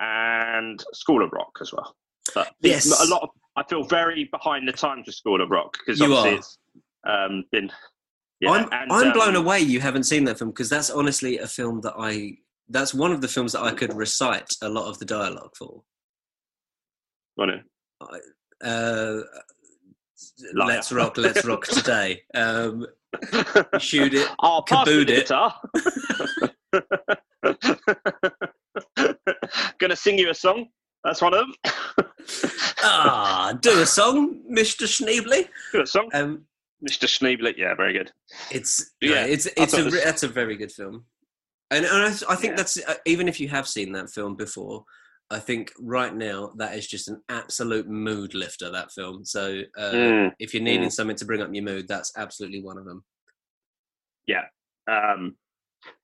and 0.00 0.82
School 0.92 1.22
of 1.24 1.32
Rock 1.32 1.52
as 1.60 1.72
well. 1.72 1.96
But 2.34 2.54
Yes. 2.60 2.86
a 3.00 3.10
lot 3.12 3.22
of 3.22 3.30
I 3.56 3.62
feel 3.64 3.84
very 3.84 4.24
behind 4.24 4.66
the 4.66 4.72
times 4.72 5.06
with 5.06 5.14
School 5.14 5.40
of 5.40 5.50
Rock 5.50 5.78
because 5.78 6.00
You 6.00 6.06
obviously 6.06 6.30
are. 6.30 6.38
it's 6.38 6.58
um, 7.06 7.44
been. 7.52 7.70
Yeah, 8.40 8.50
I'm 8.50 8.64
and, 8.72 8.92
I'm 8.92 9.06
um, 9.08 9.12
blown 9.12 9.36
away 9.36 9.60
you 9.60 9.78
haven't 9.80 10.04
seen 10.04 10.24
that 10.24 10.38
film 10.38 10.50
because 10.50 10.68
that's 10.68 10.90
honestly 10.90 11.38
a 11.38 11.46
film 11.46 11.80
that 11.82 11.94
I 11.96 12.38
that's 12.68 12.92
one 12.92 13.12
of 13.12 13.20
the 13.20 13.28
films 13.28 13.52
that 13.52 13.62
I 13.62 13.72
could 13.72 13.94
recite 13.94 14.52
a 14.62 14.68
lot 14.68 14.88
of 14.88 14.98
the 14.98 15.04
dialogue 15.04 15.54
for. 15.56 15.82
on 17.38 17.50
it. 17.50 17.62
Uh, 18.62 19.20
Liar. 20.54 20.66
let's 20.68 20.90
rock, 20.90 21.16
let's 21.16 21.44
rock 21.44 21.64
today. 21.68 22.22
Um, 22.34 22.86
shoot 23.78 24.14
it, 24.14 24.28
I'll 24.40 24.62
the 24.62 25.04
it. 25.08 25.30
Gonna 29.78 29.96
sing 29.96 30.18
you 30.18 30.30
a 30.30 30.34
song. 30.34 30.66
That's 31.04 31.20
one 31.20 31.34
of 31.34 31.46
them. 31.46 32.06
ah, 32.82 33.56
do 33.60 33.82
a 33.82 33.86
song, 33.86 34.40
Mister 34.48 34.86
Schneebly. 34.86 35.48
Good 35.72 35.88
song, 35.88 36.08
Um, 36.14 36.44
Mr. 36.88 37.06
Schneeblit. 37.06 37.56
Yeah, 37.58 37.74
very 37.74 37.92
good. 37.92 38.10
it's 38.50 38.92
Yeah, 39.00 39.10
yeah, 39.10 39.24
it's 39.26 39.46
it's 39.56 39.74
a 39.74 39.84
was- 39.84 40.02
that's 40.02 40.22
a 40.22 40.28
very 40.28 40.56
good 40.56 40.72
film, 40.72 41.04
and, 41.70 41.84
and 41.84 42.04
I, 42.04 42.08
I 42.32 42.36
think 42.36 42.52
Yeah. 42.52 42.56
that's 42.56 42.78
uh, 42.88 42.94
even 43.06 43.28
if 43.28 43.38
you 43.40 43.48
have 43.48 43.68
seen 43.68 43.92
that 43.92 44.10
film 44.10 44.36
before. 44.36 44.84
I 45.30 45.38
think 45.38 45.72
right 45.80 46.14
now 46.14 46.52
that 46.58 46.76
is 46.76 46.86
just 46.86 47.08
an 47.08 47.22
absolute 47.30 47.88
mood 47.88 48.34
lifter. 48.34 48.70
That 48.70 48.92
film. 48.92 49.24
So 49.24 49.62
uh, 49.76 49.90
Mm. 49.92 50.32
if 50.38 50.52
you're 50.52 50.62
needing 50.62 50.90
something 50.90 51.16
to 51.16 51.24
bring 51.24 51.40
up 51.40 51.48
your 51.52 51.64
mood, 51.64 51.88
that's 51.88 52.12
absolutely 52.16 52.62
one 52.62 52.76
of 52.78 52.84
them. 52.84 53.04
Um, 54.86 55.34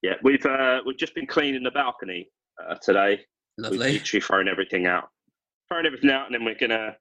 yeah, 0.02 0.14
we've 0.22 0.44
uh, 0.44 0.80
we've 0.84 0.98
just 0.98 1.14
been 1.14 1.26
cleaning 1.26 1.62
the 1.62 1.70
balcony 1.70 2.28
uh, 2.62 2.76
today. 2.82 3.20
We've 3.58 3.64
Lovely. 3.64 3.92
literally 3.92 4.20
thrown 4.20 4.48
everything 4.48 4.86
out, 4.86 5.08
thrown 5.68 5.86
everything 5.86 6.10
out, 6.10 6.26
and 6.26 6.34
then 6.34 6.44
we're 6.44 6.54
gonna 6.58 6.96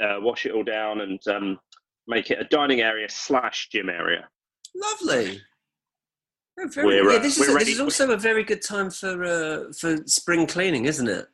uh, 0.00 0.20
wash 0.20 0.46
it 0.46 0.52
all 0.52 0.64
down 0.64 1.00
and 1.00 1.20
um, 1.28 1.58
make 2.06 2.30
it 2.30 2.40
a 2.40 2.44
dining 2.44 2.80
area 2.80 3.08
slash 3.08 3.68
gym 3.70 3.88
area. 3.88 4.28
Lovely. 4.74 5.40
Oh, 6.58 6.68
very, 6.68 6.86
We're, 6.86 7.10
yeah, 7.10 7.18
uh, 7.18 7.22
this, 7.22 7.38
is, 7.38 7.52
this 7.54 7.68
is 7.68 7.80
also 7.80 8.12
a 8.12 8.16
very 8.16 8.44
good 8.44 8.62
time 8.62 8.90
for 8.90 9.24
uh, 9.24 9.72
for 9.72 9.96
spring 10.06 10.46
cleaning, 10.46 10.84
isn't 10.84 11.08
it? 11.08 11.26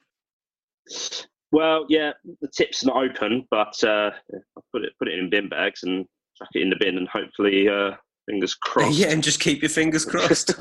Well, 1.53 1.85
yeah, 1.89 2.13
the 2.41 2.49
tip's 2.49 2.85
are 2.85 2.87
not 2.87 2.97
open, 2.97 3.47
but 3.51 3.83
uh, 3.85 4.11
I'll 4.57 4.65
put 4.73 4.85
it 4.85 4.93
put 4.99 5.09
it 5.09 5.19
in 5.19 5.29
bin 5.29 5.49
bags 5.49 5.83
and 5.83 6.07
chuck 6.39 6.49
it 6.55 6.63
in 6.63 6.71
the 6.71 6.77
bin, 6.81 6.97
and 6.97 7.09
hopefully 7.09 7.69
uh, 7.69 7.93
Fingers 8.31 8.55
crossed. 8.63 8.97
Yeah, 8.97 9.09
and 9.09 9.23
just 9.23 9.41
keep 9.41 9.61
your 9.61 9.69
fingers 9.71 10.05
crossed. 10.07 10.55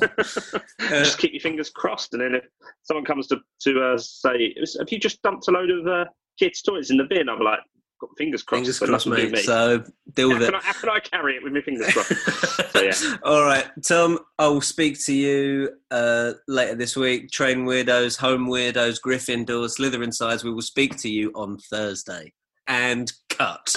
just 0.80 1.18
keep 1.18 1.32
your 1.32 1.40
fingers 1.40 1.70
crossed, 1.70 2.12
and 2.14 2.20
then 2.22 2.34
if 2.34 2.44
someone 2.82 3.04
comes 3.04 3.28
to 3.28 3.38
to 3.62 3.80
uh, 3.80 3.96
say, 3.96 4.54
"Have 4.78 4.90
you 4.90 4.98
just 4.98 5.22
dumped 5.22 5.46
a 5.46 5.52
load 5.52 5.70
of 5.70 5.86
uh, 5.86 6.04
kids' 6.38 6.62
toys 6.62 6.90
in 6.90 6.96
the 6.96 7.04
bin?" 7.04 7.28
I'm 7.28 7.38
like, 7.38 7.60
"Got 8.00 8.10
fingers 8.18 8.42
crossed." 8.42 8.62
fingers 8.62 8.80
but 8.80 8.88
crossed, 8.88 9.06
nothing 9.06 9.22
to 9.22 9.26
do 9.26 9.32
mate. 9.32 9.38
me. 9.38 9.42
So 9.44 9.84
deal 10.14 10.30
how, 10.30 10.38
with 10.38 10.48
it. 10.48 10.54
I, 10.54 10.58
how 10.58 10.72
can 10.72 10.88
I 10.88 10.98
carry 10.98 11.36
it 11.36 11.44
with 11.44 11.52
my 11.52 11.60
fingers 11.60 11.92
crossed? 11.92 12.72
so 12.72 12.82
yeah, 12.82 13.16
All 13.22 13.44
right, 13.44 13.70
Tom. 13.86 14.18
I 14.36 14.48
will 14.48 14.60
speak 14.60 15.00
to 15.04 15.14
you 15.14 15.70
uh, 15.92 16.32
later 16.48 16.74
this 16.74 16.96
week. 16.96 17.30
Train 17.30 17.66
weirdos, 17.66 18.18
home 18.18 18.48
weirdos, 18.48 19.00
Gryffindors, 19.00 19.78
Slytherin 19.78 20.12
sides. 20.12 20.42
We 20.42 20.52
will 20.52 20.60
speak 20.60 20.98
to 20.98 21.08
you 21.08 21.30
on 21.36 21.58
Thursday. 21.58 22.32
And 22.66 23.12
cut. 23.28 23.74